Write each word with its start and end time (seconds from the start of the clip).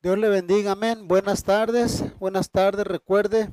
Dios 0.00 0.16
le 0.16 0.28
bendiga, 0.28 0.72
amén. 0.72 1.08
Buenas 1.08 1.42
tardes, 1.42 2.04
buenas 2.20 2.50
tardes. 2.50 2.86
Recuerde, 2.86 3.50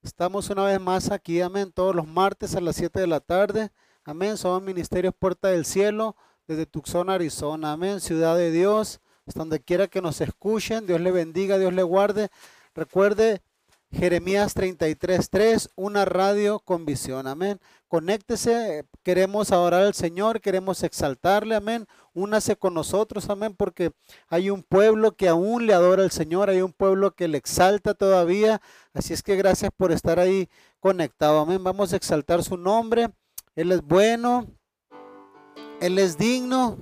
estamos 0.00 0.48
una 0.48 0.62
vez 0.62 0.80
más 0.80 1.10
aquí, 1.10 1.40
amén, 1.40 1.72
todos 1.72 1.92
los 1.92 2.06
martes 2.06 2.54
a 2.54 2.60
las 2.60 2.76
7 2.76 3.00
de 3.00 3.08
la 3.08 3.18
tarde. 3.18 3.72
Amén. 4.04 4.36
Somos 4.36 4.62
Ministerios 4.62 5.12
Puerta 5.12 5.48
del 5.48 5.64
Cielo 5.64 6.14
desde 6.46 6.66
Tucson, 6.66 7.10
Arizona. 7.10 7.72
Amén. 7.72 8.00
Ciudad 8.00 8.36
de 8.36 8.52
Dios, 8.52 9.00
hasta 9.26 9.40
donde 9.40 9.58
quiera 9.58 9.88
que 9.88 10.00
nos 10.00 10.20
escuchen. 10.20 10.86
Dios 10.86 11.00
le 11.00 11.10
bendiga, 11.10 11.58
Dios 11.58 11.74
le 11.74 11.82
guarde. 11.82 12.28
Recuerde, 12.72 13.42
Jeremías 13.90 14.54
33.3, 14.54 15.70
una 15.74 16.04
radio 16.04 16.60
con 16.60 16.86
visión. 16.86 17.26
Amén. 17.26 17.58
Conéctese, 17.88 18.84
queremos 19.02 19.50
adorar 19.50 19.82
al 19.82 19.94
Señor, 19.94 20.40
queremos 20.40 20.84
exaltarle. 20.84 21.56
Amén. 21.56 21.88
Únase 22.16 22.56
con 22.56 22.74
nosotros. 22.74 23.28
Amén. 23.28 23.54
Porque 23.54 23.92
hay 24.28 24.50
un 24.50 24.62
pueblo 24.62 25.12
que 25.12 25.28
aún 25.28 25.66
le 25.66 25.74
adora 25.74 26.02
al 26.02 26.10
Señor, 26.10 26.48
hay 26.48 26.62
un 26.62 26.72
pueblo 26.72 27.12
que 27.12 27.28
le 27.28 27.38
exalta 27.38 27.94
todavía. 27.94 28.60
Así 28.94 29.12
es 29.12 29.22
que 29.22 29.36
gracias 29.36 29.70
por 29.76 29.92
estar 29.92 30.18
ahí 30.18 30.48
conectado. 30.80 31.40
Amén. 31.40 31.62
Vamos 31.62 31.92
a 31.92 31.96
exaltar 31.96 32.42
su 32.42 32.56
nombre. 32.56 33.10
Él 33.54 33.70
es 33.70 33.82
bueno. 33.82 34.46
Él 35.80 35.98
es 35.98 36.16
digno. 36.16 36.78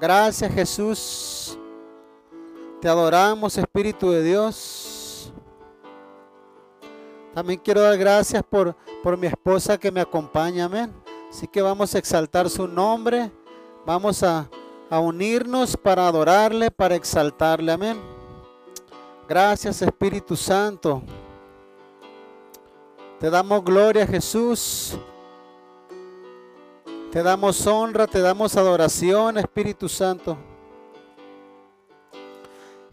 Gracias 0.00 0.52
Jesús. 0.52 1.58
Te 2.80 2.88
adoramos, 2.88 3.58
Espíritu 3.58 4.10
de 4.10 4.22
Dios. 4.22 5.32
También 7.34 7.60
quiero 7.60 7.80
dar 7.80 7.96
gracias 7.96 8.42
por, 8.42 8.76
por 9.02 9.16
mi 9.16 9.26
esposa 9.26 9.78
que 9.78 9.90
me 9.90 10.00
acompaña, 10.00 10.66
amén. 10.66 11.01
Así 11.32 11.48
que 11.48 11.62
vamos 11.62 11.94
a 11.94 11.98
exaltar 11.98 12.50
su 12.50 12.68
nombre. 12.68 13.32
Vamos 13.86 14.22
a, 14.22 14.50
a 14.90 15.00
unirnos 15.00 15.78
para 15.78 16.06
adorarle, 16.06 16.70
para 16.70 16.94
exaltarle, 16.94 17.72
amén. 17.72 17.98
Gracias, 19.26 19.80
Espíritu 19.80 20.36
Santo. 20.36 21.02
Te 23.18 23.30
damos 23.30 23.64
gloria, 23.64 24.06
Jesús. 24.06 24.98
Te 27.10 27.22
damos 27.22 27.66
honra, 27.66 28.06
te 28.06 28.20
damos 28.20 28.54
adoración, 28.58 29.38
Espíritu 29.38 29.88
Santo. 29.88 30.36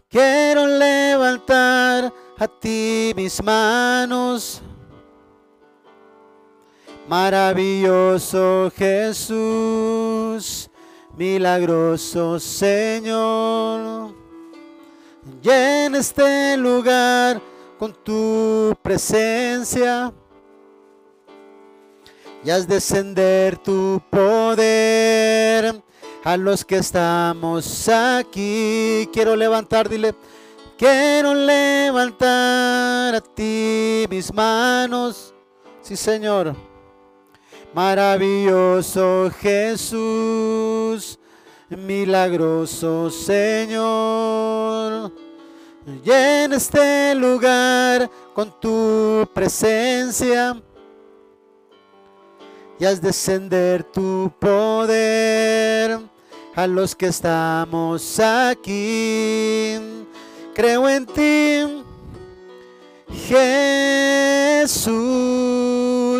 Quiero 0.08 0.66
levantar 0.66 2.10
a 2.38 2.48
ti 2.48 3.12
mis 3.14 3.42
manos. 3.42 4.62
Maravilloso 7.10 8.70
Jesús, 8.76 10.70
milagroso 11.16 12.38
Señor. 12.38 14.14
Llena 15.42 15.98
este 15.98 16.56
lugar 16.56 17.42
con 17.80 17.92
tu 17.92 18.76
presencia 18.80 20.12
y 22.44 22.50
haz 22.50 22.68
descender 22.68 23.58
tu 23.58 24.00
poder 24.08 25.82
a 26.22 26.36
los 26.36 26.64
que 26.64 26.76
estamos 26.76 27.88
aquí. 27.88 29.08
Quiero 29.12 29.34
levantar, 29.34 29.88
dile, 29.88 30.14
quiero 30.78 31.34
levantar 31.34 33.16
a 33.16 33.20
ti 33.20 34.06
mis 34.08 34.32
manos. 34.32 35.34
Sí, 35.82 35.96
Señor. 35.96 36.69
Maravilloso 37.74 39.30
Jesús, 39.40 41.18
milagroso 41.68 43.10
Señor. 43.10 45.12
Llena 46.04 46.56
este 46.56 47.14
lugar 47.14 48.10
con 48.34 48.52
tu 48.60 49.26
presencia 49.32 50.60
y 52.78 52.84
haz 52.84 53.00
descender 53.00 53.84
tu 53.84 54.30
poder 54.38 55.98
a 56.54 56.66
los 56.66 56.94
que 56.96 57.06
estamos 57.06 58.18
aquí. 58.18 59.76
Creo 60.54 60.88
en 60.88 61.06
ti, 61.06 61.82
Jesús, 63.28 64.90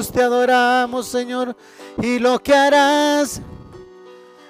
te 0.09 0.23
adoramos, 0.23 1.07
Señor, 1.07 1.55
y 2.01 2.19
lo 2.19 2.39
que 2.39 2.55
harás 2.55 3.43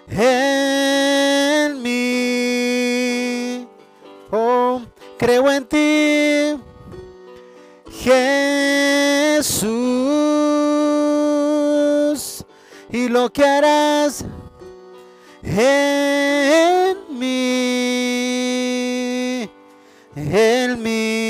en 0.09 1.83
mí. 1.83 3.67
Oh, 4.31 4.81
creo 5.19 5.51
en 5.51 5.65
ti, 5.67 6.55
Jesús, 7.91 9.57
y 12.91 13.09
lo 13.09 13.33
que 13.33 13.45
harás 13.45 14.25
en 15.43 16.97
mí, 17.19 17.91
en 20.15 20.83
mí, 20.83 21.30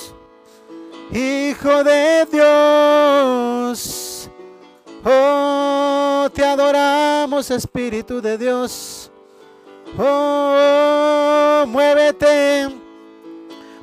Hijo 1.11 1.83
de 1.83 2.25
Dios. 2.31 4.29
Oh, 5.03 6.29
te 6.33 6.45
adoramos, 6.45 7.51
Espíritu 7.51 8.21
de 8.21 8.37
Dios. 8.37 9.11
Oh, 9.97 11.65
muévete, 11.67 12.69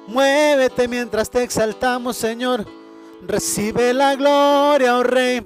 muévete 0.07 0.89
mientras 0.89 1.29
te 1.29 1.43
exaltamos, 1.43 2.17
Señor. 2.17 2.65
Recibe 3.27 3.93
la 3.93 4.15
gloria, 4.15 4.97
oh 4.97 5.03
Rey. 5.03 5.45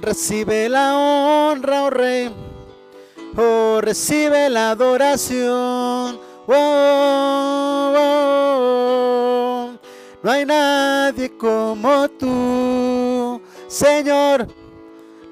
Recibe 0.00 0.68
la 0.68 0.96
honra, 0.96 1.84
oh 1.84 1.90
Rey. 1.90 2.34
Oh, 3.36 3.80
recibe 3.80 4.50
la 4.50 4.70
adoración. 4.70 6.18
Oh, 6.48 6.52
oh, 6.52 7.94
oh. 7.96 8.85
No 10.22 10.30
hay 10.30 10.44
nadie 10.44 11.36
como 11.36 12.08
tú, 12.08 13.40
Señor, 13.68 14.48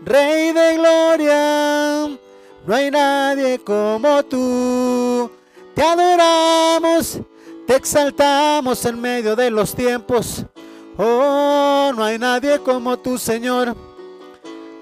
Rey 0.05 0.53
de 0.53 0.77
gloria. 0.77 2.19
No 2.67 2.75
hay 2.75 2.91
nadie 2.91 3.59
como 3.59 4.23
tú. 4.25 5.31
Te 5.75 5.83
adoramos, 5.83 7.19
te 7.67 7.77
exaltamos 7.77 8.85
en 8.85 9.01
medio 9.01 9.35
de 9.35 9.51
los 9.51 9.75
tiempos. 9.75 10.45
Oh, 10.97 11.93
no 11.95 12.05
hay 12.05 12.19
nadie 12.19 12.59
como 12.61 12.97
tú, 12.99 13.19
Señor. 13.19 13.75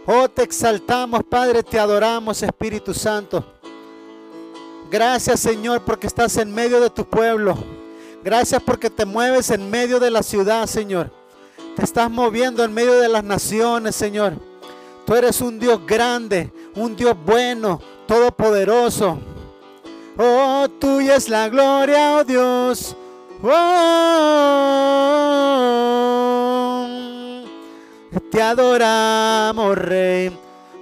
Oh, 0.07 0.29
te 0.29 0.43
exaltamos, 0.43 1.23
Padre, 1.25 1.63
te 1.63 1.79
adoramos, 1.79 2.43
Espíritu 2.43 2.93
Santo. 2.93 3.45
Gracias, 4.91 5.41
Señor, 5.41 5.83
porque 5.85 6.09
estás 6.09 6.37
en 6.37 6.53
medio 6.53 6.81
de 6.81 6.91
tu 6.91 7.05
pueblo. 7.05 7.57
Gracias 8.25 8.63
porque 8.63 8.89
te 8.89 9.05
mueves 9.05 9.51
en 9.51 9.69
medio 9.69 9.99
de 9.99 10.11
la 10.11 10.23
ciudad, 10.23 10.67
Señor. 10.67 11.11
Te 11.75 11.83
estás 11.83 12.09
moviendo 12.11 12.63
en 12.63 12.73
medio 12.73 13.01
de 13.01 13.09
las 13.09 13.25
naciones, 13.25 13.97
Señor. 13.97 14.35
Tú 15.05 15.15
eres 15.17 15.41
un 15.41 15.59
Dios 15.59 15.81
grande, 15.85 16.53
un 16.77 16.95
Dios 16.95 17.17
bueno, 17.25 17.81
todopoderoso. 18.07 19.19
Oh, 20.17 20.69
tuya 20.79 21.17
es 21.17 21.29
la 21.29 21.49
gloria, 21.49 22.19
oh 22.19 22.25
Dios. 22.25 22.95
Oh, 23.43 23.53
te 28.31 28.41
adoramos, 28.41 29.77
Rey. 29.77 30.31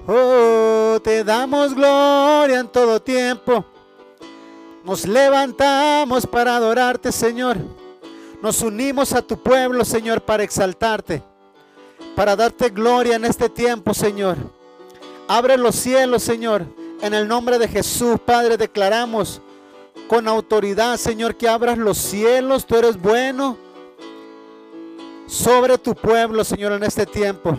Oh, 0.07 0.99
te 1.03 1.25
damos 1.25 1.75
gloria 1.75 2.61
en 2.61 2.69
todo 2.69 3.01
tiempo. 3.01 3.65
Nos 4.91 5.07
levantamos 5.07 6.27
para 6.27 6.57
adorarte, 6.57 7.13
Señor. 7.13 7.59
Nos 8.43 8.61
unimos 8.61 9.13
a 9.13 9.23
tu 9.23 9.41
pueblo, 9.41 9.85
Señor, 9.85 10.21
para 10.21 10.43
exaltarte, 10.43 11.23
para 12.17 12.35
darte 12.35 12.71
gloria 12.71 13.15
en 13.15 13.25
este 13.25 13.49
tiempo, 13.49 13.95
Señor. 13.95 14.37
Abre 15.29 15.57
los 15.57 15.77
cielos, 15.77 16.25
Señor. 16.25 16.65
En 17.03 17.15
el 17.15 17.29
nombre 17.29 17.57
de 17.61 17.69
Jesús, 17.69 18.19
Padre, 18.19 18.57
declaramos 18.57 19.41
con 20.09 20.27
autoridad, 20.27 20.97
Señor, 20.97 21.37
que 21.37 21.49
abras 21.49 21.79
los 21.79 21.97
cielos. 21.97 22.67
Tú 22.67 22.75
eres 22.75 23.01
bueno 23.01 23.57
sobre 25.29 25.79
tu 25.79 25.95
pueblo, 25.95 26.43
Señor, 26.43 26.73
en 26.73 26.83
este 26.83 27.07
tiempo. 27.07 27.57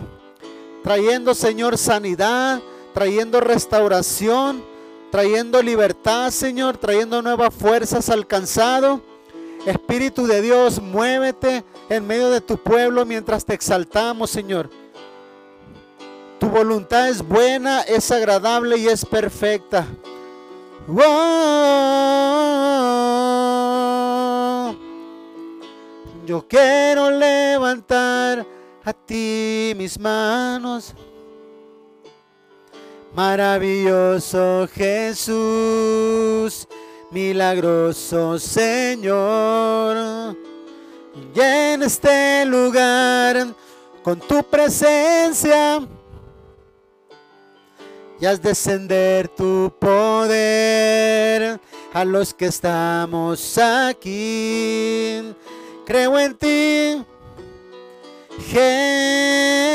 Trayendo, 0.82 1.34
Señor, 1.34 1.78
sanidad, 1.78 2.60
trayendo 2.92 3.40
restauración, 3.40 4.70
trayendo 5.12 5.62
libertad, 5.62 6.30
Señor, 6.30 6.78
trayendo 6.78 7.20
nuevas 7.20 7.54
fuerzas 7.54 8.08
alcanzado. 8.08 9.02
Espíritu 9.66 10.26
de 10.26 10.40
Dios, 10.40 10.80
muévete 10.80 11.62
en 11.90 12.06
medio 12.06 12.30
de 12.30 12.40
tu 12.40 12.56
pueblo 12.56 13.04
mientras 13.04 13.44
te 13.44 13.52
exaltamos, 13.52 14.30
Señor. 14.30 14.70
Tu 16.40 16.48
voluntad 16.48 17.10
es 17.10 17.20
buena, 17.22 17.82
es 17.82 18.10
agradable 18.10 18.78
y 18.78 18.88
es 18.88 19.04
perfecta. 19.04 19.86
Yo 26.24 26.46
quiero 26.48 27.10
levantar 27.10 28.46
a 28.82 28.92
ti 28.94 29.74
mis 29.76 30.00
manos. 30.00 30.94
Maravilloso 33.14 34.66
Jesús, 34.74 36.66
milagroso 37.10 38.38
Señor. 38.38 40.34
Y 41.34 41.40
en 41.40 41.82
este 41.82 42.46
lugar, 42.46 43.48
con 44.02 44.18
tu 44.18 44.42
presencia, 44.44 45.86
y 48.18 48.24
haz 48.24 48.40
descender 48.40 49.28
tu 49.28 49.70
poder 49.78 51.60
a 51.92 52.04
los 52.06 52.32
que 52.32 52.46
estamos 52.46 53.58
aquí. 53.58 55.34
Creo 55.84 56.18
en 56.18 56.34
ti, 56.34 57.04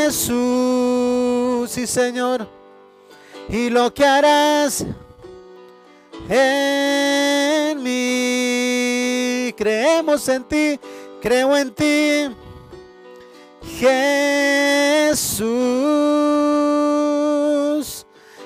Jesús, 0.08 0.30
sí 1.70 1.86
Señor, 1.86 2.57
y 3.50 3.70
lo 3.70 3.94
que 3.94 4.06
harás 4.06 4.86
en 6.30 7.84
mí. 7.84 9.54
Creemos 9.58 10.28
en 10.30 10.44
ti, 10.44 10.80
creo 11.22 11.56
en 11.56 11.74
ti, 11.74 12.30
Jesús 13.80 15.48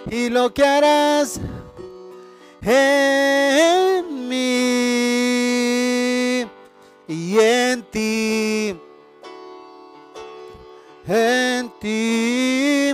y 0.09 0.29
lo 0.29 0.53
que 0.53 0.63
harás 0.63 1.39
en 2.61 4.27
mí 4.29 4.37
y 7.07 7.39
en 7.39 7.83
ti, 7.83 8.77
en 11.07 11.71
ti, 11.79 12.93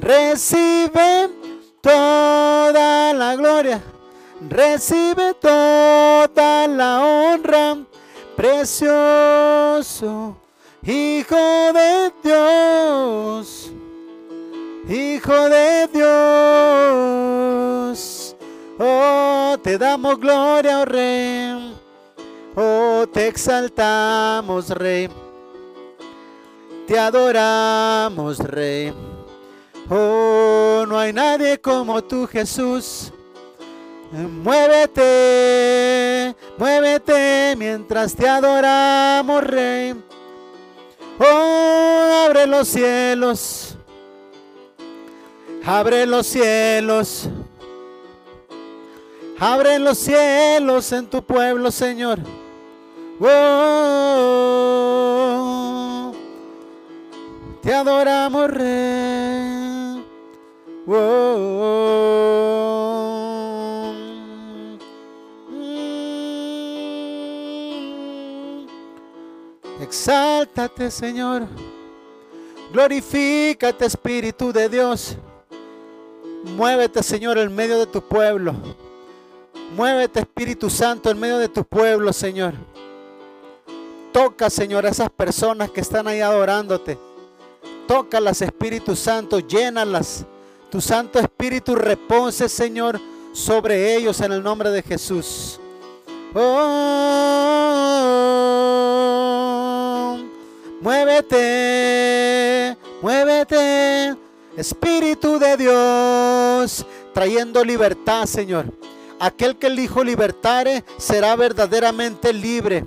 recibe 0.00 1.30
toda 1.80 3.12
la 3.12 3.36
gloria, 3.36 3.82
recibe 4.48 5.34
toda 5.34 6.66
la 6.68 7.00
honra, 7.04 7.78
precioso 8.36 9.64
Hijo 10.86 11.72
de 11.72 12.12
Dios. 12.22 13.72
Hijo 14.86 15.48
de 15.48 15.88
Dios, 15.90 16.04
oh, 18.78 19.56
te 19.62 19.78
damos 19.78 20.20
gloria, 20.20 20.80
oh 20.82 20.84
Rey, 20.84 21.74
oh, 22.54 23.06
te 23.10 23.28
exaltamos, 23.28 24.68
Rey, 24.68 25.08
te 26.86 26.98
adoramos, 26.98 28.38
Rey, 28.40 28.92
oh, 29.90 30.84
no 30.88 30.98
hay 30.98 31.12
nadie 31.12 31.60
como 31.60 32.02
tú, 32.02 32.26
Jesús. 32.26 33.12
Muévete, 34.42 35.02
muévete 36.56 37.54
mientras 37.56 38.14
te 38.14 38.28
adoramos, 38.28 39.42
Rey. 39.42 39.94
Oh, 41.18 42.26
abre 42.26 42.46
los 42.46 42.68
cielos 42.68 43.74
Abre 45.66 46.04
los 46.04 46.26
cielos. 46.26 47.30
Abre 49.40 49.78
los 49.78 49.96
cielos 49.96 50.92
en 50.92 51.06
tu 51.06 51.24
pueblo, 51.24 51.70
Señor. 51.70 52.18
Oh, 53.18 53.32
te 57.62 57.72
adoramos, 57.72 58.50
Rey. 58.50 59.53
Oh, 60.86 61.94
mm. 65.50 65.86
Exáltate, 69.80 70.90
Señor. 70.90 71.46
Glorifícate, 72.70 73.86
Espíritu 73.86 74.52
de 74.52 74.68
Dios. 74.68 75.16
Muévete, 76.44 77.02
Señor, 77.02 77.38
en 77.38 77.54
medio 77.54 77.78
de 77.78 77.86
tu 77.86 78.02
pueblo. 78.02 78.54
Muévete, 79.74 80.20
Espíritu 80.20 80.68
Santo, 80.68 81.10
en 81.10 81.18
medio 81.18 81.38
de 81.38 81.48
tu 81.48 81.64
pueblo, 81.64 82.12
Señor. 82.12 82.52
Toca, 84.12 84.50
Señor, 84.50 84.84
a 84.84 84.90
esas 84.90 85.08
personas 85.08 85.70
que 85.70 85.80
están 85.80 86.06
ahí 86.08 86.20
adorándote. 86.20 86.98
Tócalas, 87.88 88.42
Espíritu 88.42 88.94
Santo, 88.94 89.38
llénalas. 89.40 90.26
Tu 90.74 90.80
Santo 90.80 91.20
Espíritu 91.20 91.76
repose, 91.76 92.48
Señor, 92.48 93.00
sobre 93.32 93.94
ellos 93.94 94.20
en 94.20 94.32
el 94.32 94.42
nombre 94.42 94.70
de 94.70 94.82
Jesús. 94.82 95.60
Oh, 96.34 96.48
muévete, 100.80 101.36
muévete. 103.00 104.16
Espíritu 104.56 105.38
de 105.38 105.56
Dios, 105.56 106.84
trayendo 107.12 107.64
libertad, 107.64 108.26
Señor. 108.26 108.64
Aquel 109.20 109.54
que 109.56 109.68
el 109.68 109.78
Hijo 109.78 110.02
libertare 110.02 110.82
será 110.96 111.36
verdaderamente 111.36 112.32
libre. 112.32 112.84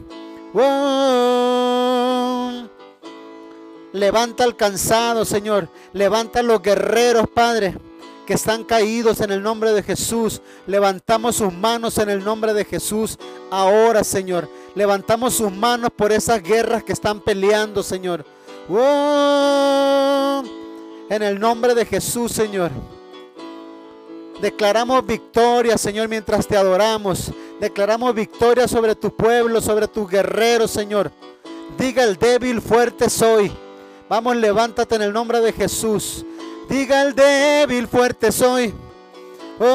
Levanta 3.94 4.44
al 4.44 4.56
cansado, 4.56 5.26
Señor. 5.26 5.70
Levanta 5.94 6.40
a 6.40 6.44
los 6.44 6.62
guerreros, 6.62 7.28
Padre, 7.34 7.78
que 8.26 8.34
están 8.34 8.64
caídos 8.64 9.22
en 9.22 9.32
el 9.32 9.42
nombre 9.42 9.72
de 9.72 9.82
Jesús. 9.82 10.42
Levantamos 10.66 11.38
sus 11.38 11.54
manos 11.54 11.98
en 11.98 12.10
el 12.10 12.24
nombre 12.24 12.54
de 12.54 12.66
Jesús. 12.66 13.18
Ahora, 13.50 14.04
Señor. 14.04 14.50
Levantamos 14.76 15.34
sus 15.36 15.52
manos 15.52 15.90
por 15.96 16.12
esas 16.12 16.44
guerras 16.44 16.84
que 16.84 16.94
están 16.94 17.22
peleando, 17.22 17.82
Señor. 17.82 18.26
En 21.10 21.24
el 21.24 21.40
nombre 21.40 21.74
de 21.74 21.86
Jesús, 21.86 22.34
Señor. 22.34 22.72
Declaramos 24.42 25.04
victoria, 25.06 25.78
Señor, 25.78 26.10
mientras 26.10 26.46
te 26.46 26.56
adoramos. 26.56 27.32
Declaramos 27.60 28.14
victoria 28.14 28.68
sobre 28.68 28.94
tu 28.94 29.16
pueblo, 29.16 29.62
sobre 29.62 29.88
tus 29.88 30.08
guerreros, 30.08 30.70
Señor. 30.70 31.12
Diga 31.78 32.04
el 32.04 32.18
débil, 32.18 32.62
fuerte 32.62 33.10
soy. 33.10 33.52
Vamos, 34.10 34.36
levántate 34.38 34.96
en 34.96 35.02
el 35.02 35.12
nombre 35.12 35.42
de 35.42 35.52
Jesús. 35.52 36.26
Diga 36.70 37.02
el 37.02 37.14
débil, 37.14 37.88
fuerte 37.88 38.32
soy. 38.32 38.74
Oh, 39.60 39.68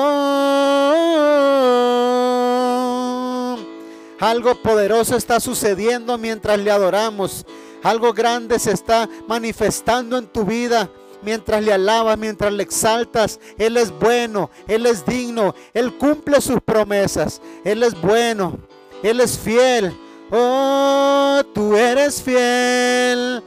algo 4.21 4.55
poderoso 4.63 5.17
está 5.17 5.39
sucediendo 5.41 6.17
mientras 6.17 6.59
le 6.59 6.71
adoramos. 6.71 7.45
Algo 7.83 8.15
grande 8.15 8.59
se 8.59 8.73
está 8.73 9.09
manifestando 9.27 10.17
en 10.17 10.27
tu 10.29 10.45
vida 10.45 10.89
mientras 11.23 11.63
le 11.63 11.73
alabas, 11.73 12.17
mientras 12.17 12.53
le 12.53 12.63
exaltas. 12.63 13.41
Él 13.59 13.77
es 13.77 13.91
bueno, 13.91 14.51
Él 14.67 14.87
es 14.87 15.05
digno, 15.05 15.55
Él 15.75 15.93
cumple 15.99 16.41
sus 16.41 16.61
promesas. 16.61 17.43
Él 17.65 17.83
es 17.83 18.01
bueno, 18.01 18.59
Él 19.03 19.21
es 19.21 19.39
fiel. 19.39 19.95
Oh, 20.31 21.43
tú 21.53 21.77
eres 21.77 22.23
fiel. 22.23 23.43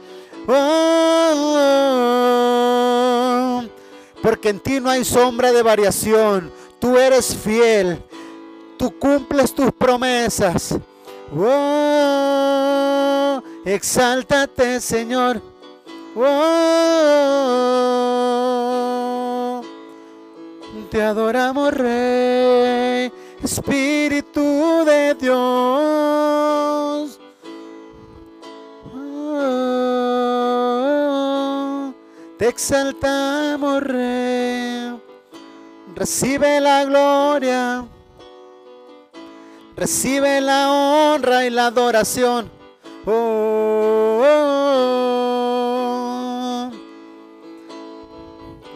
Porque 4.22 4.48
en 4.48 4.60
ti 4.60 4.80
no 4.80 4.88
hay 4.90 5.04
sombra 5.04 5.52
de 5.52 5.62
variación. 5.62 6.50
Tú 6.78 6.96
eres 6.96 7.36
fiel. 7.36 8.02
Tú 8.76 8.96
cumples 8.98 9.54
tus 9.54 9.72
promesas. 9.72 10.76
Oh, 11.36 13.42
exáltate, 13.64 14.80
Señor. 14.80 15.42
Oh, 16.14 16.22
te 20.90 21.02
adoramos, 21.02 21.74
Rey, 21.74 23.10
Espíritu 23.42 24.84
de 24.86 25.14
Dios. 25.14 25.36
Oh, 28.94 29.85
exaltamos, 32.56 33.82
Rey. 33.82 34.98
Recibe 35.94 36.58
la 36.58 36.86
gloria. 36.86 37.86
Recibe 39.76 40.40
la 40.40 40.72
honra 40.72 41.44
y 41.44 41.50
la 41.50 41.66
adoración. 41.66 42.50
Oh, 43.04 44.22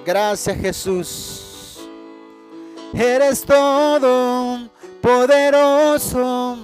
Gracias 0.05 0.59
Jesús. 0.59 1.79
Eres 2.93 3.43
todo 3.43 4.69
poderoso. 5.01 6.59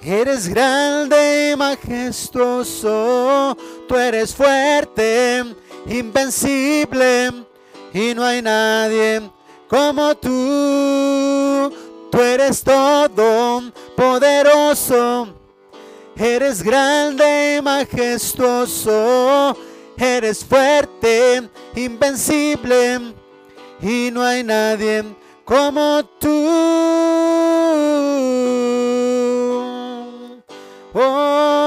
Eres 0.00 0.48
grande 0.48 1.50
y 1.52 1.56
majestuoso. 1.56 3.58
Tú 3.86 3.96
eres 3.96 4.34
fuerte, 4.34 5.44
invencible. 5.86 7.32
Y 7.92 8.14
no 8.14 8.24
hay 8.24 8.42
nadie 8.42 9.30
como 9.68 10.14
tú. 10.16 11.72
Tú 12.10 12.18
eres 12.20 12.62
todo 12.62 13.72
poderoso. 13.96 15.28
Eres 16.16 16.62
grande 16.62 17.56
y 17.58 17.62
majestuoso. 17.62 19.56
Eres 19.96 20.44
fuerte, 20.44 21.48
invencible. 21.74 23.14
Y 23.80 24.10
no 24.12 24.22
hay 24.22 24.42
nadie 24.42 25.04
como 25.44 26.04
tú. 26.18 27.46
Oh, 30.98 31.65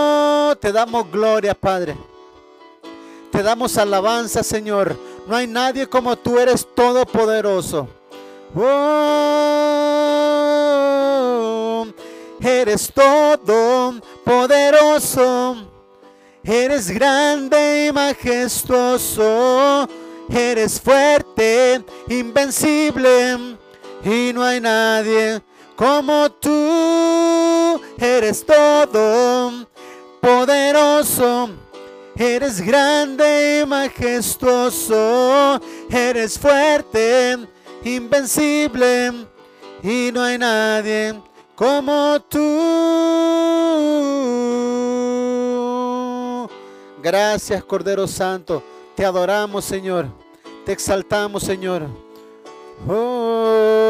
te 0.59 0.71
damos 0.71 1.09
gloria, 1.11 1.53
Padre. 1.53 1.95
Te 3.31 3.41
damos 3.43 3.77
alabanza, 3.77 4.43
Señor. 4.43 4.97
No 5.27 5.35
hay 5.35 5.47
nadie 5.47 5.87
como 5.87 6.15
tú, 6.17 6.39
eres 6.39 6.67
todopoderoso. 6.75 7.87
Oh, 8.55 8.95
eres 12.41 12.91
todo 12.93 13.93
poderoso. 14.23 15.55
Eres 16.43 16.89
grande 16.89 17.87
y 17.87 17.91
majestuoso. 17.93 19.87
Eres 20.29 20.81
fuerte, 20.81 21.83
invencible. 22.07 23.57
Y 24.03 24.31
no 24.33 24.43
hay 24.43 24.59
nadie 24.59 25.41
como 25.75 26.31
tú. 26.31 27.79
Eres 27.99 28.45
todo 28.45 29.68
poderoso. 30.21 31.49
Eres 32.15 32.59
grande 32.61 33.61
y 33.61 33.65
majestuoso. 33.65 35.59
Eres 35.89 36.38
fuerte, 36.38 37.38
invencible. 37.83 39.25
Y 39.81 40.11
no 40.11 40.21
hay 40.21 40.38
nadie 40.38 41.15
como 41.55 42.19
tú. 42.27 42.39
Gracias, 47.01 47.63
Cordero 47.63 48.05
Santo. 48.07 48.61
Te 48.95 49.05
adoramos, 49.05 49.63
Señor. 49.63 50.07
Te 50.65 50.73
exaltamos, 50.73 51.43
Señor. 51.43 51.83
Oh, 52.88 53.88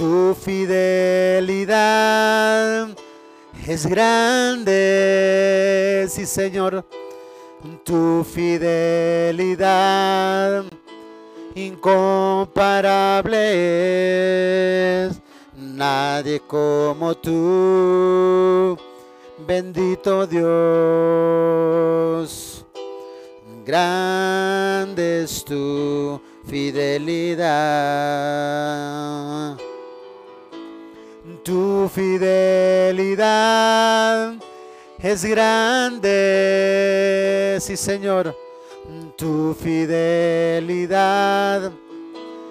Tu 0.00 0.32
fidelidad 0.34 1.76
es 3.66 3.84
grande, 3.84 4.72
sí, 6.08 6.24
Señor. 6.24 6.86
Tu 7.84 8.24
fidelidad 8.24 9.74
incomparable 11.54 13.36
es 15.04 15.20
nadie 15.54 16.40
como 16.46 17.14
tú. 17.14 18.78
Bendito 19.46 20.26
Dios, 20.26 20.54
grande 23.66 25.24
es 25.24 25.44
tu 25.44 26.18
fidelidad. 26.46 27.50
Tu 31.50 31.90
fidelidad 31.92 33.26
es 35.02 35.24
grande, 35.24 36.08
sí 37.60 37.76
Señor, 37.76 38.36
tu 39.16 39.56
fidelidad 39.60 41.02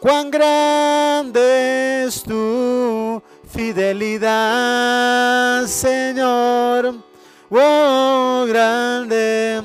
Cuán 0.00 0.32
grande 0.32 2.06
es 2.06 2.24
tu 2.24 3.22
fidelidad, 3.48 5.64
Señor. 5.66 6.96
Oh, 7.50 8.46
grande 8.48 9.62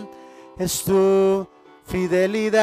es 0.59 0.83
tu 0.83 1.47
fidelidad. 1.87 2.55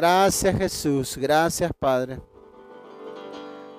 Gracias 0.00 0.56
Jesús, 0.56 1.16
gracias 1.16 1.72
Padre. 1.76 2.20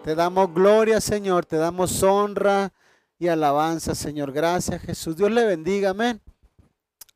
Te 0.03 0.15
damos 0.15 0.53
gloria 0.53 0.99
Señor, 0.99 1.45
te 1.45 1.55
damos 1.55 2.03
honra 2.03 2.73
y 3.17 3.29
alabanza 3.29 3.95
Señor. 3.95 4.33
Gracias 4.33 4.81
Jesús. 4.81 5.15
Dios 5.15 5.31
le 5.31 5.45
bendiga, 5.45 5.91
amén. 5.91 6.21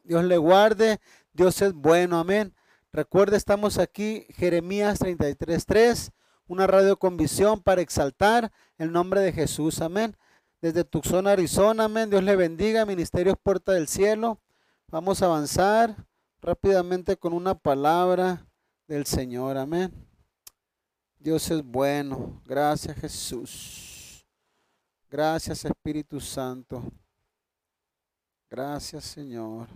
Dios 0.05 0.24
le 0.24 0.38
guarde. 0.38 1.01
Dios 1.33 1.62
es 1.62 1.74
bueno, 1.74 2.17
amén. 2.17 2.55
Recuerde, 2.93 3.36
estamos 3.36 3.77
aquí, 3.77 4.25
Jeremías 4.38 5.01
33.3, 5.01 6.12
una 6.48 6.65
radio 6.65 6.95
con 6.95 7.17
visión 7.17 7.62
para 7.62 7.81
exaltar 7.81 8.53
el 8.77 8.93
nombre 8.93 9.19
de 9.19 9.33
Jesús, 9.33 9.81
amén. 9.81 10.15
Desde 10.62 10.86
Tucson, 10.86 11.27
Arizona, 11.27 11.83
amén. 11.83 12.10
Dios 12.10 12.24
le 12.24 12.38
bendiga, 12.38 12.86
Ministerios 12.86 13.36
Puerta 13.43 13.74
del 13.74 13.89
Cielo. 13.89 14.39
Vamos 14.88 15.22
a 15.22 15.25
avanzar 15.25 16.05
rápidamente 16.41 17.17
con 17.17 17.33
una 17.33 17.53
palabra 17.53 18.48
del 18.88 19.06
Señor, 19.06 19.58
amén. 19.58 19.92
Dios 21.20 21.50
es 21.52 21.63
bueno. 21.63 22.42
Gracias, 22.46 22.98
Jesús. 22.98 24.25
Gracias, 25.10 25.63
Espíritu 25.66 26.20
Santo. 26.20 26.84
Gracias, 28.50 29.04
Señor. 29.06 29.68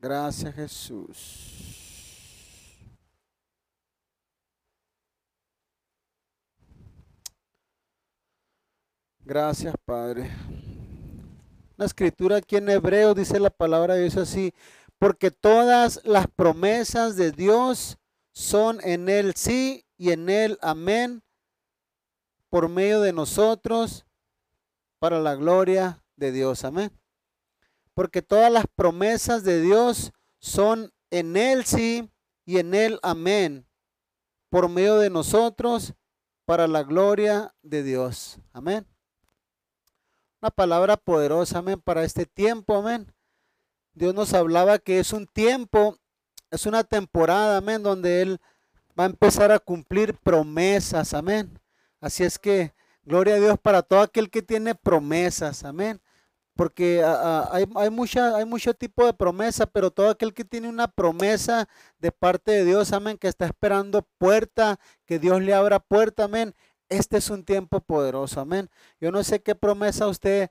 Gracias 0.00 0.54
Jesús. 0.54 1.60
Gracias 9.18 9.74
Padre. 9.84 10.30
La 11.76 11.84
escritura 11.84 12.36
aquí 12.36 12.56
en 12.56 12.70
hebreo 12.70 13.12
dice 13.14 13.38
la 13.38 13.50
palabra 13.50 13.94
de 13.94 14.02
Dios 14.02 14.16
así, 14.16 14.54
porque 15.00 15.32
todas 15.32 16.00
las 16.04 16.28
promesas 16.28 17.16
de 17.16 17.32
Dios 17.32 17.98
son 18.30 18.78
en 18.84 19.08
Él 19.08 19.32
sí 19.34 19.84
y 19.96 20.12
en 20.12 20.28
Él 20.28 20.56
amén, 20.62 21.24
por 22.48 22.68
medio 22.68 23.00
de 23.00 23.12
nosotros, 23.12 24.06
para 25.00 25.18
la 25.18 25.34
gloria 25.34 26.04
de 26.14 26.30
Dios. 26.30 26.64
Amén 26.64 26.96
porque 28.00 28.22
todas 28.22 28.50
las 28.50 28.64
promesas 28.74 29.44
de 29.44 29.60
Dios 29.60 30.12
son 30.38 30.90
en 31.10 31.36
Él 31.36 31.66
sí 31.66 32.10
y 32.46 32.58
en 32.58 32.72
Él 32.74 32.98
amén, 33.02 33.68
por 34.48 34.70
medio 34.70 34.96
de 34.96 35.10
nosotros, 35.10 35.92
para 36.46 36.66
la 36.66 36.82
gloria 36.82 37.54
de 37.60 37.82
Dios. 37.82 38.38
Amén. 38.54 38.86
Una 40.40 40.50
palabra 40.50 40.96
poderosa, 40.96 41.58
amén, 41.58 41.78
para 41.78 42.02
este 42.02 42.24
tiempo, 42.24 42.76
amén. 42.76 43.12
Dios 43.94 44.14
nos 44.14 44.34
hablaba 44.34 44.78
que 44.78 45.00
es 45.00 45.12
un 45.12 45.26
tiempo, 45.26 45.96
es 46.50 46.66
una 46.66 46.84
temporada, 46.84 47.58
amén, 47.58 47.82
donde 47.82 48.22
Él 48.22 48.40
va 48.98 49.04
a 49.04 49.08
empezar 49.08 49.52
a 49.52 49.58
cumplir 49.58 50.14
promesas, 50.14 51.14
amén. 51.14 51.58
Así 52.00 52.24
es 52.24 52.38
que, 52.38 52.74
gloria 53.04 53.34
a 53.34 53.40
Dios 53.40 53.58
para 53.60 53.82
todo 53.82 54.00
aquel 54.00 54.30
que 54.30 54.42
tiene 54.42 54.74
promesas, 54.74 55.64
amén 55.64 56.00
porque 56.60 57.02
hay, 57.02 57.64
hay, 57.74 57.88
mucha, 57.88 58.36
hay 58.36 58.44
mucho 58.44 58.74
tipo 58.74 59.06
de 59.06 59.14
promesa, 59.14 59.64
pero 59.64 59.90
todo 59.90 60.10
aquel 60.10 60.34
que 60.34 60.44
tiene 60.44 60.68
una 60.68 60.88
promesa 60.88 61.66
de 61.98 62.12
parte 62.12 62.52
de 62.52 62.66
Dios, 62.66 62.92
amén, 62.92 63.16
que 63.16 63.28
está 63.28 63.46
esperando 63.46 64.06
puerta, 64.18 64.78
que 65.06 65.18
Dios 65.18 65.40
le 65.40 65.54
abra 65.54 65.78
puerta, 65.80 66.24
amén. 66.24 66.54
Este 66.90 67.16
es 67.16 67.30
un 67.30 67.44
tiempo 67.44 67.80
poderoso, 67.80 68.42
amén. 68.42 68.68
Yo 69.00 69.10
no 69.10 69.24
sé 69.24 69.40
qué 69.40 69.54
promesa 69.54 70.06
usted 70.06 70.50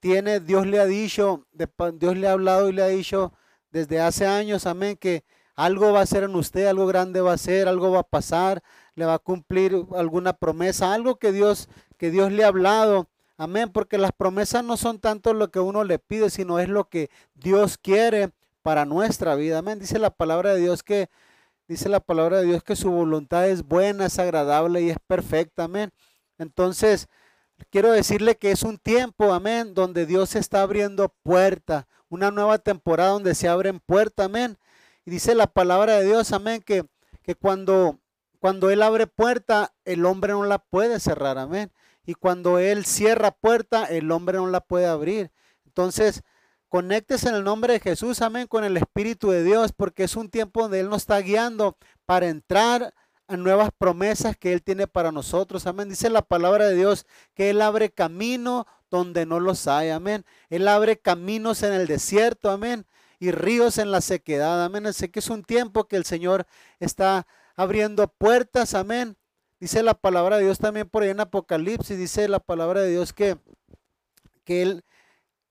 tiene, 0.00 0.40
Dios 0.40 0.66
le 0.66 0.80
ha 0.80 0.86
dicho, 0.86 1.46
Dios 1.94 2.16
le 2.16 2.28
ha 2.28 2.32
hablado 2.32 2.68
y 2.68 2.72
le 2.72 2.82
ha 2.82 2.88
dicho 2.88 3.32
desde 3.70 4.00
hace 4.00 4.26
años, 4.26 4.66
amén, 4.66 4.96
que 4.96 5.24
algo 5.54 5.92
va 5.92 6.00
a 6.00 6.06
ser 6.06 6.24
en 6.24 6.34
usted, 6.34 6.66
algo 6.66 6.86
grande 6.86 7.20
va 7.20 7.32
a 7.32 7.38
ser, 7.38 7.68
algo 7.68 7.90
va 7.90 8.00
a 8.00 8.02
pasar, 8.02 8.62
le 8.94 9.04
va 9.04 9.14
a 9.14 9.18
cumplir 9.18 9.76
alguna 9.96 10.32
promesa, 10.32 10.92
algo 10.92 11.16
que 11.16 11.32
Dios, 11.32 11.68
que 11.96 12.10
Dios 12.10 12.32
le 12.32 12.44
ha 12.44 12.48
hablado 12.48 13.08
Amén, 13.40 13.70
porque 13.70 13.98
las 13.98 14.10
promesas 14.10 14.64
no 14.64 14.76
son 14.76 14.98
tanto 14.98 15.32
lo 15.32 15.52
que 15.52 15.60
uno 15.60 15.84
le 15.84 16.00
pide, 16.00 16.28
sino 16.28 16.58
es 16.58 16.68
lo 16.68 16.88
que 16.88 17.08
Dios 17.36 17.78
quiere 17.78 18.32
para 18.62 18.84
nuestra 18.84 19.36
vida. 19.36 19.58
Amén. 19.58 19.78
Dice 19.78 20.00
la 20.00 20.10
palabra 20.10 20.54
de 20.54 20.60
Dios 20.60 20.82
que 20.82 21.08
dice 21.68 21.88
la 21.88 22.00
palabra 22.00 22.38
de 22.38 22.46
Dios 22.46 22.64
que 22.64 22.74
su 22.74 22.90
voluntad 22.90 23.48
es 23.48 23.62
buena, 23.62 24.06
es 24.06 24.18
agradable 24.18 24.82
y 24.82 24.90
es 24.90 24.96
perfecta. 25.06 25.64
Amén. 25.64 25.92
Entonces, 26.36 27.08
quiero 27.70 27.92
decirle 27.92 28.36
que 28.36 28.50
es 28.50 28.62
un 28.62 28.78
tiempo, 28.78 29.32
amén, 29.32 29.74
donde 29.74 30.06
Dios 30.06 30.36
está 30.36 30.62
abriendo 30.62 31.14
puerta, 31.22 31.86
una 32.08 32.30
nueva 32.30 32.58
temporada 32.58 33.10
donde 33.10 33.34
se 33.34 33.48
abren 33.48 33.80
puertas, 33.80 34.26
amén. 34.26 34.58
Y 35.04 35.10
dice 35.10 35.34
la 35.34 35.46
palabra 35.46 35.94
de 35.94 36.06
Dios, 36.06 36.32
amén, 36.32 36.62
que, 36.62 36.84
que 37.22 37.34
cuando, 37.34 37.98
cuando 38.38 38.70
Él 38.70 38.82
abre 38.82 39.06
puerta, 39.06 39.74
el 39.84 40.04
hombre 40.06 40.32
no 40.32 40.44
la 40.44 40.58
puede 40.58 41.00
cerrar, 41.00 41.38
amén. 41.38 41.72
Y 42.04 42.14
cuando 42.14 42.58
Él 42.58 42.84
cierra 42.84 43.30
puerta, 43.30 43.84
el 43.84 44.10
hombre 44.10 44.38
no 44.38 44.46
la 44.46 44.60
puede 44.60 44.86
abrir. 44.86 45.30
Entonces, 45.66 46.22
conéctese 46.68 47.28
en 47.28 47.34
el 47.34 47.44
nombre 47.44 47.74
de 47.74 47.80
Jesús, 47.80 48.22
amén, 48.22 48.46
con 48.46 48.64
el 48.64 48.76
Espíritu 48.76 49.30
de 49.30 49.42
Dios, 49.42 49.72
porque 49.72 50.04
es 50.04 50.16
un 50.16 50.30
tiempo 50.30 50.62
donde 50.62 50.80
Él 50.80 50.88
nos 50.88 51.02
está 51.02 51.18
guiando 51.20 51.76
para 52.06 52.28
entrar 52.28 52.94
a 53.28 53.36
nuevas 53.36 53.70
promesas 53.76 54.36
que 54.36 54.52
Él 54.52 54.62
tiene 54.62 54.86
para 54.86 55.12
nosotros. 55.12 55.66
Amén. 55.66 55.88
Dice 55.88 56.10
la 56.10 56.22
palabra 56.22 56.66
de 56.66 56.74
Dios 56.74 57.06
que 57.34 57.50
Él 57.50 57.60
abre 57.60 57.90
camino 57.90 58.66
donde 58.90 59.26
no 59.26 59.38
los 59.38 59.68
hay. 59.68 59.90
Amén. 59.90 60.24
Él 60.48 60.66
abre 60.66 60.98
caminos 60.98 61.62
en 61.62 61.74
el 61.74 61.86
desierto. 61.86 62.50
Amén. 62.50 62.86
Y 63.20 63.30
ríos 63.30 63.78
en 63.78 63.90
la 63.90 64.00
sequedad. 64.00 64.64
Amén. 64.64 64.92
Sé 64.94 65.10
que 65.10 65.20
es 65.20 65.28
un 65.28 65.44
tiempo 65.44 65.86
que 65.86 65.96
el 65.96 66.04
Señor 66.04 66.46
está 66.80 67.26
abriendo 67.54 68.08
puertas. 68.08 68.74
Amén. 68.74 69.16
Dice 69.60 69.82
la 69.82 69.94
palabra 69.94 70.36
de 70.36 70.44
Dios 70.44 70.58
también 70.58 70.88
por 70.88 71.02
ahí 71.02 71.10
en 71.10 71.20
Apocalipsis, 71.20 71.98
dice 71.98 72.28
la 72.28 72.38
palabra 72.38 72.80
de 72.80 72.90
Dios 72.92 73.12
que, 73.12 73.36
que 74.44 74.62
él, 74.62 74.84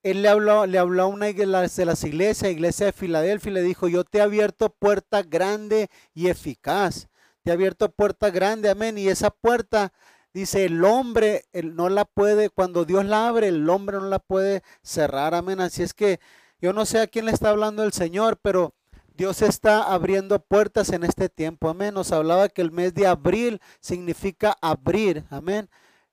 él 0.02 0.22
le 0.22 0.30
habló, 0.30 0.66
le 0.66 0.78
habló 0.78 1.04
a 1.04 1.08
una 1.08 1.26
de 1.26 1.46
las 1.46 2.04
iglesias, 2.06 2.50
iglesia 2.50 2.86
de 2.86 2.94
Filadelfia, 2.94 3.50
y 3.52 3.54
le 3.56 3.62
dijo, 3.62 3.90
yo 3.90 4.06
te 4.06 4.20
he 4.20 4.22
abierto 4.22 4.70
puerta 4.70 5.24
grande 5.24 5.90
y 6.13 6.30
eficaz. 6.30 7.10
Te 7.47 7.51
he 7.51 7.53
abierto 7.53 7.89
puerta 7.89 8.29
grande, 8.29 8.69
amén. 8.69 8.97
Y 8.97 9.07
esa 9.07 9.29
puerta, 9.29 9.93
dice, 10.33 10.65
el 10.65 10.83
hombre 10.83 11.45
él 11.53 11.77
no 11.77 11.88
la 11.88 12.03
puede, 12.03 12.49
cuando 12.49 12.83
Dios 12.83 13.05
la 13.05 13.29
abre, 13.29 13.47
el 13.47 13.69
hombre 13.69 13.99
no 13.99 14.07
la 14.07 14.19
puede 14.19 14.63
cerrar, 14.81 15.33
amén. 15.33 15.62
Así 15.62 15.81
es 15.81 15.93
que 15.93 16.19
yo 16.60 16.73
no 16.73 16.86
sé 16.86 16.99
a 16.99 17.07
quién 17.07 17.23
le 17.23 17.31
está 17.31 17.51
hablando 17.51 17.86
el 17.86 17.93
Señor, 17.93 18.38
pero 18.41 18.73
Dios 19.15 19.41
está 19.41 19.83
abriendo 19.83 20.39
puertas 20.39 20.89
en 20.89 21.05
este 21.05 21.29
tiempo. 21.29 21.69
Amén. 21.69 21.93
Nos 21.93 22.12
hablaba 22.12 22.49
que 22.49 22.62
el 22.62 22.73
mes 22.73 22.93
de 22.93 23.07
abril 23.07 23.62
significa 23.79 24.57
abrir. 24.60 25.23
Amén. 25.29 25.69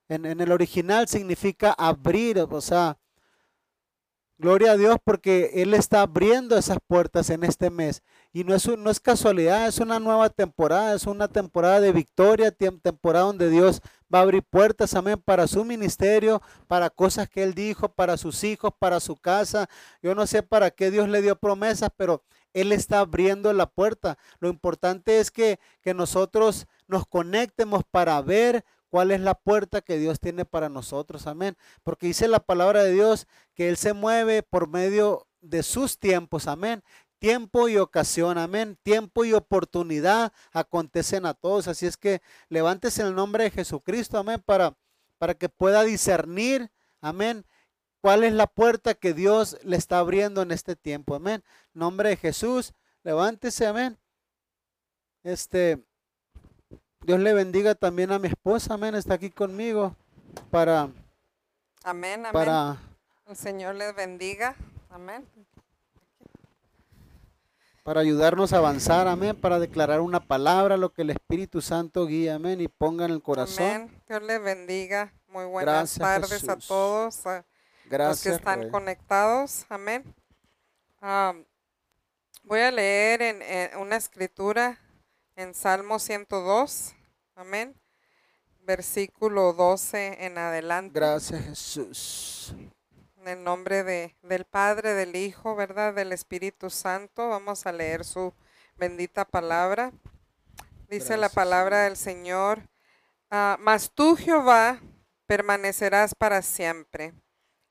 En, 0.07 0.25
el 0.25 0.51
original 0.53 1.09
significa 1.09 1.75
abrir. 1.77 2.39
O 2.39 2.61
sea, 2.61 2.97
gloria 4.37 4.71
a 4.71 4.77
Dios 4.77 4.97
porque 5.03 5.51
Él 5.55 5.73
está 5.73 6.01
abriendo 6.01 6.57
esas 6.57 6.77
puertas 6.85 7.29
en 7.29 7.43
este 7.43 7.69
mes. 7.69 8.03
Y 8.33 8.43
no 8.43 8.53
es, 8.53 8.67
no 8.67 8.89
es 8.89 8.99
casualidad, 8.99 9.67
es 9.67 9.79
una 9.79 9.99
nueva 9.99 10.29
temporada, 10.29 10.93
es 10.95 11.05
una 11.05 11.27
temporada 11.27 11.79
de 11.79 11.91
victoria, 11.91 12.51
temporada 12.51 13.25
donde 13.25 13.49
Dios 13.49 13.81
va 14.13 14.19
a 14.19 14.21
abrir 14.23 14.43
puertas, 14.43 14.93
amén, 14.93 15.21
para 15.23 15.47
su 15.47 15.63
ministerio, 15.63 16.41
para 16.67 16.89
cosas 16.89 17.29
que 17.29 17.43
Él 17.43 17.53
dijo, 17.53 17.89
para 17.89 18.17
sus 18.17 18.43
hijos, 18.43 18.71
para 18.77 18.99
su 18.99 19.15
casa. 19.15 19.69
Yo 20.01 20.15
no 20.15 20.27
sé 20.27 20.43
para 20.43 20.71
qué 20.71 20.91
Dios 20.91 21.07
le 21.09 21.21
dio 21.21 21.35
promesas, 21.35 21.89
pero 21.95 22.23
él 22.55 22.71
está 22.71 22.99
abriendo 22.99 23.51
la 23.51 23.65
puerta. 23.65 24.17
Lo 24.39 24.47
importante 24.47 25.19
es 25.19 25.29
que, 25.29 25.59
que 25.81 25.93
nosotros 25.93 26.67
nos 26.87 27.05
conectemos 27.05 27.83
para 27.83 28.21
ver 28.21 28.63
cuál 28.95 29.11
es 29.11 29.19
la 29.19 29.35
puerta 29.35 29.81
que 29.81 29.97
Dios 29.97 30.21
tiene 30.21 30.45
para 30.45 30.69
nosotros. 30.69 31.27
Amén. 31.27 31.57
Porque 31.83 32.07
dice 32.07 32.29
la 32.29 32.39
palabra 32.39 32.81
de 32.81 32.93
Dios 32.93 33.27
que 33.53 33.67
Él 33.67 33.75
se 33.75 33.91
mueve 33.91 34.41
por 34.41 34.69
medio 34.69 35.27
de 35.41 35.63
sus 35.63 35.99
tiempos. 35.99 36.47
Amén. 36.47 36.81
Tiempo 37.19 37.67
y 37.67 37.75
ocasión, 37.75 38.37
amén. 38.37 38.79
Tiempo 38.83 39.25
y 39.25 39.33
oportunidad 39.33 40.31
acontecen 40.53 41.25
a 41.25 41.33
todos. 41.33 41.67
Así 41.67 41.85
es 41.85 41.97
que 41.97 42.21
levántese 42.47 43.01
en 43.01 43.09
el 43.09 43.15
nombre 43.15 43.43
de 43.43 43.51
Jesucristo, 43.51 44.17
amén, 44.17 44.41
para, 44.45 44.77
para 45.17 45.33
que 45.33 45.49
pueda 45.49 45.83
discernir, 45.83 46.71
amén, 47.01 47.45
cuál 47.99 48.23
es 48.23 48.31
la 48.31 48.47
puerta 48.47 48.93
que 48.93 49.13
Dios 49.13 49.57
le 49.63 49.75
está 49.75 49.99
abriendo 49.99 50.41
en 50.41 50.51
este 50.51 50.77
tiempo. 50.77 51.15
Amén. 51.15 51.43
nombre 51.73 52.07
de 52.11 52.15
Jesús, 52.15 52.71
levántese, 53.03 53.67
amén. 53.67 53.99
Este, 55.21 55.85
Dios 57.05 57.19
le 57.19 57.33
bendiga 57.35 57.75
también 57.75 58.11
a 58.11 58.17
mi 58.17 58.29
esposa, 58.29 58.73
amén. 58.73 58.95
Está 58.95 59.13
aquí 59.13 59.29
conmigo 59.29 59.95
para. 60.49 60.89
Amén, 61.83 62.25
amén. 62.25 62.31
Para, 62.33 62.77
El 63.27 63.35
Señor 63.35 63.75
les 63.75 63.95
bendiga. 63.95 64.55
Amén. 64.89 65.23
para 67.83 68.01
ayudarnos 68.01 68.51
a 68.53 68.57
avanzar, 68.57 69.07
amén, 69.07 69.39
para 69.39 69.59
declarar 69.59 70.01
una 70.01 70.19
palabra, 70.19 70.77
lo 70.77 70.91
que 70.91 71.03
el 71.03 71.11
Espíritu 71.11 71.61
Santo 71.61 72.07
guía, 72.07 72.35
amén, 72.35 72.59
y 72.59 72.67
ponga 72.67 73.05
en 73.05 73.11
el 73.11 73.21
corazón. 73.21 73.69
Amén. 73.69 74.01
Dios 74.07 74.23
les 74.23 74.41
bendiga. 74.41 75.13
Muy 75.27 75.45
buenas 75.45 75.93
tardes 75.93 76.49
a 76.49 76.57
todos. 76.57 77.27
A 77.27 77.45
los 77.91 78.23
que 78.23 78.29
están 78.29 78.71
conectados. 78.71 79.67
Amén. 79.69 80.03
voy 82.43 82.61
a 82.61 82.71
leer 82.71 83.21
en, 83.21 83.77
una 83.77 83.95
escritura 83.95 84.79
en 85.35 85.53
Salmo 85.53 85.99
102. 85.99 86.94
Amén. 87.35 87.75
Versículo 88.61 89.51
12 89.51 90.25
en 90.25 90.37
adelante. 90.37 90.97
Gracias 90.97 91.43
Jesús. 91.43 92.55
En 93.17 93.27
el 93.27 93.43
nombre 93.43 93.83
de, 93.83 94.15
del 94.23 94.45
Padre, 94.45 94.93
del 94.93 95.15
Hijo, 95.15 95.55
¿verdad? 95.55 95.93
Del 95.93 96.13
Espíritu 96.13 96.69
Santo. 96.69 97.27
Vamos 97.29 97.65
a 97.65 97.73
leer 97.73 98.05
su 98.05 98.33
bendita 98.77 99.25
palabra. 99.25 99.91
Dice 100.87 101.17
la 101.17 101.29
palabra 101.29 101.83
del 101.83 101.97
Señor. 101.97 102.69
Ah, 103.29 103.57
mas 103.59 103.91
tú, 103.93 104.15
Jehová, 104.15 104.79
permanecerás 105.27 106.15
para 106.15 106.41
siempre 106.41 107.13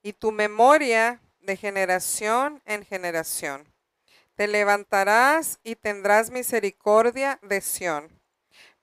y 0.03 0.13
tu 0.13 0.31
memoria 0.31 1.23
de 1.41 1.57
generación 1.57 2.61
en 2.67 2.85
generación. 2.85 3.67
Te 4.35 4.47
levantarás 4.47 5.59
y 5.63 5.77
tendrás 5.77 6.31
misericordia 6.31 7.39
de 7.43 7.61
Sión, 7.61 8.21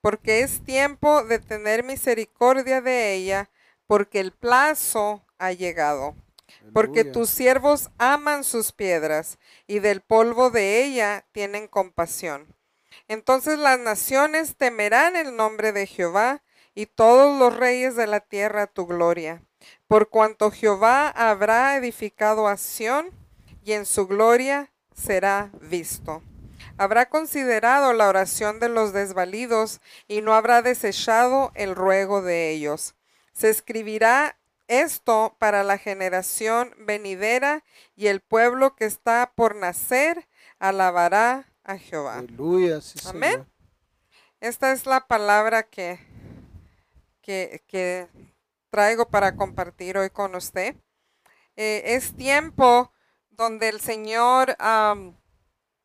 porque 0.01 0.41
es 0.41 0.63
tiempo 0.63 1.23
de 1.23 1.39
tener 1.39 1.83
misericordia 1.83 2.81
de 2.81 3.13
ella, 3.13 3.49
porque 3.87 4.19
el 4.19 4.31
plazo 4.31 5.25
ha 5.37 5.51
llegado. 5.51 6.15
Porque 6.73 7.03
tus 7.05 7.29
siervos 7.29 7.89
aman 7.97 8.43
sus 8.43 8.71
piedras, 8.71 9.39
y 9.67 9.79
del 9.79 10.01
polvo 10.01 10.49
de 10.49 10.83
ella 10.83 11.25
tienen 11.31 11.67
compasión. 11.67 12.55
Entonces 13.07 13.57
las 13.57 13.79
naciones 13.79 14.55
temerán 14.57 15.15
el 15.15 15.35
nombre 15.35 15.71
de 15.71 15.87
Jehová, 15.87 16.43
y 16.75 16.85
todos 16.85 17.37
los 17.39 17.55
reyes 17.55 17.95
de 17.95 18.07
la 18.07 18.19
tierra 18.19 18.67
tu 18.67 18.85
gloria 18.85 19.41
por 19.87 20.09
cuanto 20.09 20.51
Jehová 20.51 21.09
habrá 21.09 21.75
edificado 21.75 22.47
a 22.47 22.57
Sión 22.57 23.09
y 23.63 23.73
en 23.73 23.85
su 23.85 24.07
gloria 24.07 24.71
será 24.95 25.51
visto. 25.61 26.21
Habrá 26.81 27.09
considerado 27.09 27.93
la 27.93 28.09
oración 28.09 28.59
de 28.59 28.67
los 28.67 28.91
desvalidos 28.91 29.81
y 30.07 30.21
no 30.21 30.33
habrá 30.33 30.63
desechado 30.63 31.51
el 31.53 31.75
ruego 31.75 32.23
de 32.23 32.49
ellos. 32.49 32.95
Se 33.33 33.51
escribirá 33.51 34.39
esto 34.67 35.35
para 35.37 35.63
la 35.63 35.77
generación 35.77 36.73
venidera 36.79 37.63
y 37.95 38.07
el 38.07 38.19
pueblo 38.19 38.75
que 38.75 38.85
está 38.85 39.31
por 39.35 39.55
nacer 39.55 40.27
alabará 40.57 41.53
a 41.63 41.77
Jehová. 41.77 42.17
Aleluya. 42.17 42.79
Amén. 43.05 43.45
Esta 44.39 44.71
es 44.71 44.87
la 44.87 45.05
palabra 45.05 45.61
que, 45.61 45.99
que, 47.21 47.63
que 47.67 48.07
traigo 48.71 49.07
para 49.07 49.35
compartir 49.35 49.99
hoy 49.99 50.09
con 50.09 50.33
usted. 50.33 50.75
Eh, 51.55 51.83
es 51.85 52.15
tiempo 52.15 52.91
donde 53.29 53.69
el 53.69 53.81
Señor 53.81 54.55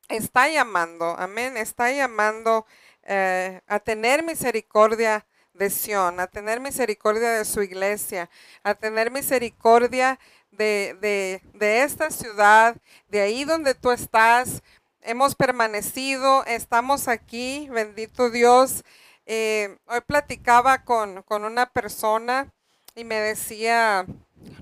está 0.08 0.48
llamando, 0.48 1.16
amén, 1.18 1.56
está 1.56 1.90
llamando 1.92 2.66
eh, 3.02 3.60
a 3.66 3.78
tener 3.80 4.22
misericordia 4.22 5.26
de 5.54 5.70
Sión, 5.70 6.20
a 6.20 6.26
tener 6.26 6.60
misericordia 6.60 7.30
de 7.30 7.44
su 7.44 7.62
iglesia, 7.62 8.28
a 8.62 8.74
tener 8.74 9.10
misericordia 9.10 10.18
de, 10.50 11.40
esta 11.60 12.10
ciudad, 12.10 12.76
de 13.08 13.20
ahí 13.20 13.44
donde 13.44 13.74
tú 13.74 13.90
estás. 13.90 14.62
Hemos 15.02 15.34
permanecido, 15.34 16.44
estamos 16.46 17.08
aquí, 17.08 17.68
bendito 17.70 18.30
Dios. 18.30 18.84
Eh, 19.24 19.78
hoy 19.86 20.00
platicaba 20.00 20.84
con, 20.84 21.22
con 21.22 21.44
una 21.44 21.66
persona 21.66 22.52
y 22.94 23.04
me 23.04 23.16
decía, 23.16 24.06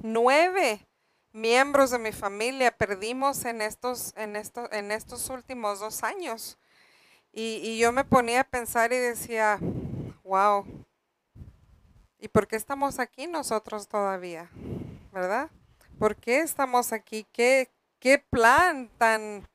nueve 0.02 0.86
miembros 1.34 1.90
de 1.90 1.98
mi 1.98 2.12
familia 2.12 2.70
perdimos 2.70 3.44
en 3.44 3.60
estos, 3.60 4.14
en 4.16 4.36
estos, 4.36 4.70
en 4.72 4.92
estos 4.92 5.28
últimos 5.28 5.80
dos 5.80 6.02
años. 6.02 6.56
Y, 7.32 7.76
yo 7.78 7.90
me 7.90 8.04
ponía 8.04 8.42
a 8.42 8.44
pensar 8.44 8.92
y 8.92 8.96
decía, 8.96 9.58
wow, 10.22 10.64
¿y 12.20 12.28
por 12.28 12.46
qué 12.46 12.54
estamos 12.54 13.00
aquí 13.00 13.26
nosotros 13.26 13.88
todavía? 13.88 14.48
¿Verdad? 15.12 15.50
¿Por 15.98 16.14
qué 16.14 16.38
estamos 16.38 16.92
aquí? 16.92 17.26
¿Qué, 17.32 17.68
qué 17.98 18.20
plan 18.20 18.88
tan 18.96 19.48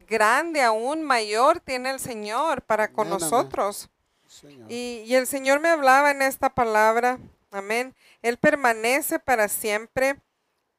grande, 0.00 0.60
aún 0.60 1.02
mayor 1.02 1.60
tiene 1.60 1.90
el 1.90 1.98
Señor 2.00 2.60
para 2.60 2.92
con 2.92 3.08
nosotros? 3.08 3.88
Y, 4.68 5.04
y 5.06 5.14
el 5.14 5.26
Señor 5.26 5.60
me 5.60 5.70
hablaba 5.70 6.10
en 6.10 6.20
esta 6.20 6.50
palabra, 6.50 7.18
amén, 7.50 7.94
él 8.20 8.36
permanece 8.36 9.18
para 9.18 9.48
siempre 9.48 10.18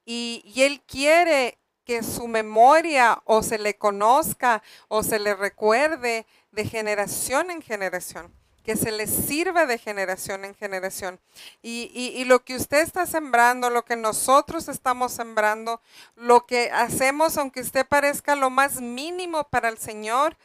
y, 0.05 0.43
Él 0.55 0.81
quiere 0.87 1.57
que 1.83 2.03
su 2.03 2.27
memoria 2.27 3.21
o 3.25 3.43
se 3.43 3.57
le 3.57 3.75
conozca 3.75 4.63
o 4.87 5.03
se 5.03 5.19
le 5.19 5.35
recuerde 5.35 6.25
de 6.51 6.65
generación 6.65 7.51
en 7.51 7.61
generación, 7.61 8.33
que 8.63 8.75
se 8.75 8.91
le 8.91 9.05
sirva 9.05 9.65
de 9.65 9.77
generación 9.77 10.45
en 10.45 10.55
generación. 10.55 11.19
Y, 11.61 11.91
y, 11.93 12.23
lo 12.25 12.43
que 12.43 12.55
usted 12.55 12.81
está 12.81 13.05
sembrando, 13.05 13.69
lo 13.69 13.85
que 13.85 13.95
nosotros 13.95 14.67
estamos 14.67 15.11
sembrando, 15.11 15.81
lo 16.15 16.45
que 16.45 16.71
hacemos, 16.71 17.37
aunque 17.37 17.61
usted 17.61 17.85
parezca 17.85 18.35
lo 18.35 18.49
más 18.49 18.81
mínimo 18.81 19.43
para 19.45 19.69
el 19.69 19.77
Señor, 19.77 20.37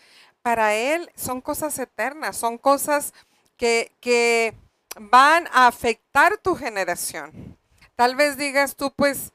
para 0.42 0.75
Él 0.75 1.11
son 1.14 1.40
cosas 1.40 1.79
eternas, 1.79 2.37
son 2.37 2.59
cosas 2.59 3.12
que, 3.57 3.92
que 4.01 4.55
van 4.99 5.46
a 5.53 5.66
afectar 5.66 6.38
tu 6.38 6.55
generación. 6.55 7.57
Tal 7.94 8.16
vez 8.16 8.37
digas 8.37 8.77
tú, 8.77 8.92
pues 8.94 9.33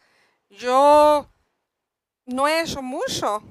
yo 0.58 1.30
no 2.26 2.48
he 2.48 2.62
hecho 2.62 2.82
mucho. 2.82 3.42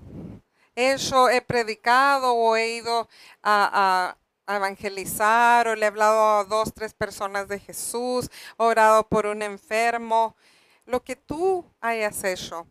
Hecho, 0.77 1.29
he 1.29 1.41
predicado 1.41 2.35
o 2.35 2.57
he 2.57 2.77
ido 2.77 3.09
a, 3.43 4.17
evangelizar 4.47 5.69
o 5.69 5.75
le 5.75 5.87
he 5.87 5.89
hablado 5.89 6.39
a 6.39 6.45
dos, 6.45 6.75
tres 6.75 6.93
personas 6.93 7.49
de 7.49 7.61
Jesús, 7.61 8.31
orado 8.57 9.09
por 9.09 9.27
un 9.27 9.43
enfermo. 9.43 10.37
Lo 10.85 11.03
que 11.03 11.17
tú 11.17 11.65
hayas 11.81 12.25
hecho, 12.25 12.67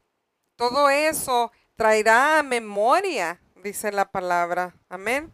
todo 0.56 0.90
eso 0.90 1.52
traerá 1.76 2.40
a 2.40 2.44
memoria, 2.44 3.42
dice 3.64 3.92
la 3.92 4.12
palabra. 4.12 4.76
Amén 4.90 5.34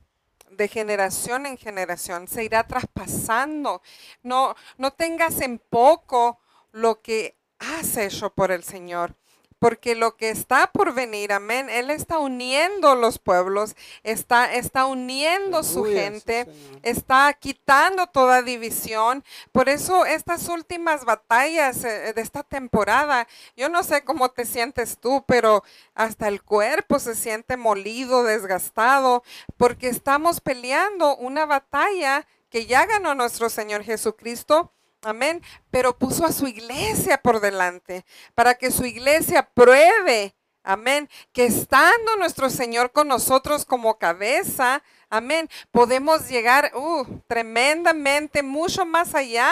de 0.51 0.67
generación 0.67 1.45
en 1.45 1.57
generación, 1.57 2.27
se 2.27 2.43
irá 2.43 2.65
traspasando. 2.65 3.81
No, 4.23 4.55
no 4.77 4.91
tengas 4.91 5.41
en 5.41 5.59
poco 5.59 6.39
lo 6.71 7.01
que 7.01 7.38
has 7.59 7.97
hecho 7.97 8.29
por 8.31 8.51
el 8.51 8.63
Señor 8.63 9.15
porque 9.59 9.93
lo 9.93 10.15
que 10.15 10.29
está 10.29 10.71
por 10.71 10.93
venir, 10.93 11.33
amén, 11.33 11.69
Él 11.69 11.91
está 11.91 12.17
uniendo 12.17 12.95
los 12.95 13.19
pueblos, 13.19 13.75
está, 14.03 14.53
está 14.53 14.85
uniendo 14.85 15.63
su 15.63 15.83
gente, 15.83 16.47
está 16.81 17.31
quitando 17.33 18.07
toda 18.07 18.41
división. 18.41 19.23
Por 19.51 19.67
eso 19.67 20.05
estas 20.05 20.47
últimas 20.47 21.03
batallas 21.03 21.83
eh, 21.83 22.13
de 22.13 22.21
esta 22.21 22.43
temporada, 22.43 23.27
yo 23.57 23.67
no 23.67 23.83
sé 23.83 24.03
cómo 24.05 24.29
te 24.29 24.45
sientes 24.45 24.97
tú, 24.97 25.25
pero 25.27 25.63
hasta 25.93 26.29
el 26.29 26.41
cuerpo 26.41 26.97
se 26.99 27.15
siente 27.15 27.57
molido, 27.57 28.23
desgastado, 28.23 29.23
porque 29.57 29.89
estamos 29.89 30.39
peleando 30.39 31.17
una 31.17 31.45
batalla 31.45 32.25
que 32.49 32.65
ya 32.65 32.85
ganó 32.85 33.13
nuestro 33.13 33.49
Señor 33.49 33.83
Jesucristo 33.83 34.71
Amén. 35.01 35.41
Pero 35.71 35.97
puso 35.97 36.25
a 36.25 36.31
su 36.31 36.47
iglesia 36.47 37.21
por 37.21 37.39
delante 37.39 38.05
para 38.35 38.55
que 38.55 38.71
su 38.71 38.85
iglesia 38.85 39.49
pruebe. 39.53 40.35
Amén. 40.63 41.09
Que 41.31 41.45
estando 41.45 42.17
nuestro 42.17 42.49
Señor 42.49 42.91
con 42.91 43.07
nosotros 43.07 43.65
como 43.65 43.97
cabeza, 43.97 44.83
amén, 45.09 45.49
podemos 45.71 46.27
llegar 46.27 46.71
uh, 46.75 47.05
tremendamente, 47.27 48.43
mucho 48.43 48.85
más 48.85 49.15
allá, 49.15 49.51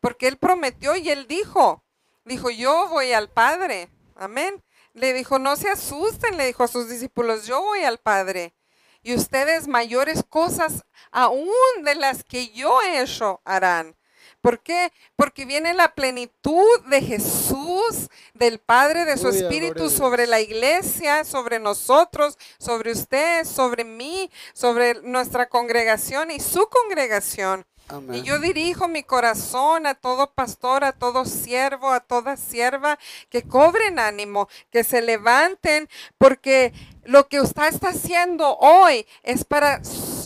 porque 0.00 0.26
Él 0.26 0.38
prometió 0.38 0.96
y 0.96 1.10
Él 1.10 1.26
dijo, 1.28 1.84
dijo, 2.24 2.50
yo 2.50 2.88
voy 2.88 3.12
al 3.12 3.28
Padre, 3.28 3.90
amén. 4.16 4.62
Le 4.94 5.12
dijo, 5.12 5.38
no 5.38 5.54
se 5.54 5.68
asusten, 5.68 6.36
le 6.36 6.46
dijo 6.46 6.64
a 6.64 6.68
sus 6.68 6.88
discípulos, 6.88 7.46
yo 7.46 7.60
voy 7.60 7.84
al 7.84 7.98
Padre. 7.98 8.54
Y 9.02 9.14
ustedes 9.14 9.68
mayores 9.68 10.24
cosas 10.28 10.84
aún 11.12 11.48
de 11.84 11.94
las 11.94 12.24
que 12.24 12.48
yo 12.48 12.80
he 12.82 13.00
hecho 13.02 13.40
harán 13.44 13.97
¿Por 14.40 14.60
qué? 14.60 14.92
Porque 15.16 15.44
viene 15.44 15.74
la 15.74 15.94
plenitud 15.94 16.80
de 16.88 17.02
Jesús, 17.02 18.08
del 18.34 18.60
Padre, 18.60 19.04
de 19.04 19.16
su 19.16 19.28
Espíritu 19.28 19.90
sobre 19.90 20.26
la 20.26 20.40
iglesia, 20.40 21.24
sobre 21.24 21.58
nosotros, 21.58 22.38
sobre 22.58 22.92
usted, 22.92 23.44
sobre 23.44 23.84
mí, 23.84 24.30
sobre 24.54 25.02
nuestra 25.02 25.48
congregación 25.48 26.30
y 26.30 26.38
su 26.38 26.68
congregación. 26.68 27.66
Y 28.12 28.22
yo 28.22 28.38
dirijo 28.38 28.86
mi 28.86 29.02
corazón 29.02 29.86
a 29.86 29.94
todo 29.94 30.30
pastor, 30.34 30.84
a 30.84 30.92
todo 30.92 31.24
siervo, 31.24 31.90
a 31.90 32.00
toda 32.00 32.36
sierva, 32.36 32.98
que 33.30 33.42
cobren 33.42 33.98
ánimo, 33.98 34.48
que 34.70 34.84
se 34.84 35.00
levanten, 35.00 35.88
porque 36.18 36.74
lo 37.04 37.28
que 37.28 37.40
usted 37.40 37.64
está 37.64 37.88
haciendo 37.88 38.58
hoy 38.58 39.06
es 39.22 39.44
para 39.44 39.80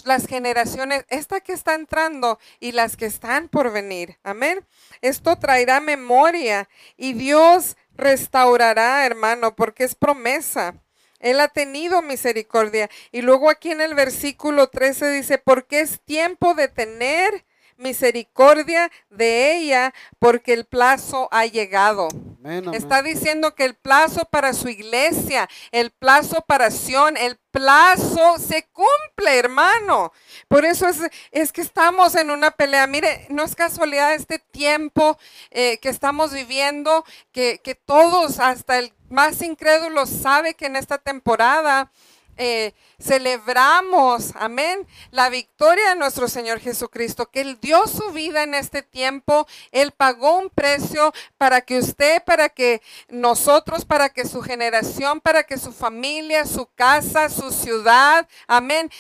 las 0.05 0.27
generaciones, 0.27 1.05
esta 1.09 1.41
que 1.41 1.53
está 1.53 1.75
entrando 1.75 2.39
y 2.61 2.73
las 2.73 2.97
que 2.97 3.07
están 3.07 3.49
por 3.49 3.73
venir. 3.73 4.19
Amén. 4.23 4.67
Esto 5.01 5.37
traerá 5.37 5.81
memoria 5.81 6.69
y 6.97 7.13
Dios 7.13 7.77
restaurará, 7.95 9.05
hermano, 9.07 9.55
porque 9.55 9.85
es 9.85 9.95
promesa. 9.95 10.75
Él 11.19 11.41
ha 11.41 11.49
tenido 11.49 12.03
misericordia. 12.03 12.91
Y 13.13 13.23
luego 13.23 13.49
aquí 13.49 13.71
en 13.71 13.81
el 13.81 13.95
versículo 13.95 14.69
13 14.69 15.11
dice, 15.11 15.39
porque 15.39 15.81
es 15.81 16.01
tiempo 16.01 16.55
de 16.55 16.69
tener 16.69 17.45
misericordia 17.83 18.91
de 19.11 19.57
ella, 19.57 19.93
porque 20.19 20.55
el 20.55 20.65
plazo 20.65 21.29
ha 21.31 21.45
llegado. 21.47 22.09
Amén, 22.43 22.69
amén. 22.69 22.75
Está 22.75 23.03
diciendo 23.03 23.55
que 23.55 23.65
el 23.65 23.75
plazo 23.75 24.25
para 24.31 24.55
su 24.55 24.69
iglesia, 24.69 25.49
el 25.71 25.91
plazo 25.91 26.43
para 26.47 26.71
Sion, 26.71 27.17
el 27.17 27.39
plazo 27.51 28.39
se 28.39 28.67
cumple, 28.73 29.39
hermano. 29.39 30.13
Por 30.49 30.65
eso 30.65 30.89
es, 30.89 31.01
es 31.31 31.53
que 31.53 31.61
estamos 31.61 32.15
en 32.15 32.31
una 32.31 32.51
pelea. 32.51 32.87
Mire, 32.87 33.27
no 33.29 33.45
es 33.45 33.55
casualidad 33.55 34.15
este 34.15 34.39
tiempo 34.39 35.19
eh, 35.51 35.79
que 35.79 35.91
estamos 35.91 36.33
viviendo, 36.33 37.05
que, 37.31 37.61
que 37.63 37.75
todos, 37.75 38.41
hasta 38.41 38.79
el 38.79 38.93
más 39.11 39.43
incrédulo, 39.43 40.07
sabe 40.07 40.55
que 40.55 40.67
en 40.67 40.77
esta 40.77 40.99
temporada 40.99 41.93
eh, 42.37 42.75
celebramos, 43.01 44.33
amén, 44.37 44.87
la 45.11 45.29
victoria 45.29 45.91
de 45.91 45.97
nuestro 45.97 46.29
Señor 46.29 46.61
Jesucristo, 46.61 47.31
que 47.31 47.41
Él 47.41 47.59
dio 47.61 47.87
su 47.87 48.11
vida 48.13 48.43
en 48.43 48.55
este 48.55 48.83
tiempo, 48.83 49.47
Él 49.71 49.93
pagó 49.93 50.39
un 50.39 50.51
precio 50.51 51.13
para 51.37 51.61
que 51.61 51.79
usted, 51.79 52.23
para 52.25 52.49
que 52.49 52.81
nosotros, 53.09 53.85
para 53.85 54.09
que 54.09 54.27
su 54.27 54.41
generación, 54.43 55.21
para 55.21 55.43
que 55.45 55.59
su 55.59 55.73
familia, 55.73 56.47
su 56.47 56.67
casa, 56.75 57.29
su 57.29 57.51
ciudad, 57.51 58.29
amén, 58.47 58.91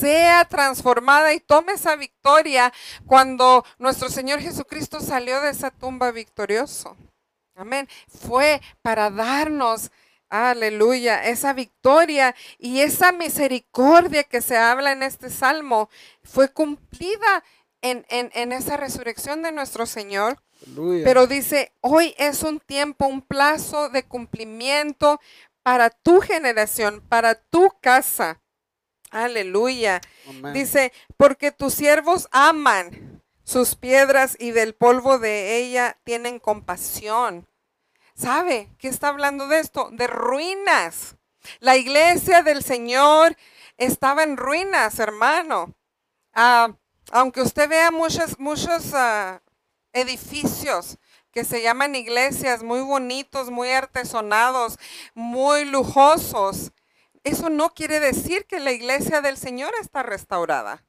sea 0.00 0.44
transformada 0.44 1.32
y 1.32 1.40
tome 1.40 1.72
esa 1.72 1.96
victoria 1.96 2.72
cuando 3.06 3.64
nuestro 3.78 4.08
Señor 4.08 4.40
Jesucristo 4.40 5.00
salió 5.00 5.40
de 5.40 5.50
esa 5.50 5.70
tumba 5.70 6.10
victorioso. 6.10 6.96
Amén. 7.54 7.86
Fue 8.08 8.62
para 8.80 9.10
darnos, 9.10 9.90
aleluya, 10.32 11.24
esa 11.28 11.52
victoria 11.52 12.34
y 12.58 12.80
esa 12.80 13.12
misericordia 13.12 14.24
que 14.24 14.40
se 14.40 14.56
habla 14.56 14.92
en 14.92 15.02
este 15.02 15.28
salmo 15.28 15.90
fue 16.24 16.50
cumplida 16.50 17.44
en, 17.82 18.06
en- 18.08 18.30
en 18.34 18.52
esa 18.52 18.76
resurrección 18.78 19.42
de 19.42 19.52
nuestro 19.52 19.84
Señor. 19.86 20.42
Aleluya. 20.66 21.04
Pero 21.04 21.26
dice, 21.26 21.72
hoy 21.82 22.14
es 22.16 22.42
un 22.42 22.60
tiempo, 22.60 23.06
un 23.06 23.20
plazo 23.20 23.88
de 23.90 24.04
cumplimiento 24.04 25.20
para 25.62 25.90
tu 25.90 26.20
generación, 26.20 27.02
para 27.08 27.34
tu 27.34 27.68
casa. 27.80 28.40
Aleluya. 29.10 30.00
Dice, 30.52 30.92
porque 31.16 31.50
tus 31.52 31.74
siervos 31.74 32.28
aman 32.30 33.22
sus 33.44 33.74
piedras 33.74 34.36
y 34.38 34.52
del 34.52 34.74
polvo 34.74 35.18
de 35.18 35.56
ella 35.58 35.98
tienen 36.04 36.38
compasión. 36.38 37.46
¿Sabe 38.14 38.70
qué 38.78 38.88
está 38.88 39.08
hablando 39.08 39.48
de 39.48 39.60
esto? 39.60 39.88
De 39.92 40.06
ruinas. 40.06 41.16
La 41.60 41.76
iglesia 41.76 42.42
del 42.42 42.62
Señor 42.62 43.36
estaba 43.76 44.22
en 44.22 44.36
ruinas, 44.36 44.98
hermano. 44.98 45.74
Ah, 46.34 46.74
aunque 47.10 47.42
usted 47.42 47.68
vea 47.68 47.90
muchos, 47.90 48.38
muchos 48.38 48.94
ah, 48.94 49.42
edificios 49.92 50.98
que 51.32 51.44
se 51.44 51.62
llaman 51.62 51.94
iglesias 51.94 52.62
muy 52.62 52.80
bonitos, 52.80 53.50
muy 53.50 53.70
artesonados, 53.70 54.78
muy 55.14 55.64
lujosos, 55.64 56.72
eso 57.24 57.50
no 57.50 57.72
quiere 57.72 58.00
decir 58.00 58.46
que 58.46 58.58
la 58.58 58.72
iglesia 58.72 59.20
del 59.20 59.36
Señor 59.36 59.72
está 59.80 60.02
restaurada. 60.02 60.84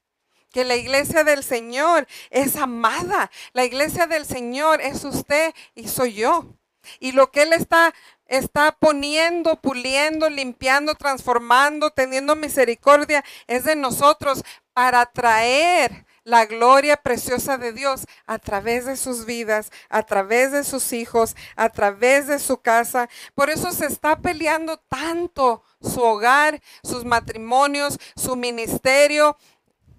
Que 0.50 0.64
la 0.64 0.76
iglesia 0.76 1.24
del 1.24 1.44
Señor 1.44 2.06
es 2.30 2.56
amada. 2.56 3.30
La 3.52 3.64
iglesia 3.64 4.06
del 4.06 4.24
Señor 4.24 4.80
es 4.80 5.04
usted 5.04 5.54
y 5.74 5.88
soy 5.88 6.14
yo. 6.14 6.56
Y 7.00 7.12
lo 7.12 7.30
que 7.30 7.42
Él 7.42 7.52
está, 7.52 7.94
está 8.26 8.72
poniendo, 8.72 9.56
puliendo, 9.60 10.30
limpiando, 10.30 10.94
transformando, 10.94 11.90
teniendo 11.90 12.36
misericordia, 12.36 13.24
es 13.46 13.64
de 13.64 13.76
nosotros 13.76 14.42
para 14.72 15.06
traer 15.06 16.04
la 16.24 16.46
gloria 16.46 16.96
preciosa 16.96 17.58
de 17.58 17.72
Dios 17.72 18.06
a 18.26 18.38
través 18.38 18.86
de 18.86 18.96
sus 18.96 19.26
vidas, 19.26 19.70
a 19.90 20.02
través 20.02 20.52
de 20.52 20.64
sus 20.64 20.92
hijos, 20.92 21.36
a 21.54 21.68
través 21.68 22.26
de 22.26 22.38
su 22.38 22.58
casa. 22.58 23.08
Por 23.34 23.50
eso 23.50 23.70
se 23.72 23.86
está 23.86 24.20
peleando 24.20 24.78
tanto 24.88 25.62
su 25.82 26.00
hogar, 26.00 26.60
sus 26.82 27.04
matrimonios, 27.04 27.98
su 28.16 28.36
ministerio, 28.36 29.36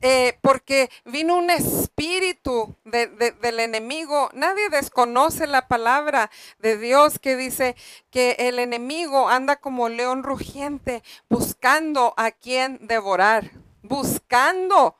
eh, 0.01 0.37
porque 0.41 0.89
vino 1.05 1.35
un 1.37 1.49
espíritu 1.49 2.75
de- 2.83 3.07
de- 3.07 3.31
del 3.31 3.59
enemigo. 3.59 4.29
Nadie 4.33 4.69
desconoce 4.69 5.47
la 5.47 5.67
palabra 5.67 6.29
de 6.59 6.77
Dios 6.77 7.19
que 7.19 7.35
dice 7.35 7.75
que 8.11 8.35
el 8.39 8.59
enemigo 8.59 9.29
anda 9.29 9.55
como 9.57 9.89
león 9.89 10.23
rugiente 10.23 11.03
buscando 11.29 12.13
a 12.17 12.31
quien 12.31 12.79
devorar, 12.87 13.51
buscando. 13.81 14.97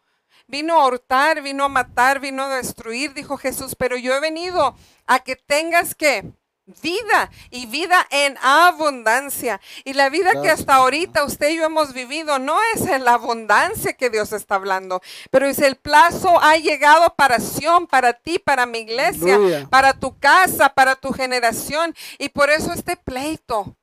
Vino 0.48 0.80
a 0.80 0.86
hurtar, 0.88 1.42
vino 1.42 1.64
a 1.66 1.70
matar, 1.70 2.20
vino 2.20 2.44
a 2.44 2.56
destruir, 2.58 3.14
dijo 3.14 3.38
Jesús, 3.38 3.76
pero 3.76 3.98
yo 3.98 4.14
he 4.14 4.20
venido 4.20 4.76
a 5.08 5.20
que 5.20 5.36
tengas 5.36 5.96
que 5.96 6.24
vida 6.66 7.30
y 7.52 7.68
vida 7.68 8.06
en 8.10 8.38
abundancia. 8.42 9.62
Y 9.84 9.94
la 9.94 10.10
vida 10.10 10.42
que 10.42 10.50
hasta 10.50 10.76
ahorita 10.76 11.24
usted 11.24 11.50
y 11.50 11.58
yo 11.58 11.66
hemos 11.66 11.94
vivido 11.94 12.40
no 12.40 12.58
es 12.74 12.82
en 12.82 13.06
la 13.06 13.14
abundancia 13.14 13.94
que 13.94 14.10
Dios 14.10 14.34
está 14.34 14.56
hablando, 14.56 15.02
pero 15.32 15.48
es 15.48 15.60
el 15.60 15.76
plazo 15.76 16.42
ha 16.42 16.58
llegado 16.58 17.14
para 17.16 17.40
Sion, 17.40 17.88
para 17.88 18.14
ti, 18.14 18.40
para 18.40 18.66
mi 18.66 18.80
iglesia, 18.80 19.36
Aleluya. 19.36 19.68
para 19.70 19.94
tu 19.94 20.18
casa, 20.18 20.70
para 20.70 20.96
tu 20.96 21.14
generación. 21.14 21.96
Y 22.18 22.30
por 22.30 22.50
eso 22.50 22.74
este 22.74 22.98
pleito, 22.98 23.76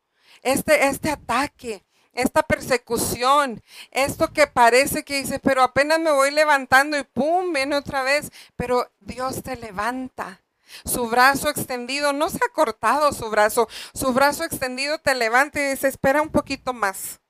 este, 0.42 0.87
este 0.87 1.11
ataque. 1.11 1.85
Esta 2.14 2.42
persecución, 2.42 3.62
esto 3.90 4.35
que 4.35 4.47
parece 4.47 5.03
que 5.03 5.23
dice, 5.23 5.38
pero 5.38 5.62
apenas 5.62 5.99
me 5.99 6.11
voy 6.11 6.31
levantando 6.31 6.99
y 6.99 7.05
pum, 7.05 7.55
viene 7.55 7.75
otra 7.75 8.03
vez, 8.03 8.31
pero 8.55 8.92
Dios 9.01 9.42
te 9.42 9.57
levanta. 9.57 10.42
Su 10.85 11.09
brazo 11.09 11.49
extendido, 11.49 12.13
no 12.13 12.29
se 12.31 12.39
ha 12.39 12.53
cortado 12.53 13.13
su 13.13 13.29
brazo, 13.31 13.69
su 13.95 14.13
brazo 14.13 14.45
extendido 14.45 14.99
te 14.99 15.15
levanta 15.15 15.61
y 15.61 15.71
dice, 15.71 15.89
espera 15.89 16.23
un 16.23 16.31
poquito 16.31 16.73
más, 16.73 17.21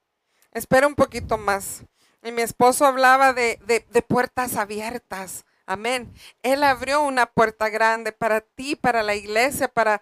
espera 0.53 0.87
un 0.87 0.95
poquito 0.95 1.39
más. 1.39 1.85
Y 2.23 2.31
mi 2.33 2.43
esposo 2.43 2.87
hablaba 2.87 3.33
de, 3.33 3.59
de- 3.67 3.87
de 3.91 4.03
puertas 4.03 4.57
abiertas. 4.57 5.45
Amén. 5.67 6.13
Él 6.43 6.63
abrió 6.65 7.03
una 7.03 7.27
puerta 7.27 7.69
grande 7.69 8.13
para 8.13 8.41
ti, 8.41 8.77
para 8.77 9.03
la 9.03 9.15
iglesia, 9.15 9.69
para 9.69 10.01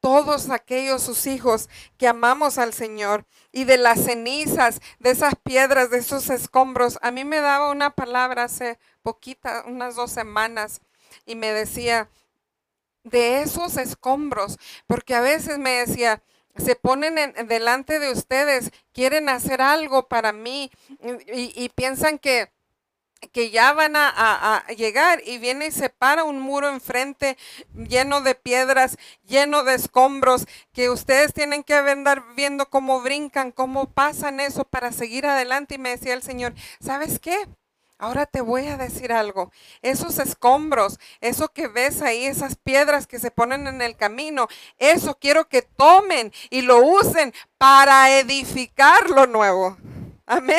todos 0.00 0.48
aquellos 0.48 1.02
sus 1.02 1.26
hijos 1.26 1.68
que 1.98 2.08
amamos 2.08 2.56
al 2.56 2.72
Señor 2.72 3.26
y 3.52 3.64
de 3.64 3.76
las 3.76 4.00
cenizas, 4.02 4.80
de 4.98 5.10
esas 5.10 5.34
piedras, 5.36 5.90
de 5.90 5.98
esos 5.98 6.30
escombros. 6.30 6.98
A 7.02 7.10
mí 7.10 7.24
me 7.24 7.40
daba 7.40 7.70
una 7.70 7.90
palabra 7.90 8.44
hace 8.44 8.78
poquita, 9.02 9.64
unas 9.66 9.96
dos 9.96 10.10
semanas, 10.10 10.80
y 11.26 11.34
me 11.34 11.52
decía, 11.52 12.08
de 13.10 13.42
esos 13.42 13.76
escombros, 13.76 14.58
porque 14.86 15.14
a 15.14 15.20
veces 15.20 15.58
me 15.58 15.70
decía, 15.84 16.22
se 16.56 16.76
ponen 16.76 17.18
en- 17.18 17.46
delante 17.48 17.98
de 17.98 18.10
ustedes, 18.12 18.70
quieren 18.92 19.28
hacer 19.28 19.62
algo 19.62 20.08
para 20.08 20.32
mí 20.32 20.70
y, 21.32 21.68
piensan 21.70 22.18
que, 22.18 22.50
que 23.32 23.50
ya 23.50 23.72
van 23.74 23.96
a, 23.96 24.08
a- 24.08 24.56
a 24.58 24.66
llegar 24.72 25.22
y 25.26 25.38
viene 25.38 25.66
y 25.66 25.70
se 25.72 25.90
para 25.90 26.24
un 26.24 26.40
muro 26.40 26.68
enfrente 26.70 27.36
lleno 27.74 28.22
de 28.22 28.34
piedras, 28.34 28.96
lleno 29.26 29.62
de 29.62 29.74
escombros, 29.74 30.46
que 30.72 30.88
ustedes 30.90 31.34
tienen 31.34 31.62
que 31.62 31.74
andar 31.74 32.24
viendo 32.34 32.70
cómo 32.70 33.02
brincan, 33.02 33.52
cómo 33.52 33.90
pasan 33.92 34.40
eso 34.40 34.64
para 34.64 34.90
seguir 34.92 35.26
adelante. 35.26 35.74
Y 35.74 35.78
me 35.78 35.90
decía 35.90 36.14
el 36.14 36.22
Señor, 36.22 36.54
¿sabes 36.80 37.18
qué? 37.20 37.36
Ahora 38.00 38.24
te 38.24 38.40
voy 38.40 38.66
a 38.66 38.78
decir 38.78 39.12
algo. 39.12 39.52
Esos 39.82 40.18
escombros, 40.18 40.98
eso 41.20 41.48
que 41.48 41.68
ves 41.68 42.00
ahí, 42.00 42.24
esas 42.24 42.56
piedras 42.56 43.06
que 43.06 43.18
se 43.18 43.30
ponen 43.30 43.66
en 43.66 43.82
el 43.82 43.94
camino, 43.94 44.48
eso 44.78 45.18
quiero 45.20 45.50
que 45.50 45.60
tomen 45.60 46.32
y 46.48 46.62
lo 46.62 46.78
usen 46.78 47.34
para 47.58 48.18
edificar 48.18 49.10
lo 49.10 49.26
nuevo. 49.26 49.76
Amén. 50.24 50.58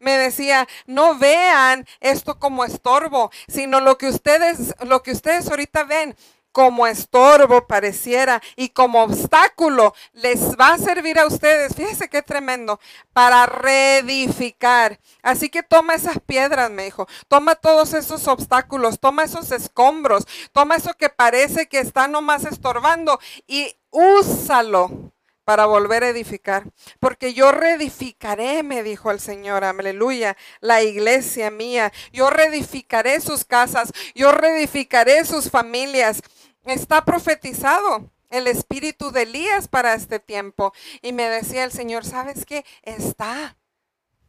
me 0.00 0.18
decía, 0.18 0.66
no 0.86 1.16
vean 1.16 1.86
esto 2.00 2.38
como 2.40 2.64
estorbo, 2.64 3.30
sino 3.46 3.80
lo 3.80 3.96
que 3.96 4.08
ustedes, 4.08 4.74
lo 4.80 5.02
que 5.04 5.12
ustedes 5.12 5.48
ahorita 5.48 5.84
ven 5.84 6.16
como 6.56 6.86
estorbo 6.86 7.66
pareciera 7.66 8.40
y 8.56 8.70
como 8.70 9.02
obstáculo 9.02 9.94
les 10.14 10.56
va 10.56 10.72
a 10.72 10.78
servir 10.78 11.18
a 11.18 11.26
ustedes. 11.26 11.76
Fíjese 11.76 12.08
qué 12.08 12.22
tremendo, 12.22 12.80
para 13.12 13.44
reedificar. 13.44 14.98
Así 15.22 15.50
que 15.50 15.62
toma 15.62 15.96
esas 15.96 16.18
piedras, 16.18 16.70
me 16.70 16.84
dijo, 16.84 17.06
toma 17.28 17.56
todos 17.56 17.92
esos 17.92 18.26
obstáculos, 18.26 19.00
toma 19.00 19.24
esos 19.24 19.52
escombros, 19.52 20.26
toma 20.54 20.76
eso 20.76 20.94
que 20.94 21.10
parece 21.10 21.68
que 21.68 21.78
está 21.78 22.08
nomás 22.08 22.46
estorbando 22.46 23.20
y 23.46 23.76
úsalo 23.90 25.12
para 25.46 25.66
volver 25.66 26.02
a 26.02 26.08
edificar. 26.08 26.64
Porque 26.98 27.32
yo 27.32 27.52
reedificaré, 27.52 28.64
me 28.64 28.82
dijo 28.82 29.12
el 29.12 29.20
Señor, 29.20 29.62
aleluya, 29.62 30.36
la 30.60 30.82
iglesia 30.82 31.52
mía. 31.52 31.92
Yo 32.12 32.30
reedificaré 32.30 33.20
sus 33.20 33.44
casas, 33.44 33.92
yo 34.16 34.32
reedificaré 34.32 35.24
sus 35.24 35.48
familias. 35.48 36.20
Está 36.66 37.04
profetizado 37.04 38.10
el 38.30 38.48
espíritu 38.48 39.12
de 39.12 39.22
Elías 39.22 39.68
para 39.68 39.94
este 39.94 40.18
tiempo. 40.18 40.72
Y 41.00 41.12
me 41.12 41.28
decía 41.28 41.62
el 41.62 41.70
Señor, 41.70 42.04
¿sabes 42.04 42.44
qué? 42.44 42.64
Está 42.82 43.56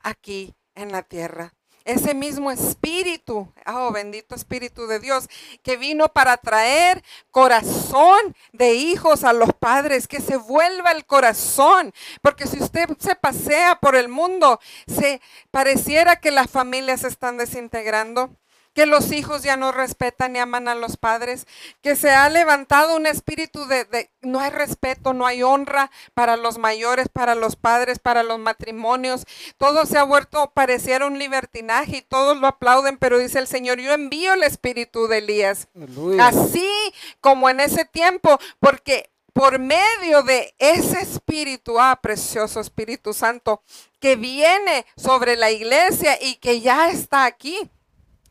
aquí 0.01 0.53
en 0.75 0.91
la 0.91 1.01
tierra. 1.01 1.53
Ese 1.83 2.13
mismo 2.13 2.51
espíritu, 2.51 3.51
oh 3.65 3.91
bendito 3.91 4.35
espíritu 4.35 4.87
de 4.87 4.99
Dios, 4.99 5.29
que 5.63 5.77
vino 5.77 6.09
para 6.09 6.35
traer 6.35 7.01
corazón 7.31 8.35
de 8.51 8.73
hijos 8.73 9.23
a 9.23 9.31
los 9.31 9.53
padres, 9.53 10.07
que 10.07 10.19
se 10.19 10.35
vuelva 10.35 10.91
el 10.91 11.05
corazón. 11.05 11.93
Porque 12.21 12.45
si 12.45 12.61
usted 12.61 12.89
se 12.99 13.15
pasea 13.15 13.79
por 13.79 13.95
el 13.95 14.09
mundo, 14.09 14.59
se 14.85 15.21
pareciera 15.49 16.17
que 16.17 16.29
las 16.29 16.51
familias 16.51 17.01
se 17.01 17.07
están 17.07 17.37
desintegrando 17.37 18.35
que 18.77 18.85
los 18.85 19.11
hijos 19.11 19.41
ya 19.41 19.57
no 19.57 19.71
respetan 19.71 20.33
ni 20.33 20.39
aman 20.39 20.67
a 20.67 20.75
los 20.75 20.97
padres, 20.97 21.47
que 21.81 21.95
se 21.95 22.11
ha 22.11 22.29
levantado 22.29 22.95
un 22.95 23.07
espíritu 23.07 23.65
de, 23.65 24.11
no 24.21 24.39
hay 24.39 24.51
respeto, 24.51 25.15
no 25.15 25.25
hay 25.25 25.41
honra 25.41 25.89
para 26.13 26.37
los 26.37 26.59
mayores, 26.59 27.09
para 27.09 27.33
los 27.33 27.55
padres, 27.55 27.97
para 27.97 28.21
los 28.21 28.37
matrimonios. 28.37 29.25
Todo 29.57 29.87
se 29.87 29.97
ha 29.97 30.03
vuelto 30.03 30.51
pareciera 30.53 31.07
un 31.07 31.17
libertinaje 31.17 31.97
y 31.97 32.01
todos 32.03 32.37
lo 32.37 32.45
aplauden, 32.45 32.99
pero 32.99 33.17
dice 33.17 33.39
el 33.39 33.47
Señor, 33.47 33.79
yo 33.79 33.93
envío 33.93 34.35
el 34.35 34.43
espíritu 34.43 35.07
de 35.07 35.17
Elías. 35.17 35.69
Así 36.19 36.69
como 37.19 37.49
en 37.49 37.61
ese 37.61 37.83
tiempo, 37.83 38.37
porque 38.59 39.09
por 39.33 39.57
medio 39.57 40.21
de 40.21 40.53
ese 40.59 41.01
espíritu, 41.01 41.79
ah, 41.79 41.97
precioso 41.99 42.59
Espíritu 42.59 43.15
Santo, 43.15 43.63
que 43.99 44.15
viene 44.15 44.85
sobre 44.95 45.35
la 45.35 45.49
iglesia 45.49 46.19
y 46.21 46.35
que 46.35 46.61
ya 46.61 46.89
está 46.91 47.25
aquí 47.25 47.71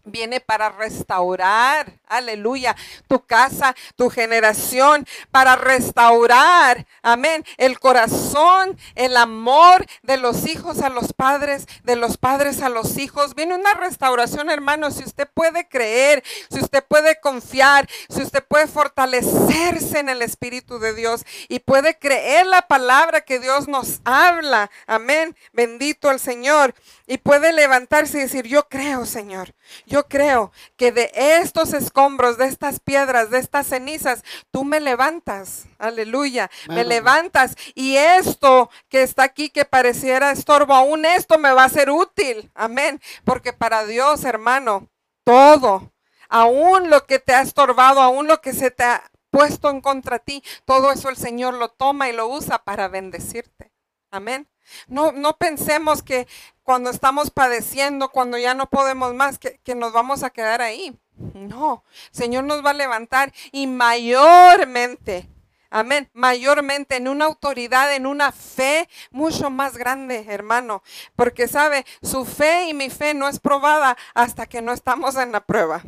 viene 0.07 0.41
para 0.41 0.71
restaurar, 0.71 1.93
aleluya, 2.07 2.75
tu 3.09 3.25
casa, 3.27 3.75
tu 3.97 4.09
generación, 4.09 5.07
para 5.31 5.57
restaurar, 5.57 6.87
amén, 7.03 7.45
el 7.59 7.79
corazón, 7.79 8.79
el 8.95 9.17
amor 9.17 9.85
de 10.03 10.17
los 10.17 10.47
hijos 10.47 10.81
a 10.81 10.89
los 10.89 11.13
padres, 11.13 11.67
de 11.83 11.97
los 11.97 12.17
padres 12.17 12.63
a 12.63 12.69
los 12.69 12.97
hijos. 12.97 13.35
Viene 13.35 13.55
una 13.55 13.75
restauración, 13.75 14.49
hermano, 14.49 14.91
si 14.91 15.05
usted 15.05 15.29
puede 15.35 15.69
creer, 15.69 16.23
si 16.51 16.61
usted 16.61 16.85
puede 16.85 17.21
confiar, 17.21 17.89
si 18.09 18.23
usted 18.23 18.45
puede 18.45 18.69
fortalecerse 18.69 19.99
en 19.99 20.09
el 20.09 20.23
Espíritu 20.23 20.79
de 20.79 20.95
Dios 20.95 21.25
y 21.49 21.59
puede 21.59 21.99
creer 21.99 22.47
la 22.47 22.63
palabra 22.63 23.23
que 23.23 23.41
Dios 23.41 23.69
nos 23.69 24.01
habla, 24.05 24.71
amén, 24.87 25.37
bendito 25.53 26.11
el 26.11 26.21
Señor, 26.21 26.75
y 27.07 27.19
puede 27.19 27.53
levantarse 27.53 28.19
y 28.19 28.23
decir, 28.23 28.47
yo 28.47 28.69
creo, 28.69 29.07
Señor. 29.07 29.55
Yo 29.87 29.96
creo 30.05 30.53
que 30.77 30.93
de 30.93 31.11
estos 31.15 31.73
escombros, 31.73 32.39
de 32.39 32.47
estas 32.47 32.81
piedras, 32.81 33.31
de 33.31 33.39
estas 33.39 33.67
cenizas, 33.67 34.23
tú 34.51 34.65
me 34.65 34.81
levantas. 34.81 35.67
Aleluya. 35.79 36.51
Me 36.69 36.85
levantas. 36.85 37.57
Y 37.75 37.97
esto 37.97 38.71
que 38.89 39.03
está 39.03 39.25
aquí, 39.25 39.51
que 39.51 39.65
pareciera 39.65 40.31
estorbo, 40.31 40.75
aún 40.75 41.05
esto 41.05 41.39
me 41.39 41.53
va 41.53 41.65
a 41.65 41.69
ser 41.69 41.91
útil. 41.91 42.51
Amén. 42.55 43.01
Porque 43.25 43.53
para 43.53 43.87
Dios, 43.87 44.25
hermano, 44.25 44.89
todo, 45.25 45.93
aún 46.29 46.91
lo 46.91 47.07
que 47.07 47.19
te 47.19 47.35
ha 47.35 47.43
estorbado, 47.43 48.01
aún 48.01 48.29
lo 48.29 48.41
que 48.41 48.53
se 48.53 48.71
te 48.71 48.85
ha 48.85 49.11
puesto 49.31 49.71
en 49.71 49.81
contra 49.81 50.19
ti, 50.19 50.43
todo 50.65 50.93
eso 50.93 51.09
el 51.09 51.17
Señor 51.17 51.55
lo 51.55 51.69
toma 51.69 52.09
y 52.09 52.13
lo 52.13 52.29
usa 52.29 52.65
para 52.65 52.89
bendecirte. 52.89 53.73
Amén. 54.11 54.49
No, 54.89 55.13
no 55.13 55.37
pensemos 55.37 56.03
que 56.03 56.27
cuando 56.67 56.91
estamos 56.91 57.31
padeciendo, 57.31 58.09
cuando 58.09 58.39
ya 58.39 58.53
no 58.53 58.69
podemos 58.69 59.15
más, 59.15 59.39
que, 59.39 59.75
nos 59.77 59.93
vamos 59.93 60.25
a 60.25 60.31
quedar 60.31 60.61
ahí. 60.61 60.99
No, 61.17 61.85
Señor 62.11 62.43
nos 62.43 62.67
va 62.67 62.71
a 62.71 62.75
levantar 62.75 63.33
y 63.53 63.69
mayormente, 63.69 65.31
amén, 65.71 66.11
mayormente 66.13 66.97
en 66.97 67.07
una 67.07 67.27
autoridad, 67.27 67.95
en 67.95 68.05
una 68.05 68.33
fe 68.33 68.89
mucho 69.13 69.49
más 69.49 69.77
grande, 69.77 70.27
hermano. 70.29 70.83
Porque 71.15 71.47
sabe, 71.47 71.87
su 72.03 72.25
fe 72.25 72.65
y 72.69 72.75
mi 72.75 72.91
fe 72.91 73.15
no 73.15 73.29
es 73.29 73.39
probada 73.39 73.97
hasta 74.13 74.47
que 74.47 74.61
no 74.61 74.73
estamos 74.73 75.15
en 75.15 75.31
la 75.31 75.47
prueba. 75.47 75.85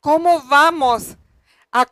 ¿Cómo 0.00 0.42
vamos 0.42 1.16
a, 1.72 1.86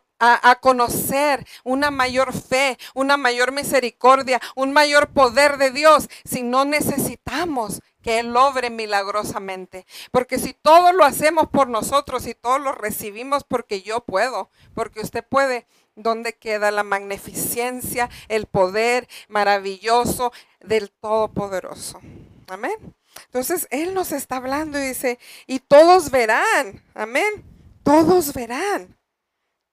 conocer 0.61 1.47
una 1.63 1.91
mayor 1.91 2.33
fe, 2.33 2.77
una 2.93 3.15
mayor 3.15 3.53
misericordia, 3.53 4.41
un 4.53 4.73
mayor 4.73 5.07
poder 5.13 5.57
de 5.57 5.71
Dios 5.71 6.09
si 6.25 6.43
no 6.43 6.65
necesitamos 6.65 7.81
que 8.01 8.19
Él 8.19 8.35
obre 8.35 8.69
milagrosamente. 8.69 9.85
Porque 10.11 10.39
si 10.39 10.53
todo 10.53 10.93
lo 10.93 11.03
hacemos 11.03 11.49
por 11.49 11.67
nosotros 11.67 12.25
y 12.27 12.35
todo 12.35 12.59
lo 12.59 12.71
recibimos 12.71 13.43
porque 13.43 13.81
yo 13.81 14.01
puedo, 14.01 14.49
porque 14.73 15.01
usted 15.01 15.23
puede, 15.23 15.67
¿dónde 15.95 16.33
queda 16.33 16.71
la 16.71 16.83
magnificencia, 16.83 18.09
el 18.27 18.45
poder 18.45 19.07
maravilloso 19.27 20.31
del 20.59 20.91
Todopoderoso? 20.91 21.99
Amén. 22.47 22.95
Entonces 23.25 23.67
Él 23.69 23.93
nos 23.93 24.11
está 24.11 24.37
hablando 24.37 24.79
y 24.79 24.87
dice, 24.87 25.19
y 25.47 25.59
todos 25.59 26.11
verán, 26.11 26.83
amén, 26.93 27.43
todos 27.83 28.33
verán. 28.33 28.95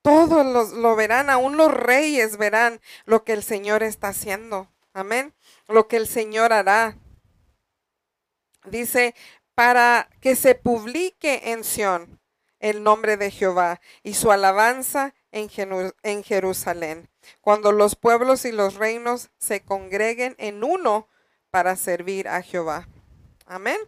Todos 0.03 0.73
lo 0.73 0.95
verán, 0.95 1.31
aún 1.31 1.57
los 1.57 1.73
reyes 1.73 2.37
verán 2.37 2.81
lo 3.07 3.25
que 3.25 3.33
el 3.33 3.43
Señor 3.43 3.83
está 3.83 4.09
haciendo. 4.09 4.69
Amén. 4.93 5.35
Lo 5.67 5.89
que 5.89 5.97
el 5.97 6.07
Señor 6.07 6.53
hará. 6.53 6.97
Dice, 8.67 9.15
para 9.55 10.09
que 10.21 10.37
se 10.37 10.55
publique 10.55 11.53
en 11.53 11.65
Sión 11.65 12.21
el 12.59 12.83
nombre 12.83 13.17
de 13.17 13.31
Jehová 13.31 13.81
y 14.03 14.15
su 14.15 14.33
alabanza 14.33 15.15
en, 15.33 15.51
en 16.03 16.25
Jerusalén, 16.25 17.09
cuando 17.41 17.73
los 17.73 17.97
pueblos 17.97 18.45
y 18.45 18.53
los 18.53 18.75
reinos 18.75 19.31
se 19.39 19.63
congreguen 19.63 20.35
en 20.39 20.65
uno 20.65 21.09
para 21.51 21.77
servir 21.77 22.29
a 22.29 22.43
Jehová. 22.43 22.89
Amén. 23.47 23.79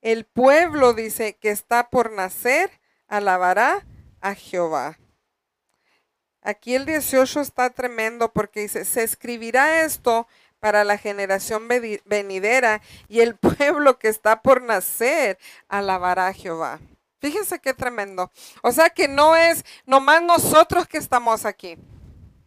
El 0.00 0.24
pueblo 0.24 0.94
dice 0.94 1.36
que 1.36 1.50
está 1.50 1.90
por 1.90 2.12
nacer, 2.12 2.70
alabará 3.08 3.86
a 4.20 4.34
Jehová. 4.34 4.98
Aquí 6.40 6.74
el 6.74 6.86
18 6.86 7.40
está 7.40 7.70
tremendo 7.70 8.32
porque 8.32 8.60
dice, 8.60 8.84
se 8.84 9.02
escribirá 9.02 9.82
esto 9.82 10.28
para 10.60 10.84
la 10.84 10.98
generación 10.98 11.68
venidera 12.04 12.82
y 13.08 13.20
el 13.20 13.36
pueblo 13.38 13.98
que 13.98 14.08
está 14.08 14.42
por 14.42 14.62
nacer 14.62 15.38
alabará 15.68 16.28
a 16.28 16.32
Jehová. 16.32 16.80
Fíjense 17.20 17.58
qué 17.58 17.74
tremendo. 17.74 18.30
O 18.62 18.70
sea 18.72 18.90
que 18.90 19.08
no 19.08 19.34
es 19.36 19.64
nomás 19.86 20.22
nosotros 20.22 20.86
que 20.86 20.98
estamos 20.98 21.44
aquí. 21.44 21.76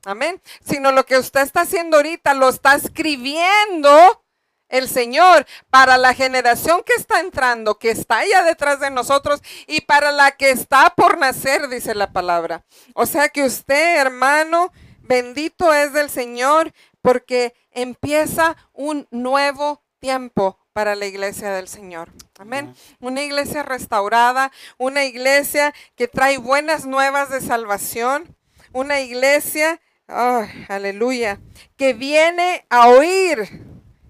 Amén. 0.06 0.41
Sino 0.65 0.91
lo 0.91 1.06
que 1.06 1.17
usted 1.17 1.41
está 1.41 1.62
haciendo 1.62 1.97
ahorita 1.97 2.34
lo 2.34 2.50
está 2.50 2.76
escribiendo 2.76 4.24
el 4.69 4.88
Señor 4.88 5.45
para 5.69 5.97
la 5.97 6.13
generación 6.13 6.82
que 6.84 6.93
está 6.93 7.19
entrando, 7.19 7.78
que 7.78 7.91
está 7.91 8.19
allá 8.19 8.43
detrás 8.43 8.80
de 8.80 8.89
nosotros 8.89 9.41
y 9.67 9.82
para 9.82 10.12
la 10.12 10.32
que 10.32 10.50
está 10.50 10.93
por 10.95 11.17
nacer, 11.17 11.67
dice 11.67 11.93
la 11.93 12.12
palabra. 12.12 12.63
O 12.93 13.06
sea 13.06 13.30
que 13.30 13.43
usted, 13.43 13.97
hermano, 14.00 14.71
bendito 15.02 15.74
es 15.74 15.91
del 15.93 16.10
Señor 16.10 16.74
porque 17.02 17.54
empieza 17.72 18.58
un 18.74 19.08
nuevo 19.12 19.84
tiempo 20.00 20.58
para 20.74 20.96
la 20.96 21.06
iglesia 21.06 21.52
del 21.52 21.68
Señor. 21.68 22.12
Amén. 22.40 22.76
Una 23.00 23.22
iglesia 23.22 23.64
restaurada, 23.64 24.52
una 24.78 25.06
iglesia 25.06 25.74
que 25.96 26.08
trae 26.08 26.38
buenas 26.38 26.86
nuevas 26.86 27.30
de 27.30 27.42
salvación, 27.42 28.36
una 28.74 29.02
iglesia, 29.02 29.82
aleluya, 30.08 31.39
que 31.78 31.93
viene 31.93 32.66
a 32.70 32.88
oír 32.88 33.64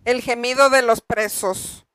el 0.05 0.21
gemido 0.21 0.69
de 0.69 0.81
los 0.81 1.01
presos, 1.01 1.85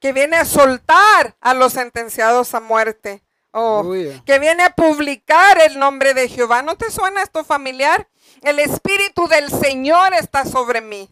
que 0.00 0.12
viene 0.12 0.36
a 0.36 0.44
soltar 0.44 1.36
a 1.40 1.54
los 1.54 1.72
sentenciados 1.72 2.54
a 2.54 2.60
muerte. 2.60 3.22
Oh, 3.58 3.90
que 4.26 4.38
viene 4.38 4.64
a 4.64 4.74
publicar 4.74 5.58
el 5.62 5.78
nombre 5.78 6.12
de 6.12 6.28
Jehová. 6.28 6.60
¿No 6.60 6.76
te 6.76 6.90
suena 6.90 7.22
esto 7.22 7.42
familiar? 7.42 8.06
El 8.42 8.58
Espíritu 8.58 9.26
del 9.28 9.50
Señor 9.50 10.14
está 10.14 10.44
sobre 10.44 10.80
mí, 10.80 11.10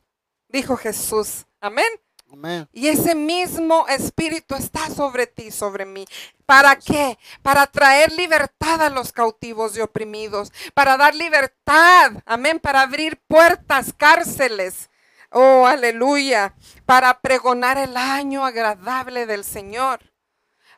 dijo 0.49 0.77
Jesús. 0.77 1.47
Amén. 1.61 1.87
Amén. 2.33 2.69
Y 2.73 2.89
ese 2.89 3.15
mismo 3.15 3.87
espíritu 3.89 4.57
está 4.57 4.91
sobre 4.91 5.27
ti, 5.27 5.53
sobre 5.53 5.85
mí. 5.85 6.05
¿Para 6.47 6.77
qué? 6.77 7.17
Para 7.43 7.67
traer 7.67 8.13
libertad 8.13 8.83
a 8.83 8.91
los 8.91 9.13
cautivos 9.13 9.77
y 9.77 9.81
oprimidos, 9.81 10.53
para 10.75 10.97
dar 10.97 11.15
libertad, 11.15 12.13
amén, 12.27 12.59
para 12.59 12.83
abrir 12.83 13.21
puertas, 13.29 13.93
cárceles. 13.97 14.91
Oh, 15.31 15.67
aleluya, 15.67 16.55
para 16.87 17.21
pregonar 17.21 17.79
el 17.79 17.97
año 17.97 18.45
agradable 18.45 19.27
del 19.27 19.45
Señor, 19.45 20.01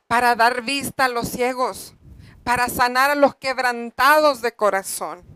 para 0.06 0.34
dar 0.34 0.62
vista 0.62 1.06
a 1.06 1.08
los 1.08 1.28
ciegos, 1.28 1.94
para 2.44 2.68
sanar 2.68 3.10
a 3.10 3.16
los 3.16 3.34
quebrantados 3.34 4.40
de 4.40 4.52
corazón. 4.52 5.35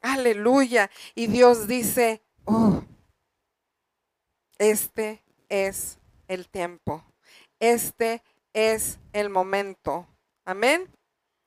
Aleluya. 0.00 0.90
Y 1.14 1.26
Dios 1.26 1.66
dice, 1.68 2.22
oh, 2.44 2.82
este 4.58 5.22
es 5.48 5.98
el 6.28 6.48
tiempo. 6.48 7.04
Este 7.58 8.22
es 8.52 8.98
el 9.12 9.30
momento. 9.30 10.06
Amén. 10.44 10.90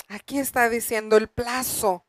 Aquí 0.08 0.40
está 0.40 0.70
diciendo 0.70 1.18
el 1.18 1.28
plazo. 1.28 2.06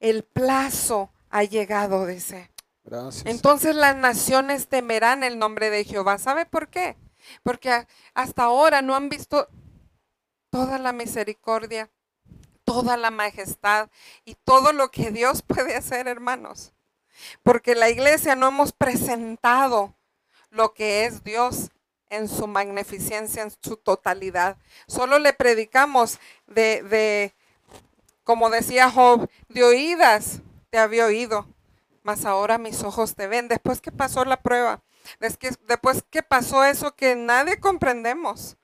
El 0.00 0.24
plazo 0.24 1.12
ha 1.30 1.44
llegado, 1.44 2.06
dice. 2.06 2.50
Gracias. 2.82 3.26
Entonces 3.26 3.74
las 3.74 3.96
naciones 3.96 4.68
temerán 4.68 5.24
el 5.24 5.38
nombre 5.38 5.70
de 5.70 5.84
Jehová. 5.84 6.18
¿Sabe 6.18 6.46
por 6.46 6.68
qué? 6.68 6.96
Porque 7.42 7.86
hasta 8.14 8.44
ahora 8.44 8.82
no 8.82 8.94
han 8.94 9.08
visto 9.08 9.48
toda 10.50 10.78
la 10.78 10.92
misericordia, 10.92 11.90
toda 12.64 12.96
la 12.96 13.10
majestad 13.10 13.88
y 14.24 14.34
todo 14.34 14.72
lo 14.72 14.90
que 14.90 15.10
Dios 15.10 15.42
puede 15.42 15.76
hacer, 15.76 16.08
hermanos. 16.08 16.72
Porque 17.42 17.74
la 17.74 17.90
iglesia 17.90 18.34
no 18.34 18.48
hemos 18.48 18.72
presentado 18.72 19.94
lo 20.50 20.74
que 20.74 21.04
es 21.04 21.22
Dios 21.24 21.70
en 22.10 22.28
su 22.28 22.46
magnificencia, 22.46 23.42
en 23.42 23.50
su 23.62 23.76
totalidad. 23.76 24.56
Solo 24.86 25.18
le 25.18 25.32
predicamos 25.32 26.18
de, 26.46 26.82
de 26.82 27.34
como 28.24 28.50
decía 28.50 28.90
Job, 28.90 29.28
de 29.48 29.64
oídas 29.64 30.40
te 30.70 30.78
había 30.78 31.06
oído, 31.06 31.46
mas 32.02 32.24
ahora 32.24 32.58
mis 32.58 32.82
ojos 32.82 33.14
te 33.14 33.26
ven. 33.26 33.48
Después 33.48 33.80
que 33.80 33.92
pasó 33.92 34.24
la 34.24 34.40
prueba, 34.40 34.82
después 35.20 36.04
que 36.10 36.22
pasó 36.22 36.64
eso 36.64 36.94
que 36.94 37.16
nadie 37.16 37.58
comprendemos, 37.60 38.56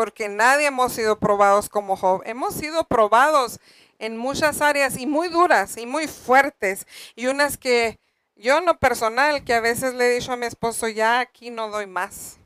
porque 0.00 0.30
nadie 0.30 0.68
hemos 0.68 0.94
sido 0.94 1.18
probados 1.18 1.68
como 1.68 1.94
Job. 1.94 2.22
Hemos 2.24 2.54
sido 2.54 2.84
probados 2.84 3.60
en 3.98 4.16
muchas 4.16 4.62
áreas 4.62 4.96
y 4.96 5.04
muy 5.04 5.28
duras 5.28 5.76
y 5.76 5.84
muy 5.84 6.06
fuertes 6.06 6.86
y 7.16 7.26
unas 7.26 7.58
que 7.58 8.00
yo 8.34 8.56
en 8.56 8.64
personal, 8.78 9.44
que 9.44 9.52
a 9.52 9.60
veces 9.60 9.92
le 9.92 10.06
he 10.06 10.14
dicho 10.14 10.32
a 10.32 10.38
mi 10.38 10.46
esposo, 10.46 10.88
ya 10.88 11.20
aquí 11.20 11.50
no 11.50 11.68
doy 11.68 11.86
más, 11.86 12.38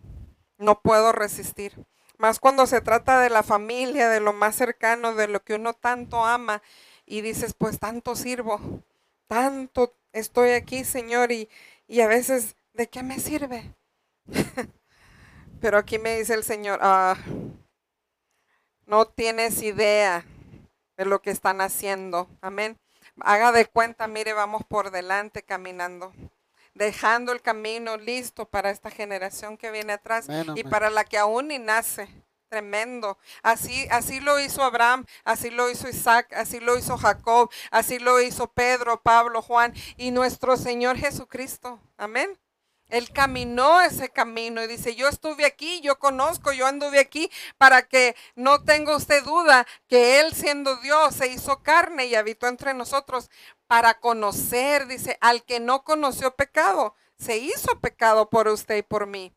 no 0.59 0.81
puedo 0.81 1.13
resistir. 1.13 1.75
Más 2.19 2.41
cuando 2.41 2.67
se 2.67 2.81
trata 2.81 3.21
de 3.21 3.31
la 3.31 3.45
familia, 3.45 4.09
de 4.09 4.19
lo 4.19 4.33
más 4.33 4.57
cercano, 4.57 5.15
de 5.15 5.29
lo 5.29 5.39
que 5.45 5.55
uno 5.55 5.75
tanto 5.75 6.25
ama 6.25 6.61
y 7.07 7.21
dices, 7.21 7.55
pues 7.57 7.79
tanto 7.79 8.17
sirvo, 8.17 8.59
tanto 9.29 9.95
estoy 10.13 10.51
aquí, 10.51 10.83
Señor, 10.83 11.31
y, 11.31 11.49
y 11.87 12.01
a 12.01 12.09
veces, 12.09 12.57
¿de 12.73 12.89
qué 12.89 13.05
me 13.05 13.21
sirve? 13.21 13.73
Pero 15.65 15.79
aquí 15.79 15.99
me 15.99 16.19
dice 16.19 16.35
el 16.35 16.45
Señor, 16.45 16.79
ah, 16.83 17.17
no 18.85 19.07
tienes 19.07 19.63
idea 19.63 20.25
de 20.99 21.07
lo 21.07 21.23
que 21.23 21.31
están 21.31 21.63
haciendo. 21.63 22.29
Amén 22.43 22.79
haga 23.21 23.53
de 23.53 23.67
cuenta, 23.67 24.07
mire, 24.07 24.33
vamos 24.33 24.63
por 24.67 24.91
delante 24.91 25.43
caminando, 25.43 26.13
dejando 26.75 27.33
el 27.33 27.41
camino 27.41 27.97
listo 27.97 28.47
para 28.47 28.71
esta 28.71 28.91
generación 28.91 29.57
que 29.57 29.71
viene 29.71 29.93
atrás 29.93 30.27
y 30.55 30.65
para 30.65 30.91
la 30.91 31.05
que 31.05 31.19
aún 31.19 31.49
ni 31.49 31.59
nace. 31.59 32.09
Tremendo. 32.51 33.19
Así, 33.43 33.89
así 33.91 34.21
lo 34.21 34.39
hizo 34.39 34.63
Abraham, 34.63 35.05
así 35.25 35.51
lo 35.51 35.71
hizo 35.71 35.89
Isaac, 35.89 36.33
así 36.35 36.61
lo 36.61 36.79
hizo 36.79 36.97
Jacob, 36.97 37.51
así 37.73 37.99
lo 37.99 38.21
hizo 38.21 38.47
Pedro, 38.47 39.01
Pablo, 39.03 39.43
Juan 39.43 39.75
y 39.97 40.13
nuestro 40.13 40.57
Señor 40.57 40.97
Jesucristo. 40.97 41.81
Amén. 41.97 42.39
Él 42.95 43.11
caminó 43.11 43.81
ese 43.81 44.09
camino 44.09 44.63
y 44.63 44.69
dice, 44.69 44.95
yo 44.95 45.09
estuve 45.09 45.45
aquí, 45.47 45.81
yo 45.81 45.99
conozco, 45.99 46.53
yo 46.53 46.67
anduve 46.67 47.01
aquí, 47.01 47.29
para 47.59 47.83
que 47.83 48.15
no 48.37 48.63
tenga 48.63 48.97
usted 48.97 49.25
duda 49.25 49.67
que 49.89 50.21
Él 50.21 50.33
siendo 50.33 50.77
Dios 50.77 51.17
se 51.17 51.27
hizo 51.27 51.61
carne 51.63 52.07
y 52.07 52.15
habitó 52.15 52.47
entre 52.47 52.73
nosotros 52.73 53.31
para 53.67 53.99
conocer, 53.99 54.87
dice, 54.87 55.19
al 55.21 55.43
que 55.45 55.59
no 55.59 55.83
conoció 55.83 56.37
pecado, 56.37 56.95
se 57.19 57.39
hizo 57.39 57.81
pecado 57.81 58.31
por 58.31 58.47
usted 58.47 58.77
y 58.77 58.83
por 58.83 59.07
mí. 59.07 59.33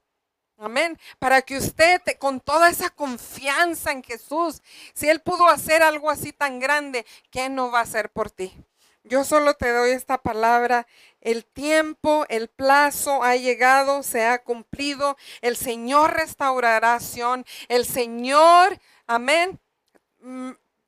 Amén. 0.60 1.00
Para 1.18 1.42
que 1.42 1.58
usted, 1.58 2.02
con 2.20 2.40
toda 2.40 2.70
esa 2.70 2.92
confianza 2.92 3.92
en 3.92 4.04
Jesús, 4.04 4.62
si 4.94 5.10
Él 5.10 5.22
pudo 5.22 5.48
hacer 5.48 5.82
algo 5.82 6.10
así 6.10 6.32
tan 6.32 6.60
grande, 6.60 7.06
¿qué 7.32 7.50
no 7.50 7.72
va 7.72 7.80
a 7.80 7.84
hacer 7.84 8.12
por 8.12 8.30
ti? 8.30 8.54
Yo 9.08 9.24
solo 9.24 9.54
te 9.54 9.72
doy 9.72 9.92
esta 9.92 10.18
palabra. 10.18 10.86
El 11.22 11.46
tiempo, 11.46 12.26
el 12.28 12.50
plazo 12.50 13.24
ha 13.24 13.38
llegado, 13.38 14.04
se 14.04 14.26
ha 14.26 14.44
cumplido. 14.44 15.16
El 15.42 15.56
Señor 15.56 16.14
restaurará 16.14 17.00
El 17.70 17.86
Señor, 17.86 18.80
amén, 19.06 19.60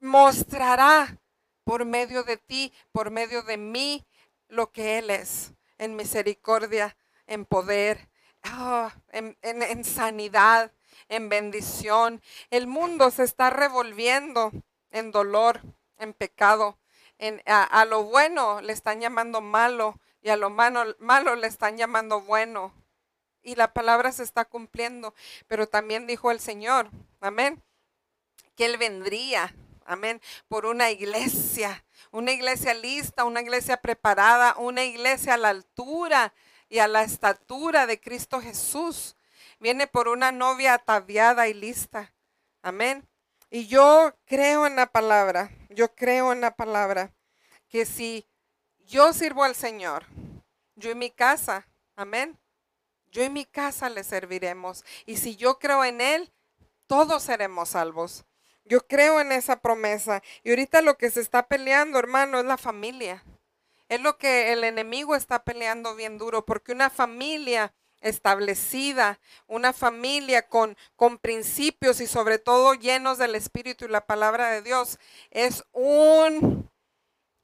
mostrará 0.02 1.18
por 1.64 1.86
medio 1.86 2.24
de 2.24 2.36
ti, 2.36 2.74
por 2.92 3.10
medio 3.10 3.42
de 3.44 3.58
mí, 3.58 4.06
lo 4.50 4.72
que 4.72 4.98
Él 4.98 5.12
es 5.12 5.54
en 5.78 5.96
misericordia, 5.96 6.98
en 7.26 7.46
poder, 7.46 8.10
ah, 8.44 8.94
en 9.14 9.86
sanidad, 9.86 10.74
en 11.08 11.30
bendición. 11.30 12.22
El 12.50 12.68
mundo 12.68 13.12
se 13.12 13.24
está 13.24 13.50
revolviendo 13.50 14.52
en 14.92 15.12
dolor, 15.12 15.62
en 16.00 16.14
pecado 16.14 16.78
a, 17.46 17.86
lo 17.86 18.04
bueno 18.04 18.62
le 18.62 18.74
están 18.74 19.02
llamando 19.02 19.42
malo 19.42 20.00
y 20.22 20.30
a 20.30 20.38
lo 20.38 20.50
malo, 20.50 20.96
malo 21.00 21.36
le 21.36 21.48
están 21.48 21.78
llamando 21.78 22.22
bueno. 22.22 22.74
Y 23.42 23.56
la 23.56 23.74
palabra 23.74 24.12
se 24.12 24.24
está 24.24 24.46
cumpliendo. 24.46 25.14
Pero 25.48 25.68
también 25.68 26.08
dijo 26.08 26.32
el 26.32 26.40
Señor, 26.40 26.90
amén, 27.22 27.64
que 28.56 28.66
Él 28.66 28.78
vendría, 28.78 29.54
amén, 29.86 30.22
por 30.48 30.66
una 30.66 30.92
iglesia, 30.92 31.84
una 32.12 32.32
iglesia 32.32 32.74
lista, 32.74 33.24
una 33.24 33.42
iglesia 33.42 33.78
preparada, 33.78 34.56
una 34.58 34.84
iglesia 34.84 35.36
a 35.36 35.38
la 35.38 35.50
altura 35.50 36.34
y 36.68 36.80
a 36.80 36.88
la 36.88 37.04
estatura 37.04 37.88
de 37.88 38.00
Cristo 38.00 38.42
Jesús. 38.42 39.16
Viene 39.60 39.88
por 39.88 40.08
una 40.08 40.32
novia 40.32 40.74
ataviada 40.74 41.48
y 41.48 41.54
lista. 41.54 42.14
Amén. 42.62 43.08
Y 43.50 43.68
yo 43.68 44.14
creo 44.26 44.68
en 44.68 44.76
la 44.76 44.86
palabra, 44.86 45.50
yo 45.70 45.96
creo 45.96 46.34
en 46.34 46.42
la 46.42 46.56
palabra, 46.56 47.14
que 47.70 47.86
si 47.86 48.28
yo 48.80 49.14
sirvo 49.14 49.44
al 49.44 49.56
Señor, 49.56 50.06
yo 50.76 50.92
y 50.92 50.96
mi 50.96 51.12
casa, 51.12 51.68
amén, 51.96 52.38
yo 53.12 53.24
y 53.24 53.30
mi 53.30 53.46
casa 53.46 53.90
le 53.90 54.04
serviremos. 54.04 54.84
Y 55.06 55.18
si 55.18 55.36
yo 55.36 55.60
creo 55.60 55.84
en 55.84 56.02
Él, 56.02 56.32
todos 56.88 57.24
seremos 57.24 57.70
salvos. 57.70 58.26
Yo 58.66 58.86
creo 58.86 59.20
en 59.20 59.32
esa 59.32 59.62
promesa. 59.62 60.22
Y 60.44 60.52
ahorita 60.52 60.82
lo 60.82 60.98
que 60.98 61.10
se 61.10 61.22
está 61.22 61.48
peleando, 61.48 61.98
hermano, 61.98 62.40
es 62.40 62.46
la 62.46 62.58
familia. 62.58 63.24
Es 63.88 64.02
lo 64.02 64.18
que 64.18 64.54
el 64.54 64.64
enemigo 64.64 65.16
está 65.16 65.44
peleando 65.44 65.96
bien 65.96 66.18
duro, 66.18 66.46
porque 66.46 66.72
una 66.72 66.90
familia 66.92 67.74
establecida, 68.02 69.20
una 69.48 69.74
familia 69.74 70.48
con, 70.48 70.78
con 70.96 71.18
principios 71.18 72.02
y 72.02 72.08
sobre 72.08 72.40
todo 72.40 72.74
llenos 72.74 73.18
del 73.18 73.36
Espíritu 73.36 73.86
y 73.86 73.90
la 73.90 74.06
palabra 74.06 74.50
de 74.52 74.62
Dios, 74.62 75.00
es 75.32 75.64
un 75.72 76.70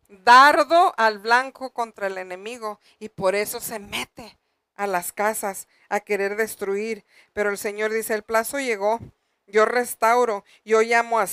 dardo 0.07 0.93
al 0.97 1.19
blanco 1.19 1.71
contra 1.71 2.07
el 2.07 2.17
enemigo 2.17 2.79
y 2.99 3.09
por 3.09 3.35
eso 3.35 3.59
se 3.59 3.79
mete 3.79 4.37
a 4.75 4.87
las 4.87 5.13
casas 5.13 5.67
a 5.89 5.99
querer 5.99 6.35
destruir. 6.35 7.05
Pero 7.33 7.49
el 7.49 7.57
Señor 7.57 7.91
dice, 7.91 8.13
el 8.13 8.23
plazo 8.23 8.59
llegó. 8.59 8.99
Yo 9.47 9.65
restauro, 9.65 10.43
yo 10.63 10.81
llamo 10.81 11.19
a 11.19 11.27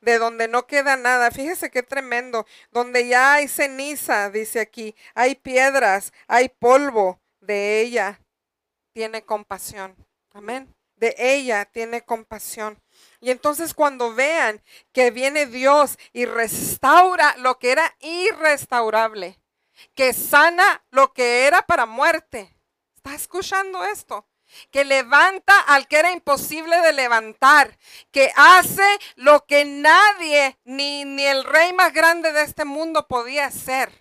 de 0.00 0.18
donde 0.18 0.46
no 0.46 0.68
queda 0.68 0.96
nada. 0.96 1.32
Fíjese 1.32 1.70
qué 1.70 1.82
tremendo. 1.82 2.46
Donde 2.70 3.08
ya 3.08 3.34
hay 3.34 3.48
ceniza, 3.48 4.30
dice 4.30 4.60
aquí, 4.60 4.94
hay 5.14 5.34
piedras, 5.34 6.12
hay 6.28 6.48
polvo. 6.48 7.18
De 7.40 7.80
ella 7.80 8.20
tiene 8.92 9.24
compasión. 9.24 9.96
Amén. 10.32 10.74
De 10.96 11.14
ella 11.18 11.64
tiene 11.64 12.02
compasión. 12.02 12.82
Y 13.20 13.30
entonces 13.30 13.74
cuando 13.74 14.14
vean 14.14 14.62
que 14.92 15.10
viene 15.10 15.46
Dios 15.46 15.98
y 16.12 16.26
restaura 16.26 17.36
lo 17.38 17.58
que 17.58 17.72
era 17.72 17.96
irrestaurable, 18.00 19.40
que 19.94 20.12
sana 20.12 20.84
lo 20.90 21.12
que 21.12 21.46
era 21.46 21.62
para 21.62 21.86
muerte. 21.86 22.54
¿Está 22.94 23.14
escuchando 23.14 23.84
esto? 23.84 24.26
que 24.70 24.84
levanta 24.84 25.58
al 25.60 25.86
que 25.86 25.98
era 25.98 26.12
imposible 26.12 26.80
de 26.80 26.92
levantar, 26.92 27.78
que 28.10 28.32
hace 28.34 28.98
lo 29.16 29.46
que 29.46 29.64
nadie, 29.64 30.58
ni, 30.64 31.04
ni 31.04 31.24
el 31.24 31.44
rey 31.44 31.72
más 31.72 31.92
grande 31.92 32.32
de 32.32 32.42
este 32.42 32.64
mundo 32.64 33.06
podía 33.06 33.46
hacer. 33.46 33.99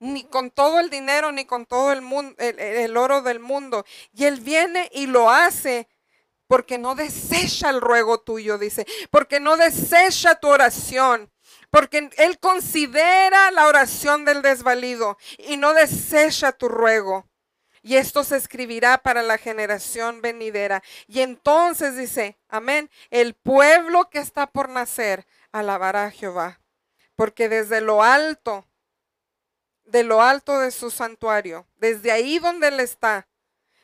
Ni 0.00 0.24
con 0.24 0.50
todo 0.50 0.80
el 0.80 0.90
dinero, 0.90 1.32
ni 1.32 1.44
con 1.44 1.66
todo 1.66 1.92
el, 1.92 2.02
mundo, 2.02 2.34
el, 2.38 2.96
oro 2.96 3.22
del 3.22 3.40
mundo. 3.40 3.84
Y 4.12 4.24
Él 4.24 4.40
viene 4.40 4.88
y 4.92 5.06
lo 5.06 5.30
hace 5.30 5.88
porque 6.46 6.78
no 6.78 6.94
desecha 6.94 7.70
el 7.70 7.80
ruego 7.80 8.20
tuyo, 8.20 8.58
dice, 8.58 8.86
porque 9.10 9.38
no 9.38 9.56
desecha 9.56 10.36
tu 10.36 10.48
oración, 10.48 11.30
porque 11.70 12.10
Él 12.16 12.38
considera 12.38 13.50
la 13.50 13.66
oración 13.66 14.24
del 14.24 14.40
desvalido 14.42 15.18
y 15.36 15.56
no 15.56 15.74
desecha 15.74 16.52
tu 16.52 16.68
ruego. 16.68 17.26
Y 17.82 17.96
esto 17.96 18.24
se 18.24 18.36
escribirá 18.36 18.98
para 18.98 19.22
la 19.22 19.38
generación 19.38 20.20
venidera. 20.20 20.82
Y 21.06 21.20
entonces 21.20 21.96
dice, 21.96 22.38
amén, 22.48 22.90
el 23.10 23.34
pueblo 23.34 24.10
que 24.10 24.18
está 24.18 24.46
por 24.46 24.68
nacer 24.68 25.26
alabará 25.52 26.06
a 26.06 26.10
Jehová, 26.10 26.60
porque 27.14 27.48
desde 27.48 27.80
lo 27.80 28.02
alto, 28.02 28.66
de 29.88 30.04
lo 30.04 30.22
alto 30.22 30.58
de 30.60 30.70
su 30.70 30.90
santuario, 30.90 31.66
desde 31.76 32.12
ahí 32.12 32.38
donde 32.38 32.68
Él 32.68 32.80
está, 32.80 33.28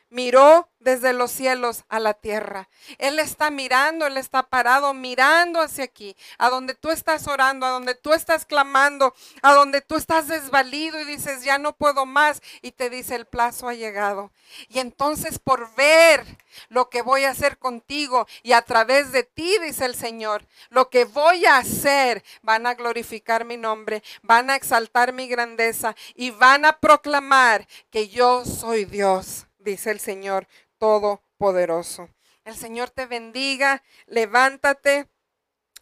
miró 0.09 0.69
desde 0.79 1.13
los 1.13 1.31
cielos 1.31 1.83
a 1.89 1.99
la 1.99 2.13
tierra. 2.13 2.69
Él 2.99 3.17
está 3.17 3.49
mirando, 3.49 4.05
Él 4.05 4.17
está 4.17 4.43
parado 4.43 4.93
mirando 4.93 5.59
hacia 5.59 5.83
aquí, 5.83 6.15
a 6.37 6.49
donde 6.49 6.75
tú 6.75 6.91
estás 6.91 7.27
orando, 7.27 7.65
a 7.65 7.71
donde 7.71 7.95
tú 7.95 8.13
estás 8.13 8.45
clamando, 8.45 9.15
a 9.41 9.53
donde 9.53 9.81
tú 9.81 9.95
estás 9.95 10.27
desvalido 10.27 11.01
y 11.01 11.05
dices, 11.05 11.43
ya 11.43 11.57
no 11.57 11.75
puedo 11.75 12.05
más, 12.05 12.41
y 12.61 12.71
te 12.71 12.89
dice, 12.91 13.15
el 13.15 13.25
plazo 13.25 13.67
ha 13.67 13.73
llegado. 13.73 14.31
Y 14.69 14.79
entonces 14.79 15.39
por 15.39 15.73
ver 15.75 16.23
lo 16.69 16.89
que 16.89 17.01
voy 17.01 17.23
a 17.23 17.31
hacer 17.31 17.57
contigo 17.57 18.27
y 18.43 18.53
a 18.53 18.61
través 18.61 19.11
de 19.11 19.23
ti, 19.23 19.57
dice 19.63 19.85
el 19.85 19.95
Señor, 19.95 20.45
lo 20.69 20.89
que 20.91 21.05
voy 21.05 21.45
a 21.45 21.57
hacer, 21.57 22.23
van 22.43 22.67
a 22.67 22.75
glorificar 22.75 23.43
mi 23.43 23.57
nombre, 23.57 24.03
van 24.21 24.51
a 24.51 24.55
exaltar 24.55 25.13
mi 25.13 25.27
grandeza 25.27 25.95
y 26.13 26.29
van 26.29 26.63
a 26.63 26.79
proclamar 26.79 27.67
que 27.89 28.07
yo 28.07 28.45
soy 28.45 28.85
Dios 28.85 29.44
dice 29.65 29.91
el 29.91 29.99
Señor 29.99 30.47
Todopoderoso. 30.77 32.07
El 32.45 32.55
Señor 32.55 32.91
te 32.91 33.07
bendiga, 33.07 33.83
levántate, 34.05 35.09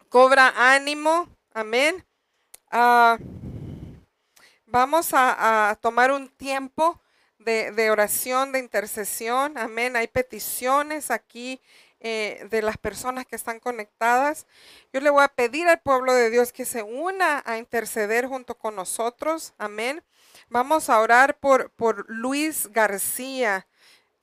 cobra 0.10 0.54
ánimo, 0.74 1.28
amén. 1.54 2.06
Ah, 2.72 3.18
vamos 4.66 5.10
a, 5.12 5.78
tomar 5.82 6.12
un 6.12 6.30
tiempo 6.30 7.02
de, 7.38 7.92
oración, 7.92 8.54
de 8.54 8.60
intercesión, 8.60 9.58
amén. 9.58 9.98
Hay 9.98 10.08
peticiones 10.08 11.12
aquí 11.12 11.60
eh, 12.00 12.48
de 12.50 12.62
las 12.62 12.78
personas 12.78 13.26
que 13.26 13.36
están 13.36 13.60
conectadas. 13.60 14.48
Yo 14.94 15.02
le 15.02 15.10
voy 15.10 15.24
a 15.24 15.28
pedir 15.28 15.68
al 15.68 15.82
pueblo 15.82 16.14
de 16.14 16.30
Dios 16.30 16.54
que 16.54 16.64
se 16.64 16.82
una 16.82 17.44
a 17.46 17.58
interceder 17.58 18.28
junto 18.28 18.58
con 18.58 18.76
nosotros, 18.76 19.54
amén. 19.58 20.02
Vamos 20.48 20.90
a 20.90 21.02
orar 21.02 21.38
por, 21.40 21.72
por 21.72 22.10
Luis 22.10 22.70
García. 22.72 23.68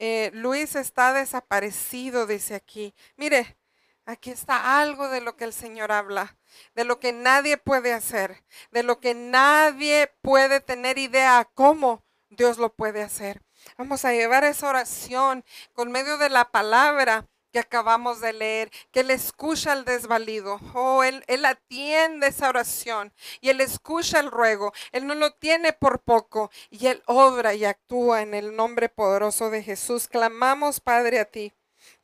Eh, 0.03 0.31
Luis 0.33 0.77
está 0.77 1.13
desaparecido, 1.13 2.27
dice 2.27 2.55
aquí. 2.55 2.95
Mire, 3.17 3.59
aquí 4.07 4.31
está 4.31 4.81
algo 4.81 5.11
de 5.11 5.21
lo 5.21 5.37
que 5.37 5.45
el 5.45 5.53
Señor 5.53 5.93
habla, 5.93 6.39
de 6.75 6.85
lo 6.85 6.99
que 6.99 7.13
nadie 7.13 7.59
puede 7.59 7.93
hacer, 7.93 8.43
de 8.71 8.83
lo 8.83 8.99
que 8.99 9.13
nadie 9.13 10.11
puede 10.23 10.61
tener 10.61 10.97
idea 10.97 11.47
cómo 11.53 12.03
Dios 12.31 12.57
lo 12.57 12.73
puede 12.75 13.03
hacer. 13.03 13.43
Vamos 13.77 14.07
a 14.07 14.13
llevar 14.13 14.43
esa 14.45 14.71
oración 14.71 15.45
con 15.75 15.93
medio 15.93 16.17
de 16.17 16.31
la 16.31 16.51
palabra 16.51 17.29
que 17.53 17.59
acabamos 17.59 18.21
de 18.21 18.33
leer, 18.33 18.71
que 18.91 19.01
Él 19.01 19.11
escucha 19.11 19.73
al 19.73 19.85
desvalido. 19.85 20.61
Oh, 20.75 21.03
él, 21.03 21.25
él 21.27 21.45
atiende 21.45 22.29
esa 22.29 22.49
oración 22.49 23.13
y 23.41 23.51
Él 23.51 23.61
escucha 23.61 24.21
el 24.21 24.31
ruego. 24.31 24.73
Él 24.93 25.07
no 25.07 25.15
lo 25.15 25.33
tiene 25.33 25.73
por 25.73 26.01
poco 26.01 26.51
y 26.71 26.87
Él 26.87 27.03
obra 27.07 27.55
y 27.55 27.65
actúa 27.65 28.23
en 28.23 28.35
el 28.35 28.57
nombre 28.57 28.89
poderoso 28.89 29.51
de 29.51 29.63
Jesús. 29.63 30.09
Clamamos, 30.09 30.81
Padre, 30.81 31.21
a 31.21 31.25
ti 31.25 31.53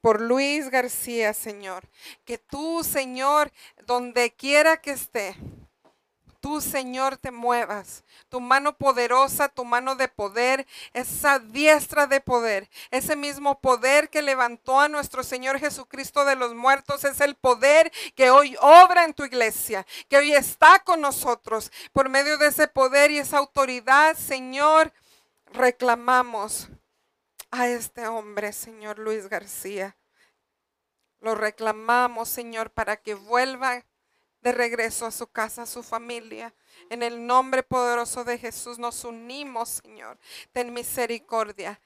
por 0.01 0.21
Luis 0.21 0.71
García, 0.71 1.35
Señor. 1.35 1.89
Que 2.25 2.39
tú, 2.39 2.85
Señor, 2.85 3.53
donde 3.87 4.35
quiera 4.35 4.79
que 4.79 4.93
esté, 4.93 5.37
tú, 6.47 6.61
Señor, 6.61 7.17
te 7.17 7.33
muevas. 7.33 8.05
Tu 8.29 8.41
mano 8.41 8.79
poderosa, 8.79 9.49
tu 9.49 9.65
mano 9.65 9.97
de 9.97 10.07
poder, 10.07 10.65
esa 10.93 11.41
diestra 11.41 12.07
de 12.07 12.21
poder, 12.21 12.71
ese 12.93 13.17
mismo 13.17 13.61
poder 13.61 14.11
que 14.11 14.23
levantó 14.23 14.79
a 14.79 14.87
nuestro 14.89 15.25
Señor 15.25 15.59
Jesucristo 15.59 16.25
de 16.25 16.37
los 16.37 16.55
muertos, 16.55 17.03
es 17.03 17.21
el 17.21 17.35
poder 17.35 17.91
que 18.15 18.31
hoy 18.31 18.57
obra 18.61 19.05
en 19.05 19.13
tu 19.13 19.25
iglesia, 19.25 19.85
que 20.09 20.19
hoy 20.19 20.35
está 20.35 20.79
con 20.85 21.01
nosotros. 21.01 21.73
Por 21.93 22.09
medio 22.11 22.39
de 22.39 22.47
ese 22.47 22.69
poder 22.69 23.11
y 23.11 23.19
esa 23.19 23.39
autoridad, 23.39 24.17
Señor, 24.17 24.93
reclamamos 25.47 26.69
a 27.51 27.67
este 27.67 28.07
hombre, 28.07 28.53
Señor 28.53 29.01
Luis 29.01 29.29
García. 29.29 29.97
Lo 31.19 31.35
reclamamos, 31.35 32.29
Señor, 32.29 32.71
para 32.71 32.99
que 32.99 33.15
vuelva 33.15 33.83
de 34.47 34.53
regreso 34.53 35.07
a 35.07 35.11
su 35.11 35.27
casa, 35.27 35.63
a 35.63 35.67
su 35.67 35.83
familia. 35.83 36.55
En 36.89 37.03
el 37.03 37.27
nombre 37.27 37.65
poderoso 37.65 38.23
de 38.23 38.39
Jesús 38.39 38.79
nos 38.79 39.05
unimos, 39.05 39.83
Señor. 39.85 40.19
Ten 40.53 40.73
misericordia 40.73 41.81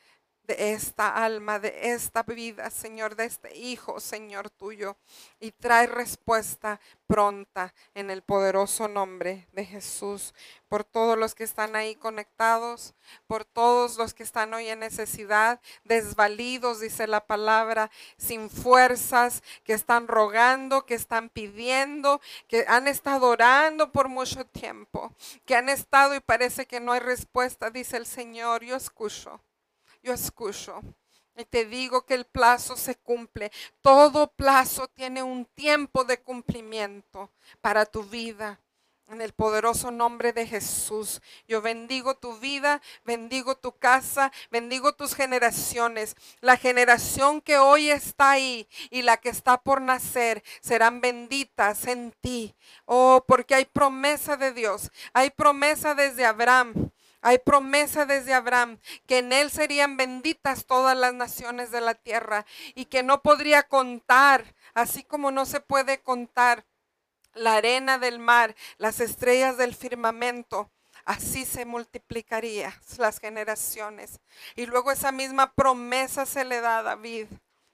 de 0.44 0.72
esta 0.72 1.08
alma, 1.24 1.58
de 1.58 1.92
esta 1.92 2.22
vida, 2.22 2.70
Señor, 2.70 3.16
de 3.16 3.24
este 3.24 3.56
hijo, 3.56 4.00
Señor 4.00 4.50
tuyo. 4.50 4.96
Y 5.38 5.52
trae 5.52 5.86
respuesta 5.86 6.80
pronta 7.06 7.74
en 7.94 8.10
el 8.10 8.22
poderoso 8.22 8.88
nombre 8.88 9.48
de 9.52 9.64
Jesús. 9.64 10.34
Por 10.68 10.84
todos 10.84 11.18
los 11.18 11.34
que 11.34 11.44
están 11.44 11.74
ahí 11.74 11.96
conectados, 11.96 12.94
por 13.26 13.44
todos 13.44 13.96
los 13.96 14.14
que 14.14 14.22
están 14.22 14.54
hoy 14.54 14.68
en 14.68 14.78
necesidad, 14.80 15.60
desvalidos, 15.84 16.80
dice 16.80 17.06
la 17.06 17.26
palabra, 17.26 17.90
sin 18.16 18.48
fuerzas, 18.48 19.42
que 19.64 19.72
están 19.72 20.06
rogando, 20.06 20.86
que 20.86 20.94
están 20.94 21.28
pidiendo, 21.28 22.20
que 22.46 22.64
han 22.68 22.86
estado 22.86 23.28
orando 23.28 23.90
por 23.90 24.08
mucho 24.08 24.44
tiempo, 24.46 25.14
que 25.44 25.56
han 25.56 25.68
estado 25.68 26.14
y 26.14 26.20
parece 26.20 26.66
que 26.66 26.80
no 26.80 26.92
hay 26.92 27.00
respuesta, 27.00 27.70
dice 27.70 27.96
el 27.96 28.06
Señor. 28.06 28.64
Yo 28.64 28.76
escucho 28.76 29.40
yo 30.02 30.12
escucho. 30.12 30.80
Y 31.36 31.44
te 31.44 31.64
digo 31.64 32.04
que 32.04 32.14
el 32.14 32.26
plazo 32.26 32.76
se 32.76 32.96
cumple. 32.96 33.50
Todo 33.80 34.32
plazo 34.32 34.88
tiene 34.88 35.22
un 35.22 35.46
tiempo 35.46 36.04
de 36.04 36.20
cumplimiento 36.20 37.30
para 37.60 37.86
tu 37.86 38.02
vida. 38.04 38.60
En 39.08 39.20
el 39.20 39.32
poderoso 39.32 39.90
nombre 39.90 40.32
de 40.32 40.46
Jesús, 40.46 41.20
yo 41.48 41.60
bendigo 41.60 42.14
tu 42.14 42.38
vida, 42.38 42.80
bendigo 43.04 43.56
tu 43.56 43.76
casa, 43.76 44.30
bendigo 44.52 44.92
tus 44.92 45.16
generaciones. 45.16 46.14
La 46.40 46.56
generación 46.56 47.40
que 47.40 47.58
hoy 47.58 47.90
está 47.90 48.30
ahí 48.30 48.68
y 48.88 49.02
la 49.02 49.16
que 49.16 49.30
está 49.30 49.60
por 49.60 49.80
nacer 49.80 50.44
serán 50.60 51.00
benditas 51.00 51.88
en 51.88 52.12
ti. 52.20 52.54
Oh, 52.84 53.24
porque 53.26 53.56
hay 53.56 53.64
promesa 53.64 54.36
de 54.36 54.52
Dios, 54.52 54.92
hay 55.12 55.30
promesa 55.30 55.96
desde 55.96 56.24
Abraham 56.24 56.92
hay 57.22 57.38
promesa 57.38 58.06
desde 58.06 58.34
Abraham 58.34 58.78
que 59.06 59.18
en 59.18 59.32
él 59.32 59.50
serían 59.50 59.96
benditas 59.96 60.66
todas 60.66 60.96
las 60.96 61.14
naciones 61.14 61.70
de 61.70 61.80
la 61.80 61.94
tierra 61.94 62.46
y 62.74 62.86
que 62.86 63.02
no 63.02 63.22
podría 63.22 63.62
contar, 63.64 64.54
así 64.74 65.02
como 65.04 65.30
no 65.30 65.46
se 65.46 65.60
puede 65.60 66.00
contar 66.00 66.64
la 67.34 67.54
arena 67.54 67.98
del 67.98 68.18
mar, 68.18 68.54
las 68.78 69.00
estrellas 69.00 69.56
del 69.56 69.74
firmamento. 69.74 70.70
Así 71.04 71.44
se 71.44 71.64
multiplicarían 71.64 72.72
las 72.98 73.18
generaciones. 73.18 74.20
Y 74.54 74.66
luego 74.66 74.92
esa 74.92 75.12
misma 75.12 75.52
promesa 75.54 76.26
se 76.26 76.44
le 76.44 76.60
da 76.60 76.78
a 76.78 76.82
David. 76.82 77.26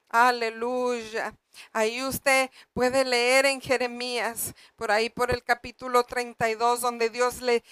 Aleluya. 0.08 1.34
Ahí 1.72 2.02
usted 2.02 2.50
puede 2.72 3.04
leer 3.04 3.46
en 3.46 3.60
Jeremías, 3.60 4.54
por 4.76 4.90
ahí 4.90 5.10
por 5.10 5.30
el 5.30 5.42
capítulo 5.42 6.04
32, 6.04 6.80
donde 6.80 7.10
Dios 7.10 7.42
le, 7.42 7.64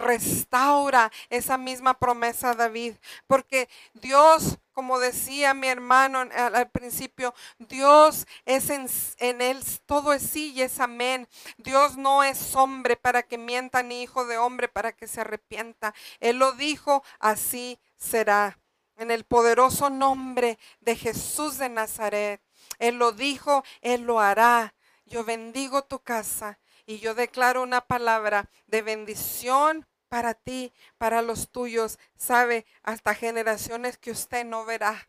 restaura 0.00 1.12
esa 1.28 1.58
misma 1.58 1.98
promesa 1.98 2.50
a 2.50 2.54
David, 2.54 2.94
porque 3.26 3.68
Dios, 3.94 4.58
como 4.72 4.98
decía 4.98 5.54
mi 5.54 5.68
hermano 5.68 6.20
al, 6.20 6.70
principio, 6.70 7.34
Dios 7.58 8.26
es 8.44 8.70
en, 8.70 9.40
él, 9.40 9.62
todo 9.86 10.12
es 10.12 10.22
sí 10.22 10.52
y 10.52 10.62
es 10.62 10.80
amén. 10.80 11.28
Dios 11.58 11.96
no 11.96 12.24
es 12.24 12.56
hombre 12.56 12.96
para 12.96 13.22
que 13.22 13.38
mienta, 13.38 13.82
ni 13.82 14.02
hijo 14.02 14.24
de 14.26 14.38
hombre 14.38 14.68
para 14.68 14.92
que 14.92 15.06
se 15.06 15.20
arrepienta. 15.20 15.94
Él 16.18 16.38
lo 16.38 16.52
dijo, 16.52 17.04
así 17.18 17.78
será. 17.96 18.58
En 18.96 19.10
el 19.10 19.24
poderoso 19.24 19.88
nombre 19.88 20.58
de 20.80 20.94
Jesús 20.94 21.56
de 21.56 21.70
Nazaret. 21.70 22.42
Él 22.78 22.96
lo 22.96 23.12
dijo, 23.12 23.64
Él 23.80 24.02
lo 24.02 24.20
hará. 24.20 24.74
Yo 25.06 25.24
bendigo 25.24 25.84
tu 25.84 26.00
casa 26.00 26.58
y 26.90 26.98
yo 26.98 27.14
declaro 27.14 27.62
una 27.62 27.80
palabra 27.82 28.50
de 28.66 28.82
bendición 28.82 29.86
para 30.10 30.34
ti, 30.34 30.72
para 30.98 31.22
los 31.22 31.50
tuyos, 31.50 31.98
sabe, 32.16 32.66
hasta 32.82 33.14
generaciones 33.14 33.96
que 33.96 34.10
usted 34.10 34.44
no 34.44 34.66
verá, 34.66 35.08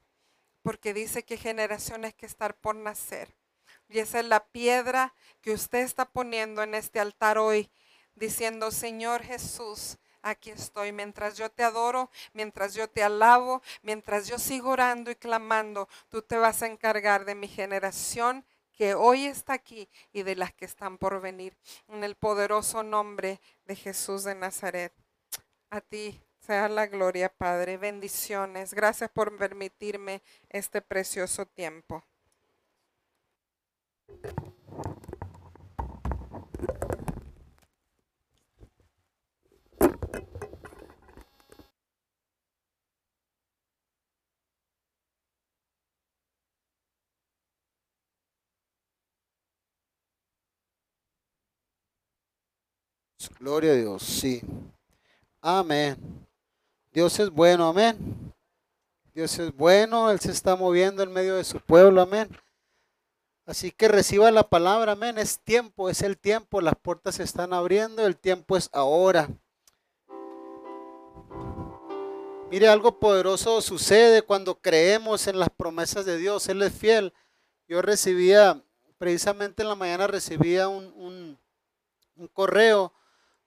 porque 0.62 0.94
dice 0.94 1.24
que 1.24 1.38
generaciones 1.38 2.14
que 2.14 2.28
estar 2.28 2.56
por 2.56 2.76
nacer. 2.76 3.36
Y 3.90 4.00
esa 4.00 4.20
es 4.20 4.26
la 4.28 4.46
piedra 4.46 5.14
que 5.42 5.52
usted 5.52 5.80
está 5.80 6.06
poniendo 6.06 6.62
en 6.62 6.76
este 6.76 7.00
altar 7.00 7.40
hoy, 7.40 7.70
diciendo, 8.16 8.70
Señor 8.70 9.24
Jesús, 9.24 9.98
aquí 10.22 10.52
estoy. 10.52 10.92
Mientras 10.92 11.36
yo 11.36 11.50
te 11.50 11.64
adoro, 11.64 12.12
mientras 12.34 12.76
yo 12.76 12.88
te 12.88 13.02
alabo, 13.02 13.64
mientras 13.82 14.28
yo 14.28 14.38
sigo 14.38 14.70
orando 14.70 15.10
y 15.10 15.16
clamando, 15.16 15.90
tú 16.10 16.22
te 16.22 16.38
vas 16.38 16.62
a 16.62 16.68
encargar 16.68 17.26
de 17.26 17.34
mi 17.34 17.48
generación 17.48 18.46
que 18.82 18.96
hoy 18.96 19.28
está 19.28 19.54
aquí 19.54 19.88
y 20.12 20.24
de 20.24 20.36
las 20.36 20.54
que 20.54 20.66
están 20.66 20.98
por 20.98 21.22
venir. 21.22 21.56
En 21.88 22.04
el 22.04 22.16
poderoso 22.16 22.82
nombre 22.82 23.40
de 23.66 23.76
Jesús 23.76 24.24
de 24.24 24.34
Nazaret. 24.34 24.92
A 25.70 25.82
ti 25.82 26.20
sea 26.40 26.68
la 26.68 26.88
gloria, 26.88 27.30
Padre. 27.30 27.78
Bendiciones. 27.78 28.74
Gracias 28.74 29.12
por 29.12 29.38
permitirme 29.38 30.24
este 30.50 30.82
precioso 30.82 31.46
tiempo. 31.46 32.04
Gloria 53.42 53.72
a 53.72 53.76
Dios, 53.76 54.04
sí. 54.04 54.40
Amén. 55.42 55.98
Dios 56.92 57.20
es 57.20 57.32
bueno, 57.32 57.68
amén. 57.68 58.32
Dios 59.16 59.40
es 59.40 59.52
bueno, 59.56 60.12
Él 60.12 60.20
se 60.20 60.30
está 60.30 60.56
moviendo 60.56 61.02
en 61.02 61.12
medio 61.12 61.38
de 61.38 61.44
su 61.44 61.60
pueblo, 61.60 62.04
amén. 62.04 62.30
Así 63.48 63.72
que 63.72 63.88
reciba 63.88 64.30
la 64.30 64.48
palabra, 64.48 64.92
amén. 64.92 65.18
Es 65.18 65.40
tiempo, 65.40 65.90
es 65.90 66.04
el 66.04 66.20
tiempo, 66.20 66.62
las 66.62 66.76
puertas 66.76 67.16
se 67.16 67.24
están 67.24 67.52
abriendo, 67.52 68.06
el 68.06 68.16
tiempo 68.16 68.58
es 68.58 68.70
ahora. 68.74 69.28
Mire, 72.52 72.68
algo 72.68 73.00
poderoso 73.00 73.60
sucede 73.62 74.22
cuando 74.22 74.62
creemos 74.62 75.26
en 75.26 75.40
las 75.40 75.50
promesas 75.50 76.06
de 76.06 76.18
Dios, 76.18 76.48
Él 76.48 76.62
es 76.62 76.74
fiel. 76.74 77.12
Yo 77.68 77.82
recibía, 77.82 78.64
precisamente 79.00 79.64
en 79.64 79.70
la 79.70 79.76
mañana 79.76 80.06
recibía 80.06 80.68
un, 80.68 80.94
un, 80.96 81.40
un 82.18 82.28
correo 82.28 82.94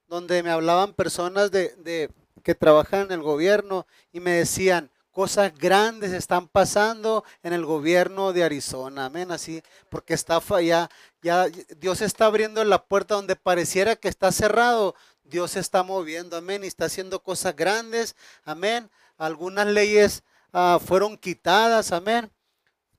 donde 0.09 0.43
me 0.43 0.51
hablaban 0.51 0.93
personas 0.93 1.51
de, 1.51 2.11
que 2.43 2.55
trabajan 2.55 3.03
en 3.03 3.13
el 3.13 3.23
gobierno 3.23 3.87
y 4.13 4.21
me 4.21 4.33
decían, 4.33 4.91
cosas 5.13 5.57
grandes 5.57 6.13
están 6.13 6.49
pasando 6.49 7.25
en 7.43 7.53
el 7.53 7.65
gobierno 7.65 8.33
de 8.33 8.45
Arizona, 8.45 9.07
amén, 9.07 9.31
así, 9.31 9.63
porque 9.89 10.13
está 10.15 10.41
ya, 10.61 10.91
ya 11.23 11.47
Dios 11.79 12.01
está 12.01 12.27
abriendo 12.27 12.65
la 12.65 12.85
puerta 12.85 13.15
donde 13.15 13.37
pareciera 13.37 13.95
que 13.97 14.09
está 14.09 14.33
cerrado, 14.33 14.97
Dios 15.25 15.53
se 15.53 15.61
está 15.61 15.83
moviendo, 15.83 16.37
amén, 16.37 16.65
y 16.65 16.67
está 16.67 16.85
haciendo 16.85 17.23
cosas 17.23 17.57
grandes, 17.57 18.15
amén. 18.45 18.91
Algunas 19.17 19.67
leyes 19.67 20.23
ah, 20.53 20.79
fueron 20.85 21.17
quitadas, 21.17 21.93
amén. 21.93 22.31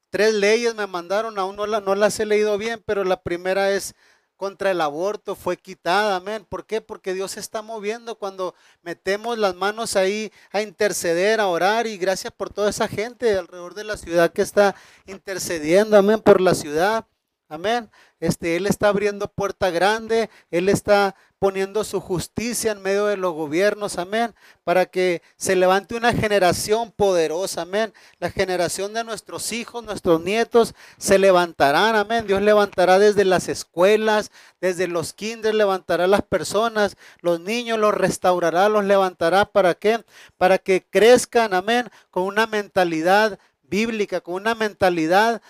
Tres 0.09 0.33
leyes 0.33 0.73
me 0.75 0.87
mandaron, 0.87 1.37
aún 1.37 1.55
no 1.55 1.95
las 1.95 2.19
he 2.19 2.25
leído 2.25 2.57
bien, 2.57 2.81
pero 2.85 3.03
la 3.03 3.21
primera 3.21 3.71
es 3.71 3.95
contra 4.38 4.71
el 4.71 4.81
aborto 4.81 5.36
fue 5.36 5.57
quitada, 5.57 6.17
amén. 6.17 6.45
¿Por 6.47 6.65
qué? 6.65 6.81
Porque 6.81 7.13
Dios 7.13 7.31
se 7.31 7.39
está 7.39 7.61
moviendo 7.61 8.15
cuando 8.15 8.55
metemos 8.83 9.38
las 9.38 9.55
manos 9.55 9.95
ahí 9.95 10.31
a 10.51 10.61
interceder, 10.61 11.39
a 11.39 11.47
orar 11.47 11.88
y 11.88 11.97
gracias 11.97 12.33
por 12.33 12.49
toda 12.49 12.69
esa 12.69 12.88
gente 12.88 13.38
alrededor 13.38 13.73
de 13.73 13.83
la 13.83 13.97
ciudad 13.97 14.31
que 14.31 14.41
está 14.41 14.75
intercediendo, 15.05 15.97
amén, 15.97 16.19
por 16.19 16.41
la 16.41 16.53
ciudad. 16.53 17.05
Amén. 17.47 17.91
Este, 18.19 18.55
él 18.55 18.65
está 18.65 18.87
abriendo 18.87 19.27
puerta 19.27 19.69
grande, 19.69 20.31
Él 20.49 20.67
está 20.67 21.15
poniendo 21.37 21.83
su 21.83 22.01
justicia 22.01 22.71
en 22.71 22.81
medio 22.81 23.05
de 23.05 23.17
los 23.17 23.33
gobiernos, 23.33 23.99
amén, 23.99 24.33
para 24.63 24.87
que 24.87 25.21
se 25.37 25.55
levante 25.55 25.93
una 25.93 26.11
generación 26.11 26.91
poderosa, 26.91 27.61
amén. 27.61 27.93
La 28.17 28.31
generación 28.31 28.95
de 28.95 29.03
nuestros 29.03 29.51
hijos, 29.51 29.83
nuestros 29.83 30.21
nietos, 30.23 30.73
se 30.97 31.19
levantarán, 31.19 31.95
amén. 31.95 32.25
Dios 32.25 32.41
levantará 32.41 32.97
desde 32.97 33.25
las 33.25 33.47
escuelas, 33.47 34.31
desde 34.59 34.87
los 34.87 35.13
kinders, 35.13 35.55
levantará 35.55 36.05
a 36.05 36.07
las 36.07 36.23
personas, 36.23 36.97
los 37.19 37.39
niños 37.39 37.77
los 37.77 37.93
restaurará, 37.93 38.69
los 38.69 38.85
levantará, 38.85 39.45
¿para 39.45 39.75
qué? 39.75 40.03
Para 40.37 40.57
que 40.57 40.83
crezcan, 40.89 41.53
amén, 41.53 41.91
con 42.09 42.23
una 42.23 42.47
mentalidad 42.47 43.37
bíblica, 43.61 44.21
con 44.21 44.33
una 44.33 44.55
mentalidad 44.55 45.43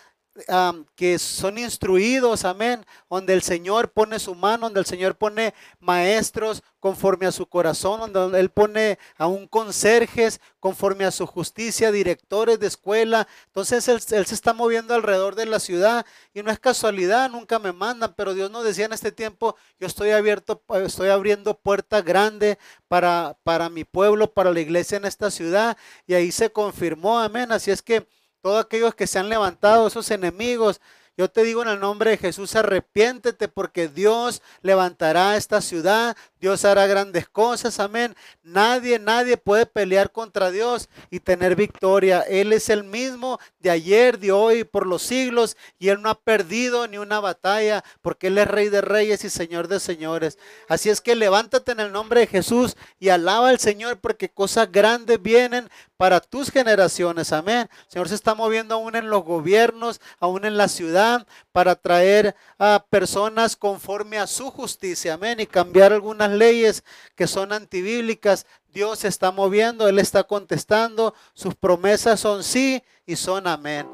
que 0.95 1.17
son 1.17 1.57
instruidos, 1.57 2.43
amén, 2.43 2.85
donde 3.09 3.33
el 3.33 3.41
Señor 3.41 3.91
pone 3.91 4.19
su 4.19 4.35
mano, 4.35 4.65
donde 4.65 4.81
el 4.81 4.85
Señor 4.85 5.15
pone 5.15 5.53
maestros 5.79 6.61
conforme 6.79 7.25
a 7.25 7.31
su 7.31 7.45
corazón, 7.47 8.11
donde 8.11 8.39
Él 8.39 8.49
pone 8.49 8.99
a 9.17 9.27
un 9.27 9.47
conserjes 9.47 10.41
conforme 10.59 11.05
a 11.05 11.11
su 11.11 11.25
justicia, 11.25 11.91
directores 11.91 12.59
de 12.59 12.67
escuela. 12.67 13.27
Entonces 13.47 13.87
él, 13.87 14.01
se 14.01 14.19
está 14.19 14.53
moviendo 14.53 14.93
alrededor 14.93 15.35
de 15.35 15.45
la 15.45 15.59
ciudad 15.59 16.05
y 16.33 16.43
no 16.43 16.51
es 16.51 16.59
casualidad, 16.59 17.29
nunca 17.29 17.57
me 17.59 17.71
mandan, 17.71 18.13
pero 18.15 18.33
Dios 18.33 18.51
nos 18.51 18.63
decía 18.65 18.85
en 18.85 18.93
este 18.93 19.11
tiempo, 19.11 19.55
yo 19.79 19.87
estoy 19.87 20.11
abierto, 20.11 20.61
estoy 20.83 21.09
abriendo 21.09 21.57
puerta 21.57 22.01
grande 22.01 22.57
para, 22.87 23.37
para 23.43 23.69
mi 23.69 23.83
pueblo, 23.83 24.33
para 24.33 24.51
la 24.51 24.59
iglesia 24.59 24.97
en 24.97 25.05
esta 25.05 25.31
ciudad 25.31 25.77
y 26.07 26.13
ahí 26.13 26.31
se 26.31 26.51
confirmó, 26.51 27.19
amén. 27.19 27.51
Así 27.51 27.71
es 27.71 27.81
que 27.81 28.07
todos 28.45 28.63
aquellos 28.63 28.93
que 28.93 29.07
se 29.07 29.17
han 29.17 29.27
levantado, 29.27 29.87
esos 29.87 30.11
enemigos, 30.11 30.79
yo 31.17 31.29
te 31.29 31.43
digo 31.43 31.63
en 31.63 31.69
el 31.69 31.79
nombre 31.79 32.11
de 32.11 32.17
Jesús, 32.17 32.55
arrepiéntete 32.55 33.47
porque 33.47 33.87
Dios 33.87 34.41
levantará 34.61 35.37
esta 35.37 35.61
ciudad, 35.61 36.15
Dios 36.41 36.65
hará 36.65 36.85
grandes 36.87 37.29
cosas, 37.29 37.79
amén. 37.79 38.15
Nadie, 38.43 38.99
nadie 38.99 39.37
puede 39.37 39.65
pelear 39.65 40.11
contra 40.11 40.51
Dios 40.51 40.89
y 41.09 41.21
tener 41.21 41.55
victoria. 41.55 42.21
Él 42.21 42.51
es 42.51 42.69
el 42.69 42.83
mismo 42.83 43.39
de 43.59 43.69
ayer, 43.69 44.19
de 44.19 44.33
hoy, 44.33 44.65
por 44.65 44.85
los 44.85 45.01
siglos 45.01 45.55
y 45.79 45.87
Él 45.87 46.01
no 46.01 46.09
ha 46.09 46.19
perdido 46.19 46.85
ni 46.85 46.97
una 46.97 47.21
batalla 47.21 47.83
porque 48.01 48.27
Él 48.27 48.37
es 48.37 48.47
Rey 48.47 48.67
de 48.67 48.81
Reyes 48.81 49.23
y 49.23 49.29
Señor 49.29 49.69
de 49.69 49.79
Señores. 49.79 50.37
Así 50.67 50.89
es 50.89 50.99
que 50.99 51.15
levántate 51.15 51.71
en 51.71 51.79
el 51.79 51.93
nombre 51.93 52.19
de 52.19 52.27
Jesús 52.27 52.75
y 52.99 53.07
alaba 53.07 53.49
al 53.49 53.59
Señor 53.59 53.97
porque 53.99 54.29
cosas 54.29 54.69
grandes 54.69 55.21
vienen 55.21 55.69
para 55.97 56.19
tus 56.19 56.51
generaciones, 56.51 57.31
amén. 57.31 57.69
El 57.85 57.91
Señor 57.91 58.09
se 58.09 58.15
está 58.15 58.35
moviendo 58.35 58.75
aún 58.75 58.95
en 58.95 59.09
los 59.09 59.23
gobiernos, 59.23 60.01
aún 60.19 60.45
en 60.45 60.57
la 60.57 60.67
ciudad, 60.67 61.25
para 61.51 61.75
traer 61.75 62.35
a 62.59 62.85
personas 62.89 63.55
conforme 63.55 64.17
a 64.17 64.27
su 64.27 64.51
justicia, 64.51 65.13
amén, 65.13 65.39
y 65.39 65.45
cambiar 65.45 65.93
algunas 65.93 66.31
leyes 66.31 66.83
que 67.15 67.27
son 67.27 67.53
antibíblicas. 67.53 68.45
Dios 68.73 68.99
se 68.99 69.07
está 69.07 69.31
moviendo, 69.31 69.87
Él 69.87 69.99
está 69.99 70.23
contestando, 70.23 71.13
sus 71.33 71.55
promesas 71.55 72.19
son 72.19 72.43
sí 72.43 72.83
y 73.05 73.15
son 73.15 73.47
amén. 73.47 73.87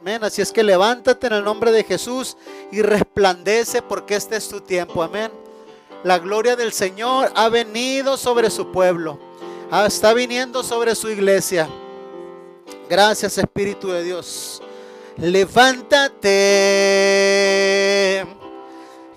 Amén. 0.00 0.24
Así 0.24 0.42
es 0.42 0.52
que 0.52 0.62
levántate 0.62 1.26
en 1.28 1.34
el 1.34 1.44
nombre 1.44 1.70
de 1.72 1.84
Jesús 1.84 2.36
y 2.72 2.82
resplandece 2.82 3.82
porque 3.82 4.16
este 4.16 4.36
es 4.36 4.48
tu 4.48 4.60
tiempo, 4.60 5.02
amén. 5.02 5.30
La 6.04 6.18
gloria 6.18 6.54
del 6.54 6.72
Señor 6.72 7.32
ha 7.34 7.48
venido 7.48 8.16
sobre 8.16 8.50
su 8.50 8.70
pueblo, 8.72 9.18
ah, 9.82 9.86
está 9.86 10.14
viniendo 10.14 10.62
sobre 10.62 10.94
su 10.94 11.10
iglesia. 11.10 11.68
Gracias 12.88 13.36
Espíritu 13.38 13.88
de 13.88 14.04
Dios. 14.04 14.62
Levántate 15.16 16.24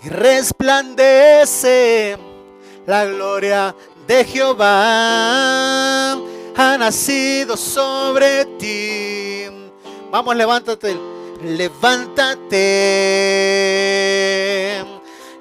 y 0.03 0.10
resplandece 0.10 2.18
la 2.88 3.05
gloria 3.05 3.76
de 4.08 4.26
Jehová 4.26 6.14
ha 6.14 6.78
nacido 6.80 7.55
sobre 7.55 8.45
ti. 8.58 9.43
Vamos, 10.10 10.36
levántate, 10.36 10.97
levántate 11.43 12.58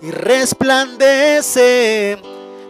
y 0.03 0.11
resplandece 0.11 2.19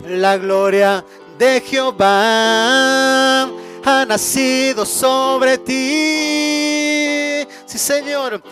la 0.07 0.37
gloria 0.37 1.01
de 1.01 1.26
Jehová 1.65 3.43
ha 3.85 4.05
nacido 4.07 4.85
sobre 4.87 5.59
ti. 5.59 7.47
Sí, 7.67 7.79
Señor, 7.79 8.43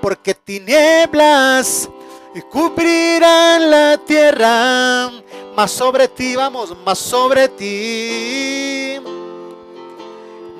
porque 0.00 0.34
tinieblas 0.34 1.88
cubrirán 2.50 3.70
la 3.70 3.98
tierra 3.98 5.10
más 5.56 5.70
sobre 5.70 6.08
ti, 6.08 6.36
vamos, 6.36 6.74
más 6.84 6.98
sobre 6.98 7.48
ti. 7.48 8.98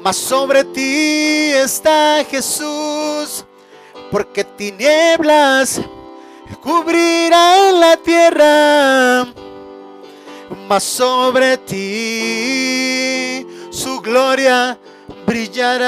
Más 0.02 0.16
sobre 0.16 0.64
ti 0.64 1.50
está 1.52 2.24
Jesús, 2.28 3.44
porque 4.10 4.44
tinieblas 4.44 5.80
cubrirán 6.62 7.80
la 7.80 7.96
tierra. 7.96 9.26
Más 10.68 10.82
sobre 10.82 11.58
ti 11.58 13.46
su 13.70 14.00
gloria 14.00 14.76
brillará. 15.26 15.86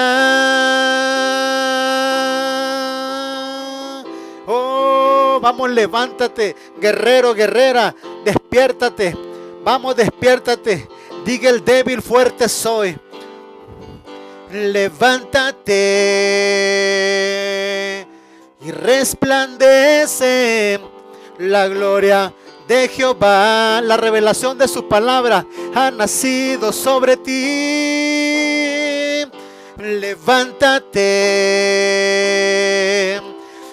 Oh, 4.46 5.40
vamos, 5.42 5.70
levántate, 5.70 6.54
guerrero, 6.80 7.34
guerrera, 7.34 7.94
despiértate, 8.24 9.16
Vamos, 9.64 9.96
despiértate. 9.96 10.86
Diga 11.24 11.48
el 11.50 11.64
débil, 11.64 12.02
fuerte 12.02 12.48
soy. 12.48 12.96
Levántate 14.50 15.68
y 18.60 18.70
resplandece 18.70 20.78
la 21.38 21.66
gloria 21.68 22.34
de 22.68 22.88
Jehová. 22.88 23.80
La 23.82 23.96
revelación 23.96 24.58
de 24.58 24.68
su 24.68 24.86
palabra 24.88 25.46
ha 25.74 25.90
nacido 25.90 26.70
sobre 26.72 27.16
ti. 27.16 27.32
Levántate 29.78 31.00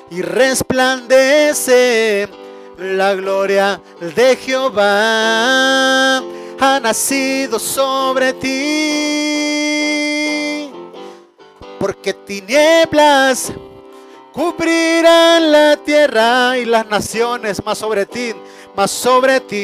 y 0.09 0.21
resplandece 0.21 2.29
la 2.77 3.13
gloria 3.13 3.81
de 4.15 4.37
Jehová 4.37 6.23
ha 6.59 6.79
nacido 6.81 7.59
sobre 7.59 8.33
ti. 8.33 8.49
Porque 11.79 12.13
tinieblas 12.13 13.53
cubrirán 14.39 15.51
la 15.51 15.75
tierra 15.75 16.57
y 16.57 16.63
las 16.63 16.87
naciones 16.87 17.61
más 17.65 17.77
sobre 17.77 18.05
ti, 18.05 18.33
más 18.73 18.89
sobre 18.89 19.41
ti. 19.41 19.57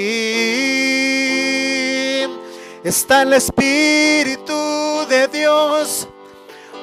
Está 2.84 3.21
el 3.21 3.32
Espíritu 3.32 5.05
de 5.07 5.30
Dios. 5.30 6.09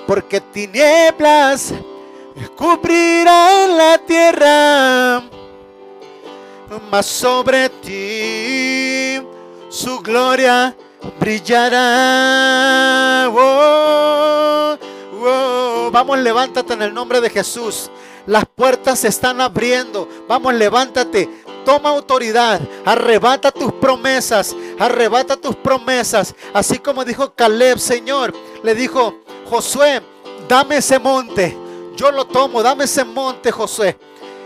Porque 0.07 0.41
tinieblas 0.41 1.75
cubrirán 2.57 3.77
la 3.77 3.99
tierra 3.99 5.23
mas 6.91 7.05
sobre 7.05 7.69
ti 7.69 9.21
su 9.69 10.01
gloria 10.01 10.75
brillará. 11.21 13.29
Oh. 13.31 13.73
Vamos, 15.93 16.19
levántate 16.19 16.73
en 16.73 16.83
el 16.83 16.95
nombre 16.95 17.21
de 17.21 17.31
Jesús. 17.31 17.91
Las 18.27 18.45
puertas 18.47 19.01
se 19.01 19.09
están 19.09 19.41
abriendo. 19.41 20.09
Vamos, 20.29 20.55
levántate. 20.55 21.29
Toma 21.65 21.91
autoridad. 21.91 22.61
Arrebata 22.85 23.51
tus 23.51 23.73
promesas. 23.73 24.55
Arrebata 24.79 25.37
tus 25.37 25.57
promesas. 25.57 26.35
Así 26.53 26.79
como 26.79 27.05
dijo 27.05 27.35
Caleb, 27.35 27.79
Señor. 27.79 28.33
Le 28.63 28.75
dijo, 28.75 29.21
Josué, 29.49 30.03
dame 30.49 30.77
ese 30.79 30.99
monte. 30.99 31.57
Yo 31.97 32.11
lo 32.11 32.27
tomo. 32.27 32.63
Dame 32.63 32.85
ese 32.85 33.05
monte, 33.05 33.51
Josué. 33.51 33.99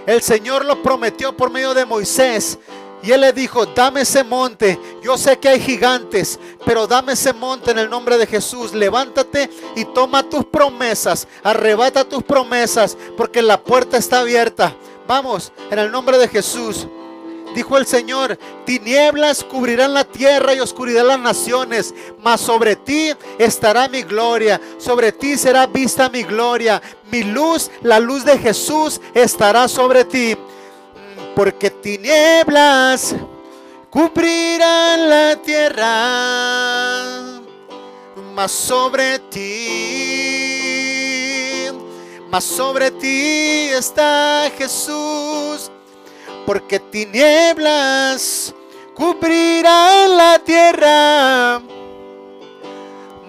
El 0.06 0.22
Señor 0.22 0.64
lo 0.64 0.82
prometió 0.82 1.36
por 1.36 1.50
medio 1.50 1.74
de 1.74 1.84
Moisés. 1.84 2.58
Y 3.06 3.12
él 3.12 3.20
le 3.20 3.32
dijo, 3.32 3.66
dame 3.66 4.00
ese 4.00 4.24
monte. 4.24 4.80
Yo 5.00 5.16
sé 5.16 5.38
que 5.38 5.48
hay 5.48 5.60
gigantes, 5.60 6.40
pero 6.64 6.88
dame 6.88 7.12
ese 7.12 7.32
monte 7.32 7.70
en 7.70 7.78
el 7.78 7.88
nombre 7.88 8.18
de 8.18 8.26
Jesús. 8.26 8.74
Levántate 8.74 9.48
y 9.76 9.84
toma 9.84 10.28
tus 10.28 10.44
promesas. 10.44 11.28
Arrebata 11.44 12.02
tus 12.02 12.24
promesas, 12.24 12.98
porque 13.16 13.42
la 13.42 13.62
puerta 13.62 13.96
está 13.96 14.20
abierta. 14.20 14.74
Vamos, 15.06 15.52
en 15.70 15.78
el 15.78 15.92
nombre 15.92 16.18
de 16.18 16.26
Jesús. 16.26 16.88
Dijo 17.54 17.78
el 17.78 17.86
Señor, 17.86 18.36
tinieblas 18.64 19.44
cubrirán 19.44 19.94
la 19.94 20.02
tierra 20.02 20.52
y 20.52 20.60
oscuridad 20.60 21.06
las 21.06 21.20
naciones, 21.20 21.94
mas 22.22 22.40
sobre 22.40 22.74
ti 22.74 23.12
estará 23.38 23.88
mi 23.88 24.02
gloria, 24.02 24.60
sobre 24.78 25.12
ti 25.12 25.38
será 25.38 25.66
vista 25.66 26.10
mi 26.10 26.22
gloria, 26.24 26.82
mi 27.10 27.22
luz, 27.22 27.70
la 27.82 27.98
luz 28.00 28.24
de 28.24 28.36
Jesús 28.36 29.00
estará 29.14 29.68
sobre 29.68 30.04
ti, 30.04 30.36
porque 31.36 31.70
tinieblas 31.70 33.14
cubrirán 33.90 35.10
la 35.10 35.36
tierra, 35.36 35.82
mas 38.34 38.50
sobre 38.50 39.18
ti, 39.18 39.44
mas 42.30 42.42
sobre 42.42 42.90
ti 42.90 43.68
está 43.68 44.50
Jesús 44.56 45.70
porque 46.46 46.80
tinieblas 46.80 48.54
cubrirán 48.94 50.16
la 50.16 50.38
tierra, 50.38 51.60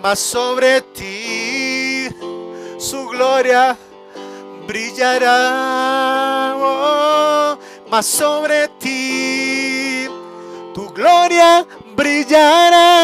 mas 0.02 0.18
sobre 0.18 0.80
ti 0.82 2.08
su 2.78 3.06
gloria 3.10 3.78
brillará, 4.66 6.56
oh, 6.58 7.37
mas 7.90 8.06
sobre 8.06 8.68
ti 8.80 10.08
tu 10.74 10.90
gloria 10.94 11.66
brillará, 11.96 13.04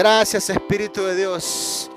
Gracias 0.00 0.48
Espíritu 0.48 1.02
de 1.02 1.14
Dios. 1.14 1.89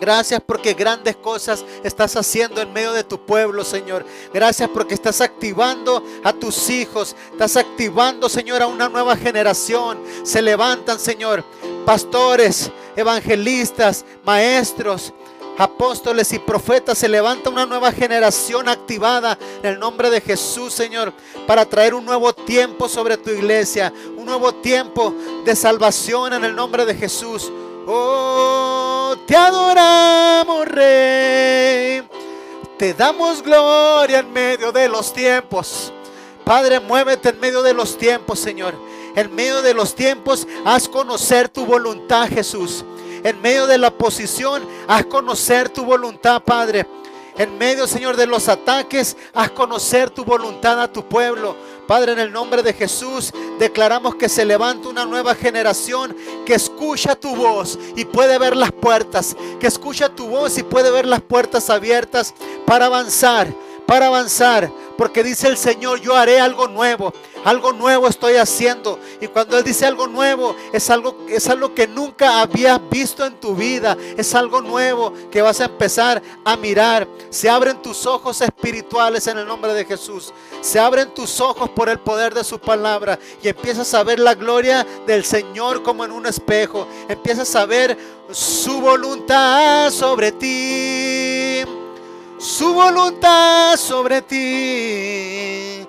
Gracias 0.00 0.40
porque 0.44 0.74
grandes 0.74 1.14
cosas 1.16 1.64
estás 1.84 2.16
haciendo 2.16 2.60
en 2.62 2.72
medio 2.72 2.92
de 2.92 3.04
tu 3.04 3.24
pueblo, 3.26 3.64
Señor. 3.64 4.06
Gracias 4.32 4.68
porque 4.70 4.94
estás 4.94 5.20
activando 5.20 6.02
a 6.24 6.32
tus 6.32 6.70
hijos. 6.70 7.14
Estás 7.32 7.56
activando, 7.56 8.28
Señor, 8.28 8.62
a 8.62 8.66
una 8.66 8.88
nueva 8.88 9.16
generación. 9.16 9.98
Se 10.22 10.40
levantan, 10.40 10.98
Señor, 10.98 11.44
pastores, 11.84 12.70
evangelistas, 12.96 14.04
maestros, 14.24 15.12
apóstoles 15.58 16.32
y 16.32 16.38
profetas, 16.38 16.96
se 16.96 17.08
levanta 17.08 17.50
una 17.50 17.66
nueva 17.66 17.92
generación 17.92 18.66
activada 18.66 19.38
en 19.62 19.74
el 19.74 19.78
nombre 19.78 20.08
de 20.08 20.22
Jesús, 20.22 20.72
Señor, 20.72 21.12
para 21.46 21.66
traer 21.66 21.92
un 21.92 22.06
nuevo 22.06 22.32
tiempo 22.32 22.88
sobre 22.88 23.18
tu 23.18 23.28
iglesia, 23.28 23.92
un 24.16 24.24
nuevo 24.24 24.54
tiempo 24.54 25.14
de 25.44 25.54
salvación 25.54 26.32
en 26.32 26.44
el 26.44 26.56
nombre 26.56 26.86
de 26.86 26.94
Jesús. 26.94 27.52
Oh, 27.86 29.16
te 29.26 29.36
adoramos, 29.36 30.66
Rey. 30.68 32.02
Te 32.78 32.94
damos 32.94 33.42
gloria 33.42 34.20
en 34.20 34.32
medio 34.32 34.72
de 34.72 34.88
los 34.88 35.12
tiempos. 35.12 35.92
Padre, 36.44 36.80
muévete 36.80 37.30
en 37.30 37.40
medio 37.40 37.62
de 37.62 37.74
los 37.74 37.96
tiempos, 37.98 38.38
Señor. 38.38 38.74
En 39.14 39.34
medio 39.34 39.62
de 39.62 39.74
los 39.74 39.94
tiempos, 39.94 40.46
haz 40.64 40.88
conocer 40.88 41.48
tu 41.48 41.66
voluntad, 41.66 42.28
Jesús 42.28 42.84
en 43.24 43.40
medio 43.40 43.66
de 43.66 43.78
la 43.78 43.90
posición, 43.90 44.66
haz 44.88 45.04
conocer 45.06 45.68
tu 45.68 45.84
voluntad, 45.84 46.42
Padre. 46.42 46.86
En 47.40 47.56
medio, 47.56 47.86
Señor, 47.86 48.18
de 48.18 48.26
los 48.26 48.50
ataques, 48.50 49.16
haz 49.32 49.50
conocer 49.52 50.10
tu 50.10 50.26
voluntad 50.26 50.78
a 50.78 50.92
tu 50.92 51.08
pueblo. 51.08 51.56
Padre, 51.88 52.12
en 52.12 52.18
el 52.18 52.30
nombre 52.30 52.62
de 52.62 52.74
Jesús, 52.74 53.32
declaramos 53.58 54.16
que 54.16 54.28
se 54.28 54.44
levanta 54.44 54.90
una 54.90 55.06
nueva 55.06 55.34
generación 55.34 56.14
que 56.44 56.52
escucha 56.52 57.14
tu 57.14 57.34
voz 57.34 57.78
y 57.96 58.04
puede 58.04 58.38
ver 58.38 58.54
las 58.54 58.72
puertas, 58.72 59.34
que 59.58 59.68
escucha 59.68 60.10
tu 60.10 60.28
voz 60.28 60.58
y 60.58 60.62
puede 60.64 60.90
ver 60.90 61.06
las 61.06 61.22
puertas 61.22 61.70
abiertas 61.70 62.34
para 62.66 62.84
avanzar, 62.84 63.48
para 63.86 64.08
avanzar, 64.08 64.70
porque 64.98 65.24
dice 65.24 65.48
el 65.48 65.56
Señor, 65.56 65.98
yo 66.02 66.14
haré 66.14 66.40
algo 66.40 66.68
nuevo. 66.68 67.10
Algo 67.44 67.72
nuevo 67.72 68.08
estoy 68.08 68.36
haciendo. 68.36 68.98
Y 69.20 69.26
cuando 69.28 69.56
Él 69.58 69.64
dice 69.64 69.86
algo 69.86 70.06
nuevo, 70.06 70.54
es 70.72 70.90
algo, 70.90 71.16
es 71.28 71.48
algo 71.48 71.74
que 71.74 71.86
nunca 71.86 72.40
habías 72.40 72.80
visto 72.90 73.24
en 73.24 73.34
tu 73.40 73.54
vida. 73.54 73.96
Es 74.16 74.34
algo 74.34 74.60
nuevo 74.60 75.12
que 75.30 75.42
vas 75.42 75.60
a 75.60 75.64
empezar 75.64 76.22
a 76.44 76.56
mirar. 76.56 77.08
Se 77.30 77.48
abren 77.48 77.80
tus 77.80 78.06
ojos 78.06 78.40
espirituales 78.40 79.26
en 79.26 79.38
el 79.38 79.46
nombre 79.46 79.72
de 79.72 79.84
Jesús. 79.84 80.32
Se 80.60 80.78
abren 80.78 81.14
tus 81.14 81.40
ojos 81.40 81.70
por 81.70 81.88
el 81.88 81.98
poder 81.98 82.34
de 82.34 82.44
su 82.44 82.58
palabra. 82.58 83.18
Y 83.42 83.48
empiezas 83.48 83.92
a 83.94 84.02
ver 84.02 84.18
la 84.18 84.34
gloria 84.34 84.86
del 85.06 85.24
Señor 85.24 85.82
como 85.82 86.04
en 86.04 86.12
un 86.12 86.26
espejo. 86.26 86.86
Empiezas 87.08 87.54
a 87.56 87.64
ver 87.66 87.96
su 88.30 88.80
voluntad 88.80 89.90
sobre 89.90 90.32
ti. 90.32 91.62
Su 92.38 92.72
voluntad 92.72 93.76
sobre 93.76 94.22
ti. 94.22 95.86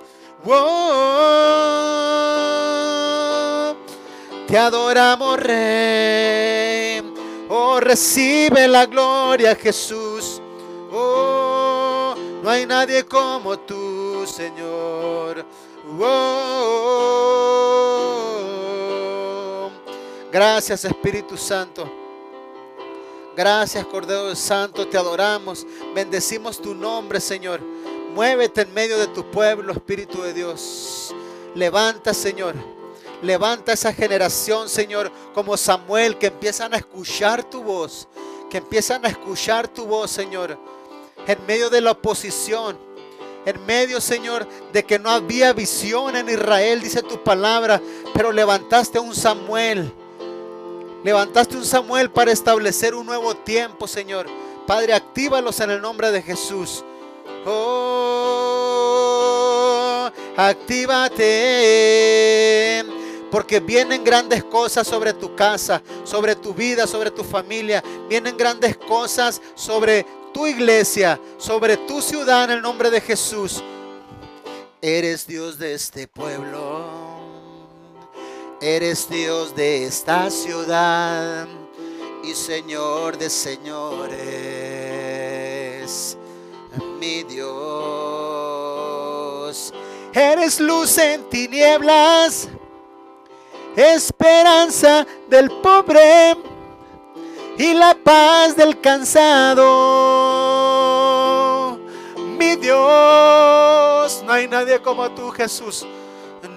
Te 4.52 4.58
adoramos, 4.58 5.40
Rey. 5.40 7.00
Oh, 7.48 7.80
recibe 7.80 8.68
la 8.68 8.84
gloria, 8.84 9.54
Jesús. 9.56 10.42
Oh, 10.92 12.14
no 12.42 12.50
hay 12.50 12.66
nadie 12.66 13.06
como 13.06 13.58
tú, 13.60 14.26
Señor. 14.26 15.46
Oh, 15.98 16.50
gracias, 20.30 20.84
Espíritu 20.84 21.38
Santo. 21.38 21.90
Gracias, 23.34 23.86
Cordero 23.86 24.36
Santo. 24.36 24.86
Te 24.86 24.98
adoramos. 24.98 25.66
Bendecimos 25.94 26.60
tu 26.60 26.74
nombre, 26.74 27.20
Señor. 27.20 27.62
Muévete 28.14 28.60
en 28.60 28.74
medio 28.74 28.98
de 28.98 29.06
tu 29.06 29.24
pueblo, 29.30 29.72
Espíritu 29.72 30.20
de 30.20 30.34
Dios. 30.34 31.14
Levanta, 31.54 32.12
Señor. 32.12 32.71
Levanta 33.22 33.72
esa 33.72 33.92
generación, 33.92 34.68
Señor, 34.68 35.10
como 35.32 35.56
Samuel, 35.56 36.18
que 36.18 36.26
empiezan 36.26 36.74
a 36.74 36.78
escuchar 36.78 37.44
tu 37.44 37.62
voz, 37.62 38.08
que 38.50 38.58
empiezan 38.58 39.06
a 39.06 39.08
escuchar 39.08 39.68
tu 39.68 39.86
voz, 39.86 40.10
Señor, 40.10 40.58
en 41.26 41.46
medio 41.46 41.70
de 41.70 41.80
la 41.80 41.92
oposición, 41.92 42.76
en 43.46 43.64
medio, 43.64 44.00
Señor, 44.00 44.44
de 44.72 44.84
que 44.84 44.98
no 44.98 45.08
había 45.08 45.52
visión 45.52 46.16
en 46.16 46.28
Israel, 46.28 46.80
dice 46.80 47.00
tu 47.02 47.22
palabra, 47.22 47.80
pero 48.12 48.32
levantaste 48.32 48.98
un 48.98 49.14
Samuel. 49.14 49.92
Levantaste 51.04 51.56
un 51.56 51.64
Samuel 51.64 52.10
para 52.10 52.32
establecer 52.32 52.92
un 52.94 53.06
nuevo 53.06 53.34
tiempo, 53.34 53.86
Señor. 53.86 54.26
Padre, 54.66 54.94
actívalos 54.94 55.60
en 55.60 55.70
el 55.70 55.80
nombre 55.80 56.10
de 56.10 56.22
Jesús. 56.22 56.84
Oh, 57.44 58.50
actívate. 60.36 61.62
Porque 63.32 63.58
vienen 63.60 64.04
grandes 64.04 64.44
cosas 64.44 64.86
sobre 64.86 65.14
tu 65.14 65.34
casa, 65.34 65.82
sobre 66.04 66.36
tu 66.36 66.52
vida, 66.52 66.86
sobre 66.86 67.10
tu 67.10 67.24
familia. 67.24 67.82
Vienen 68.06 68.36
grandes 68.36 68.76
cosas 68.76 69.40
sobre 69.54 70.04
tu 70.34 70.46
iglesia, 70.46 71.18
sobre 71.38 71.78
tu 71.78 72.02
ciudad 72.02 72.44
en 72.44 72.50
el 72.50 72.62
nombre 72.62 72.90
de 72.90 73.00
Jesús. 73.00 73.64
Eres 74.82 75.26
Dios 75.26 75.58
de 75.58 75.72
este 75.72 76.06
pueblo. 76.06 76.84
Eres 78.60 79.08
Dios 79.08 79.56
de 79.56 79.86
esta 79.86 80.30
ciudad 80.30 81.48
y 82.22 82.34
Señor 82.34 83.16
de 83.16 83.30
señores. 83.30 84.18
Mi 87.00 87.22
Dios. 87.22 87.42
Eres 90.12 90.60
luz 90.60 90.98
en 90.98 91.28
tinieblas. 91.30 92.50
Esperanza 93.76 95.06
del 95.28 95.50
pobre 95.50 96.36
y 97.56 97.72
la 97.74 97.94
paz 97.94 98.56
del 98.56 98.80
cansado. 98.80 99.62
Mi 102.38 102.56
Dios, 102.56 104.22
no 104.26 104.32
hay 104.32 104.48
nadie 104.48 104.80
como 104.80 105.10
tú, 105.12 105.30
Jesús. 105.30 105.86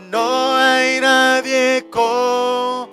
No 0.09 0.55
hay 0.55 0.99
nadie 0.99 1.87
como 1.91 2.89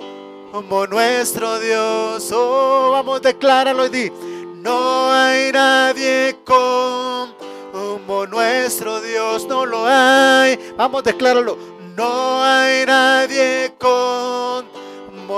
nuestro 0.88 1.58
Dios. 1.58 2.30
Oh, 2.32 2.90
vamos, 2.92 3.22
decláralo 3.22 3.86
y 3.86 3.88
di. 3.88 4.12
No 4.56 5.10
hay 5.10 5.50
nadie 5.52 6.38
como 6.44 8.26
nuestro 8.26 9.00
Dios. 9.00 9.46
No 9.46 9.66
lo 9.66 9.84
hay. 9.86 10.58
Vamos, 10.76 11.02
decláralo. 11.04 11.81
No 11.96 12.42
hay 12.42 12.86
nadie 12.86 13.74
como 13.78 14.64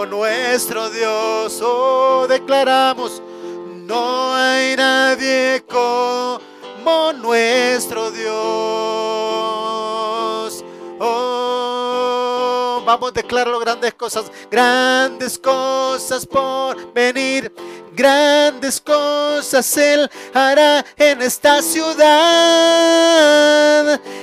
nuestro 0.06 0.88
Dios. 0.90 1.60
Oh, 1.62 2.26
declaramos, 2.28 3.20
no 3.86 4.32
hay 4.34 4.76
nadie 4.76 5.64
como 5.68 7.12
nuestro 7.14 8.10
Dios. 8.12 8.34
Oh, 11.00 12.82
vamos, 12.86 13.12
declararlo 13.12 13.58
grandes 13.58 13.94
cosas, 13.94 14.30
grandes 14.48 15.36
cosas 15.38 16.24
por 16.24 16.92
venir. 16.92 17.52
Grandes 17.94 18.80
cosas 18.80 19.76
Él 19.76 20.10
hará 20.32 20.84
en 20.96 21.22
esta 21.22 21.62
ciudad, 21.62 22.00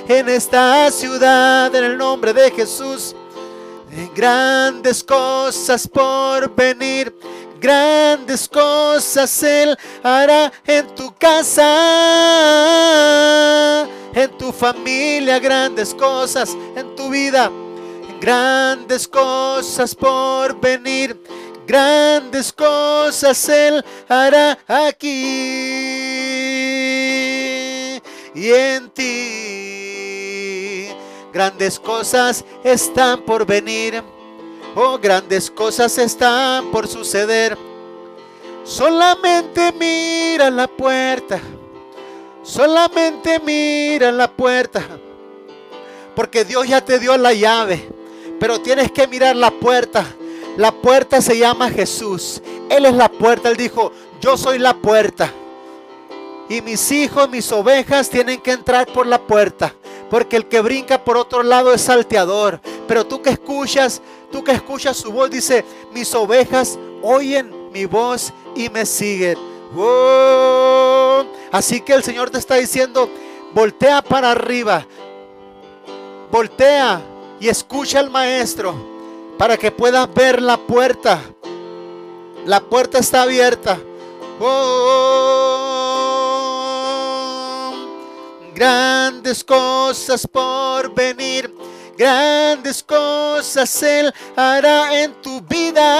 en 0.06 0.28
esta 0.28 0.90
ciudad, 0.90 1.74
en 1.74 1.84
el 1.84 1.96
nombre 1.96 2.34
de 2.34 2.50
Jesús. 2.50 3.16
Grandes 4.14 5.02
cosas 5.02 5.88
por 5.88 6.54
venir, 6.54 7.14
grandes 7.58 8.46
cosas 8.46 9.42
Él 9.42 9.74
hará 10.02 10.52
en 10.66 10.94
tu 10.94 11.14
casa, 11.14 11.62
en 14.14 14.36
tu 14.36 14.52
familia, 14.52 15.38
grandes 15.38 15.94
cosas 15.94 16.56
en 16.76 16.94
tu 16.94 17.08
vida, 17.08 17.50
grandes 18.20 19.08
cosas 19.08 19.94
por 19.94 20.60
venir, 20.60 21.18
grandes 21.66 22.52
cosas 22.52 23.48
Él 23.48 23.84
hará 24.08 24.58
aquí 24.66 26.42
y 28.34 28.50
en 28.50 28.90
ti. 28.90 30.88
Grandes 31.32 31.78
cosas 31.80 32.44
están 32.62 33.22
por 33.22 33.46
venir. 33.46 34.02
Oh, 34.74 34.98
grandes 34.98 35.50
cosas 35.50 35.96
están 35.98 36.70
por 36.70 36.86
suceder. 36.88 37.56
Solamente 38.64 39.72
mira 39.72 40.50
la 40.50 40.66
puerta. 40.66 41.40
Solamente 42.42 43.40
mira 43.40 44.12
la 44.12 44.30
puerta. 44.30 44.82
Porque 46.14 46.44
Dios 46.44 46.68
ya 46.68 46.84
te 46.84 46.98
dio 46.98 47.16
la 47.16 47.32
llave. 47.32 47.88
Pero 48.38 48.60
tienes 48.60 48.92
que 48.92 49.06
mirar 49.06 49.36
la 49.36 49.50
puerta. 49.50 50.04
La 50.56 50.70
puerta 50.70 51.20
se 51.22 51.38
llama 51.38 51.70
Jesús. 51.70 52.42
Él 52.68 52.84
es 52.84 52.94
la 52.94 53.08
puerta. 53.08 53.48
Él 53.48 53.56
dijo, 53.56 53.92
yo 54.20 54.36
soy 54.36 54.58
la 54.58 54.74
puerta. 54.74 55.32
Y 56.48 56.60
mis 56.60 56.90
hijos, 56.92 57.30
mis 57.30 57.50
ovejas 57.52 58.10
tienen 58.10 58.40
que 58.40 58.52
entrar 58.52 58.86
por 58.92 59.06
la 59.06 59.18
puerta. 59.18 59.74
Porque 60.10 60.36
el 60.36 60.46
que 60.46 60.60
brinca 60.60 61.02
por 61.02 61.16
otro 61.16 61.42
lado 61.42 61.72
es 61.72 61.80
salteador. 61.80 62.60
Pero 62.86 63.06
tú 63.06 63.22
que 63.22 63.30
escuchas, 63.30 64.02
tú 64.30 64.44
que 64.44 64.52
escuchas 64.52 64.98
su 64.98 65.10
voz, 65.10 65.30
dice, 65.30 65.64
mis 65.94 66.14
ovejas 66.14 66.78
oyen 67.02 67.72
mi 67.72 67.86
voz 67.86 68.32
y 68.54 68.68
me 68.68 68.84
siguen. 68.84 69.38
Oh, 69.74 71.24
así 71.50 71.80
que 71.80 71.94
el 71.94 72.02
Señor 72.02 72.28
te 72.28 72.36
está 72.36 72.56
diciendo, 72.56 73.08
voltea 73.54 74.02
para 74.02 74.32
arriba. 74.32 74.86
Voltea 76.30 77.00
y 77.40 77.48
escucha 77.48 77.98
al 78.00 78.10
maestro 78.10 78.91
para 79.42 79.56
que 79.56 79.72
puedas 79.72 80.06
ver 80.14 80.40
la 80.40 80.56
puerta. 80.56 81.20
La 82.46 82.60
puerta 82.60 83.00
está 83.00 83.22
abierta. 83.22 83.76
Oh, 84.38 84.92
grandes 88.54 89.42
cosas 89.42 90.28
por 90.28 90.94
venir. 90.94 91.52
Grandes 91.98 92.84
cosas 92.84 93.82
Él 93.82 94.14
hará 94.36 95.02
en 95.02 95.12
tu 95.20 95.40
vida 95.40 95.98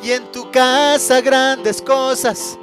y 0.00 0.12
en 0.12 0.30
tu 0.30 0.48
casa. 0.52 1.20
Grandes 1.20 1.82
cosas. 1.82 2.56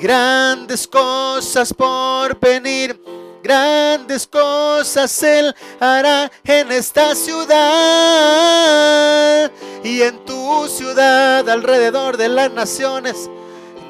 Grandes 0.00 0.86
cosas 0.86 1.74
por 1.74 2.38
venir. 2.38 2.96
Grandes 3.46 4.26
cosas 4.26 5.22
Él 5.22 5.54
hará 5.78 6.28
en 6.42 6.72
esta 6.72 7.14
ciudad 7.14 7.52
y 9.84 10.02
en 10.02 10.24
tu 10.24 10.66
ciudad 10.66 11.48
alrededor 11.48 12.16
de 12.16 12.28
las 12.28 12.50
naciones. 12.50 13.30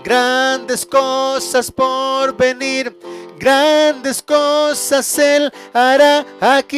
Grandes 0.04 0.84
cosas 0.84 1.70
por 1.70 2.36
venir, 2.36 2.94
grandes 3.38 4.22
cosas 4.22 5.18
Él 5.18 5.50
hará 5.72 6.26
aquí 6.38 6.76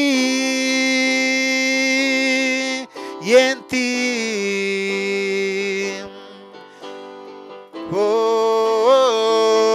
y 3.21 3.35
en 3.35 3.61
ti. 3.67 3.89
Oh, 7.93 9.68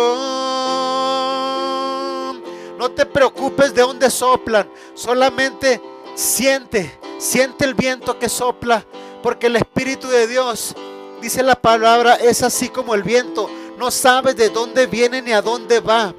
no 2.78 2.90
te 2.90 3.06
preocupes 3.06 3.72
de 3.74 3.82
dónde 3.82 4.10
soplan. 4.10 4.68
Solamente 4.94 5.80
siente, 6.14 6.98
siente 7.18 7.64
el 7.64 7.74
viento 7.74 8.18
que 8.18 8.28
sopla. 8.28 8.84
Porque 9.22 9.46
el 9.46 9.56
Espíritu 9.56 10.08
de 10.08 10.26
Dios, 10.26 10.74
dice 11.20 11.42
la 11.42 11.56
palabra, 11.56 12.14
es 12.14 12.42
así 12.42 12.68
como 12.68 12.94
el 12.94 13.02
viento. 13.02 13.48
No 13.78 13.90
sabes 13.90 14.36
de 14.36 14.50
dónde 14.50 14.86
viene 14.86 15.22
ni 15.22 15.32
a 15.32 15.42
dónde 15.42 15.80
va. 15.80 16.14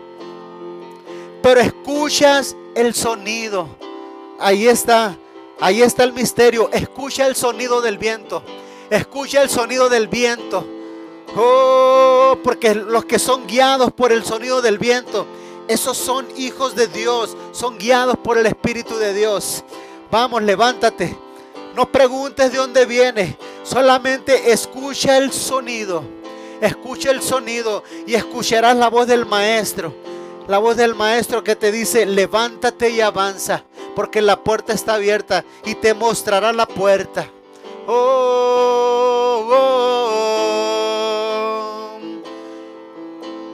Pero 1.48 1.62
escuchas 1.62 2.58
el 2.76 2.94
sonido. 2.94 3.70
Ahí 4.38 4.68
está. 4.68 5.18
Ahí 5.62 5.82
está 5.82 6.04
el 6.04 6.12
misterio. 6.12 6.70
Escucha 6.74 7.26
el 7.26 7.38
sonido 7.38 7.80
del 7.80 7.98
viento. 7.98 8.44
Escucha 8.90 9.42
el 9.44 9.50
sonido 9.50 9.88
del 9.88 10.10
viento. 10.10 10.68
Oh, 11.38 12.38
porque 12.44 12.76
los 12.76 13.06
que 13.06 13.18
son 13.18 13.48
guiados 13.48 13.94
por 13.94 14.12
el 14.12 14.26
sonido 14.26 14.62
del 14.62 14.78
viento 14.78 15.26
Esos 15.68 15.98
son 15.98 16.26
hijos 16.36 16.76
de 16.76 16.88
Dios, 16.88 17.38
son 17.54 17.78
guiados 17.78 18.18
por 18.18 18.38
el 18.38 18.46
Espíritu 18.46 18.98
de 18.98 19.14
Dios. 19.14 19.64
Vamos, 20.12 20.44
levántate. 20.44 21.16
No 21.74 21.90
preguntes 21.90 22.52
de 22.52 22.58
dónde 22.58 22.86
viene, 22.86 23.38
solamente 23.64 24.52
escucha 24.52 25.18
el 25.18 25.32
sonido. 25.32 26.04
Escucha 26.60 27.10
el 27.10 27.22
sonido 27.22 27.86
y 28.06 28.16
escucharás 28.16 28.76
la 28.76 28.90
voz 28.90 29.08
del 29.08 29.26
maestro. 29.26 29.94
La 30.48 30.60
voz 30.60 30.78
del 30.78 30.96
maestro 30.96 31.44
que 31.44 31.58
te 31.58 31.74
dice, 31.74 32.06
levántate 32.06 32.90
y 32.90 33.02
avanza, 33.02 33.66
porque 33.96 34.22
la 34.22 34.42
puerta 34.44 34.72
está 34.72 34.94
abierta 34.94 35.44
y 35.66 35.76
te 35.76 35.94
mostrará 35.94 36.54
la 36.54 36.66
puerta. 36.66 37.30
Oh, 37.86 39.46
oh, 39.50 39.58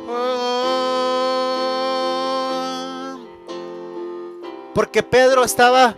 oh, 0.08 0.12
oh. 0.12 0.84
Porque 4.76 5.02
Pedro 5.02 5.44
estaba 5.44 5.96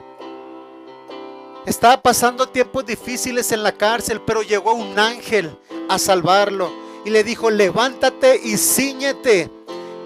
estaba 1.65 2.01
pasando 2.01 2.47
tiempos 2.47 2.85
difíciles 2.85 3.51
en 3.51 3.63
la 3.63 3.73
cárcel, 3.73 4.21
pero 4.21 4.43
llegó 4.43 4.73
un 4.73 4.97
ángel 4.97 5.57
a 5.89 5.99
salvarlo 5.99 6.71
y 7.03 7.09
le 7.09 7.25
dijo, 7.25 7.49
levántate 7.51 8.39
y 8.41 8.55
ciñete 8.55 9.54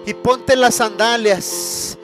y 0.06 0.14
ponte 0.14 0.56
las 0.56 0.76
sandalias, 0.76 1.98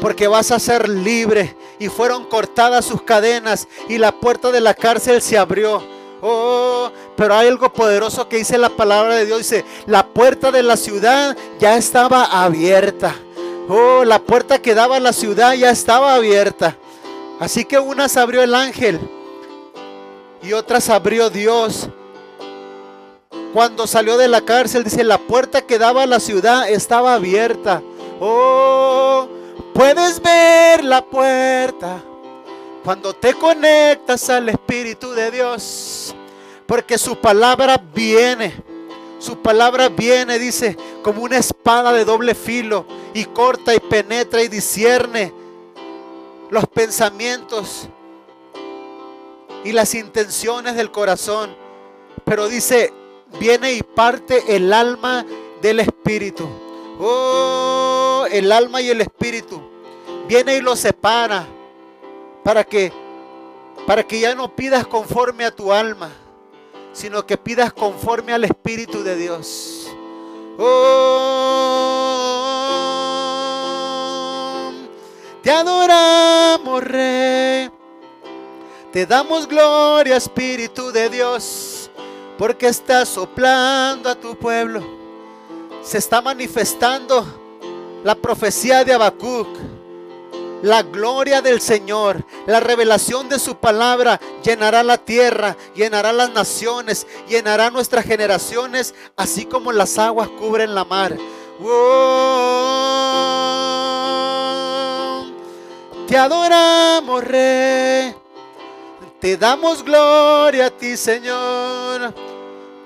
porque 0.00 0.28
vas 0.28 0.50
a 0.50 0.58
ser 0.58 0.88
libre. 0.88 1.56
Y 1.78 1.88
fueron 1.88 2.24
cortadas 2.24 2.84
sus 2.84 3.02
cadenas 3.02 3.66
y 3.88 3.98
la 3.98 4.12
puerta 4.12 4.50
de 4.50 4.60
la 4.60 4.74
cárcel 4.74 5.22
se 5.22 5.38
abrió. 5.38 5.82
Oh, 6.22 6.90
pero 7.16 7.34
hay 7.34 7.48
algo 7.48 7.72
poderoso 7.72 8.28
que 8.28 8.36
dice 8.36 8.58
la 8.58 8.68
palabra 8.68 9.16
de 9.16 9.26
Dios. 9.26 9.38
Dice, 9.38 9.64
la 9.86 10.06
puerta 10.06 10.50
de 10.50 10.62
la 10.62 10.76
ciudad 10.76 11.36
ya 11.58 11.76
estaba 11.76 12.24
abierta. 12.24 13.14
Oh, 13.68 14.04
la 14.04 14.18
puerta 14.18 14.60
que 14.60 14.74
daba 14.74 14.96
a 14.96 15.00
la 15.00 15.12
ciudad 15.12 15.54
ya 15.54 15.70
estaba 15.70 16.14
abierta. 16.14 16.76
Así 17.38 17.64
que 17.64 17.78
unas 17.78 18.16
abrió 18.18 18.42
el 18.42 18.54
ángel 18.54 19.00
y 20.42 20.52
otras 20.52 20.90
abrió 20.90 21.30
Dios. 21.30 21.88
Cuando 23.52 23.86
salió 23.86 24.16
de 24.16 24.28
la 24.28 24.42
cárcel, 24.42 24.84
dice, 24.84 25.02
la 25.02 25.18
puerta 25.18 25.62
que 25.62 25.78
daba 25.78 26.04
a 26.04 26.06
la 26.06 26.20
ciudad 26.20 26.68
estaba 26.68 27.14
abierta. 27.14 27.82
Oh, 28.20 29.26
puedes 29.74 30.20
ver 30.22 30.84
la 30.84 31.04
puerta 31.04 32.02
cuando 32.84 33.12
te 33.12 33.34
conectas 33.34 34.30
al 34.30 34.48
Espíritu 34.50 35.10
de 35.12 35.30
Dios. 35.30 36.14
Porque 36.66 36.96
su 36.98 37.16
palabra 37.16 37.82
viene. 37.92 38.54
Su 39.18 39.42
palabra 39.42 39.88
viene, 39.88 40.38
dice, 40.38 40.76
como 41.02 41.22
una 41.22 41.36
espada 41.36 41.92
de 41.92 42.04
doble 42.04 42.34
filo 42.34 42.86
y 43.12 43.24
corta 43.24 43.74
y 43.74 43.80
penetra 43.80 44.42
y 44.42 44.48
discierne 44.48 45.34
los 46.50 46.66
pensamientos 46.68 47.88
y 49.64 49.72
las 49.72 49.94
intenciones 49.94 50.76
del 50.76 50.90
corazón. 50.90 51.54
Pero 52.24 52.48
dice, 52.48 52.94
viene 53.38 53.74
y 53.74 53.82
parte 53.82 54.56
el 54.56 54.72
alma 54.72 55.24
del 55.62 55.80
espíritu. 55.80 56.48
Oh, 56.98 58.26
el 58.30 58.50
alma 58.52 58.80
y 58.80 58.88
el 58.90 59.00
espíritu. 59.00 59.60
Viene 60.26 60.56
y 60.56 60.60
lo 60.60 60.76
separa 60.76 61.46
para 62.42 62.64
que 62.64 62.92
para 63.86 64.02
que 64.06 64.20
ya 64.20 64.34
no 64.34 64.54
pidas 64.54 64.86
conforme 64.86 65.44
a 65.44 65.50
tu 65.50 65.72
alma, 65.72 66.10
sino 66.92 67.24
que 67.26 67.36
pidas 67.36 67.72
conforme 67.72 68.32
al 68.32 68.44
espíritu 68.44 69.02
de 69.02 69.16
Dios. 69.16 69.88
Oh, 70.58 71.50
te 75.42 75.50
adoramos, 75.50 76.84
Rey. 76.84 77.70
Te 78.92 79.06
damos 79.06 79.46
gloria, 79.46 80.16
Espíritu 80.16 80.90
de 80.90 81.08
Dios, 81.08 81.79
porque 82.40 82.68
estás 82.68 83.06
soplando 83.06 84.08
a 84.08 84.14
tu 84.14 84.34
pueblo. 84.34 84.82
Se 85.82 85.98
está 85.98 86.22
manifestando 86.22 87.22
la 88.02 88.14
profecía 88.14 88.82
de 88.82 88.94
Habacuc. 88.94 89.46
La 90.62 90.82
gloria 90.82 91.42
del 91.42 91.60
Señor, 91.60 92.24
la 92.46 92.60
revelación 92.60 93.28
de 93.28 93.38
su 93.38 93.56
palabra 93.56 94.18
llenará 94.42 94.82
la 94.82 94.96
tierra, 94.96 95.54
llenará 95.74 96.14
las 96.14 96.30
naciones, 96.32 97.06
llenará 97.28 97.70
nuestras 97.70 98.06
generaciones, 98.06 98.94
así 99.16 99.44
como 99.44 99.70
las 99.70 99.98
aguas 99.98 100.30
cubren 100.30 100.74
la 100.74 100.86
mar. 100.86 101.14
Te 106.08 106.16
adoramos, 106.16 107.22
Rey. 107.22 108.14
Te 109.20 109.36
damos 109.36 109.82
gloria 109.84 110.66
a 110.66 110.70
ti, 110.70 110.96
Señor. 110.96 112.29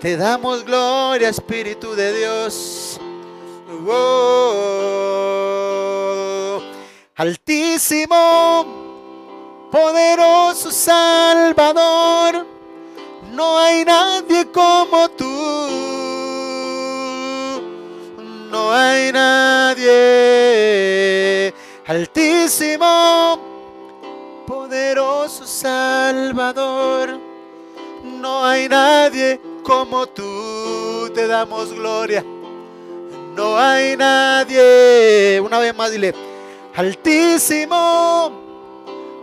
Te 0.05 0.17
damos 0.19 0.65
gloria, 0.67 1.31
Espíritu 1.31 1.95
de 1.95 2.13
Dios. 2.13 3.01
Oh, 3.89 5.01
altísimo, 7.17 8.67
poderoso 9.73 10.71
Salvador. 10.71 12.47
No 13.33 13.59
hay 13.59 13.83
nadie 13.87 14.47
como 14.53 15.09
tú. 15.09 15.25
No 18.51 18.71
hay 18.75 19.11
nadie. 19.11 19.95
Altísimo 21.87 23.39
poderoso 24.47 25.47
Salvador. 25.47 27.19
No 28.05 28.45
hay 28.45 28.69
nadie 28.69 29.54
como 29.65 30.07
tú, 30.07 31.11
te 31.15 31.27
damos 31.27 31.73
gloria. 31.73 32.25
No 33.35 33.59
hay 33.59 33.97
nadie, 33.97 35.41
una 35.45 35.59
vez 35.59 35.75
más 35.75 35.91
dile, 35.91 36.15
altísimo, 36.75 38.31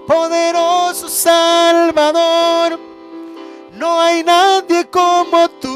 poderoso 0.06 1.08
Salvador. 1.08 2.78
No 3.74 4.02
hay 4.02 4.24
nadie 4.24 4.86
como 4.90 5.48
tú. 5.50 5.70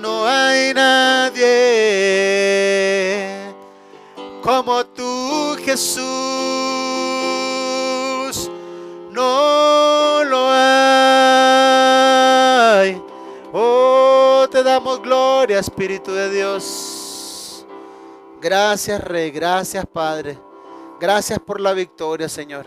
No 0.00 0.24
hay 0.26 0.72
nadie 0.74 1.48
como 4.42 4.86
tú, 4.86 5.56
Jesús. 5.64 6.06
No 9.10 9.87
gloria, 14.80 15.58
Espíritu 15.58 16.12
de 16.12 16.30
Dios. 16.30 17.66
Gracias, 18.40 19.02
Rey. 19.02 19.30
Gracias, 19.30 19.84
Padre. 19.86 20.38
Gracias 21.00 21.38
por 21.40 21.60
la 21.60 21.72
victoria, 21.72 22.28
Señor. 22.28 22.66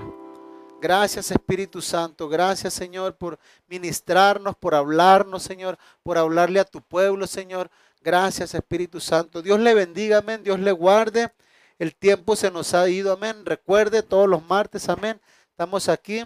Gracias 0.82 1.30
Espíritu 1.30 1.80
Santo, 1.80 2.28
gracias 2.28 2.74
Señor 2.74 3.16
por 3.16 3.38
ministrarnos, 3.68 4.56
por 4.56 4.74
hablarnos 4.74 5.44
Señor, 5.44 5.78
por 6.02 6.18
hablarle 6.18 6.60
a 6.60 6.66
tu 6.66 6.82
pueblo 6.82 7.28
Señor. 7.28 7.70
Gracias 8.02 8.56
Espíritu 8.56 9.00
Santo. 9.00 9.44
Dios 9.44 9.60
le 9.60 9.76
bendiga, 9.76 10.18
amén. 10.18 10.44
Dios 10.44 10.60
le 10.60 10.72
guarde. 10.72 11.32
El 11.78 11.96
tiempo 11.96 12.36
se 12.36 12.50
nos 12.50 12.74
ha 12.74 12.90
ido, 12.90 13.14
amén. 13.14 13.46
Recuerde 13.46 14.02
todos 14.02 14.28
los 14.28 14.44
martes, 14.48 14.90
amén. 14.90 15.22
Estamos 15.52 15.88
aquí 15.88 16.26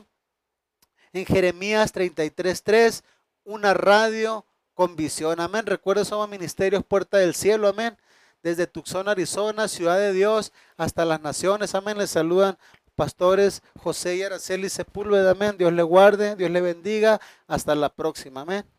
en 1.11 1.25
Jeremías 1.25 1.93
33.3, 1.93 3.03
una 3.43 3.73
radio 3.73 4.45
con 4.75 4.95
visión, 4.95 5.39
amén. 5.39 5.65
Recuerde, 5.65 6.05
somos 6.05 6.29
Ministerios 6.29 6.83
Puerta 6.83 7.17
del 7.17 7.33
Cielo, 7.33 7.67
amén. 7.67 7.97
Desde 8.43 8.67
Tucson, 8.67 9.09
Arizona, 9.09 9.67
Ciudad 9.67 9.97
de 9.97 10.13
Dios, 10.13 10.53
hasta 10.77 11.05
las 11.05 11.21
naciones, 11.21 11.73
amén. 11.73 11.97
Les 11.97 12.11
saludan 12.11 12.57
pastores 12.95 13.63
José 13.79 14.17
y 14.17 14.23
Araceli 14.23 14.69
Sepúlveda, 14.69 15.31
amén. 15.31 15.57
Dios 15.57 15.73
le 15.73 15.83
guarde, 15.83 16.35
Dios 16.35 16.51
le 16.51 16.61
bendiga. 16.61 17.19
Hasta 17.47 17.73
la 17.73 17.89
próxima, 17.89 18.41
amén. 18.41 18.74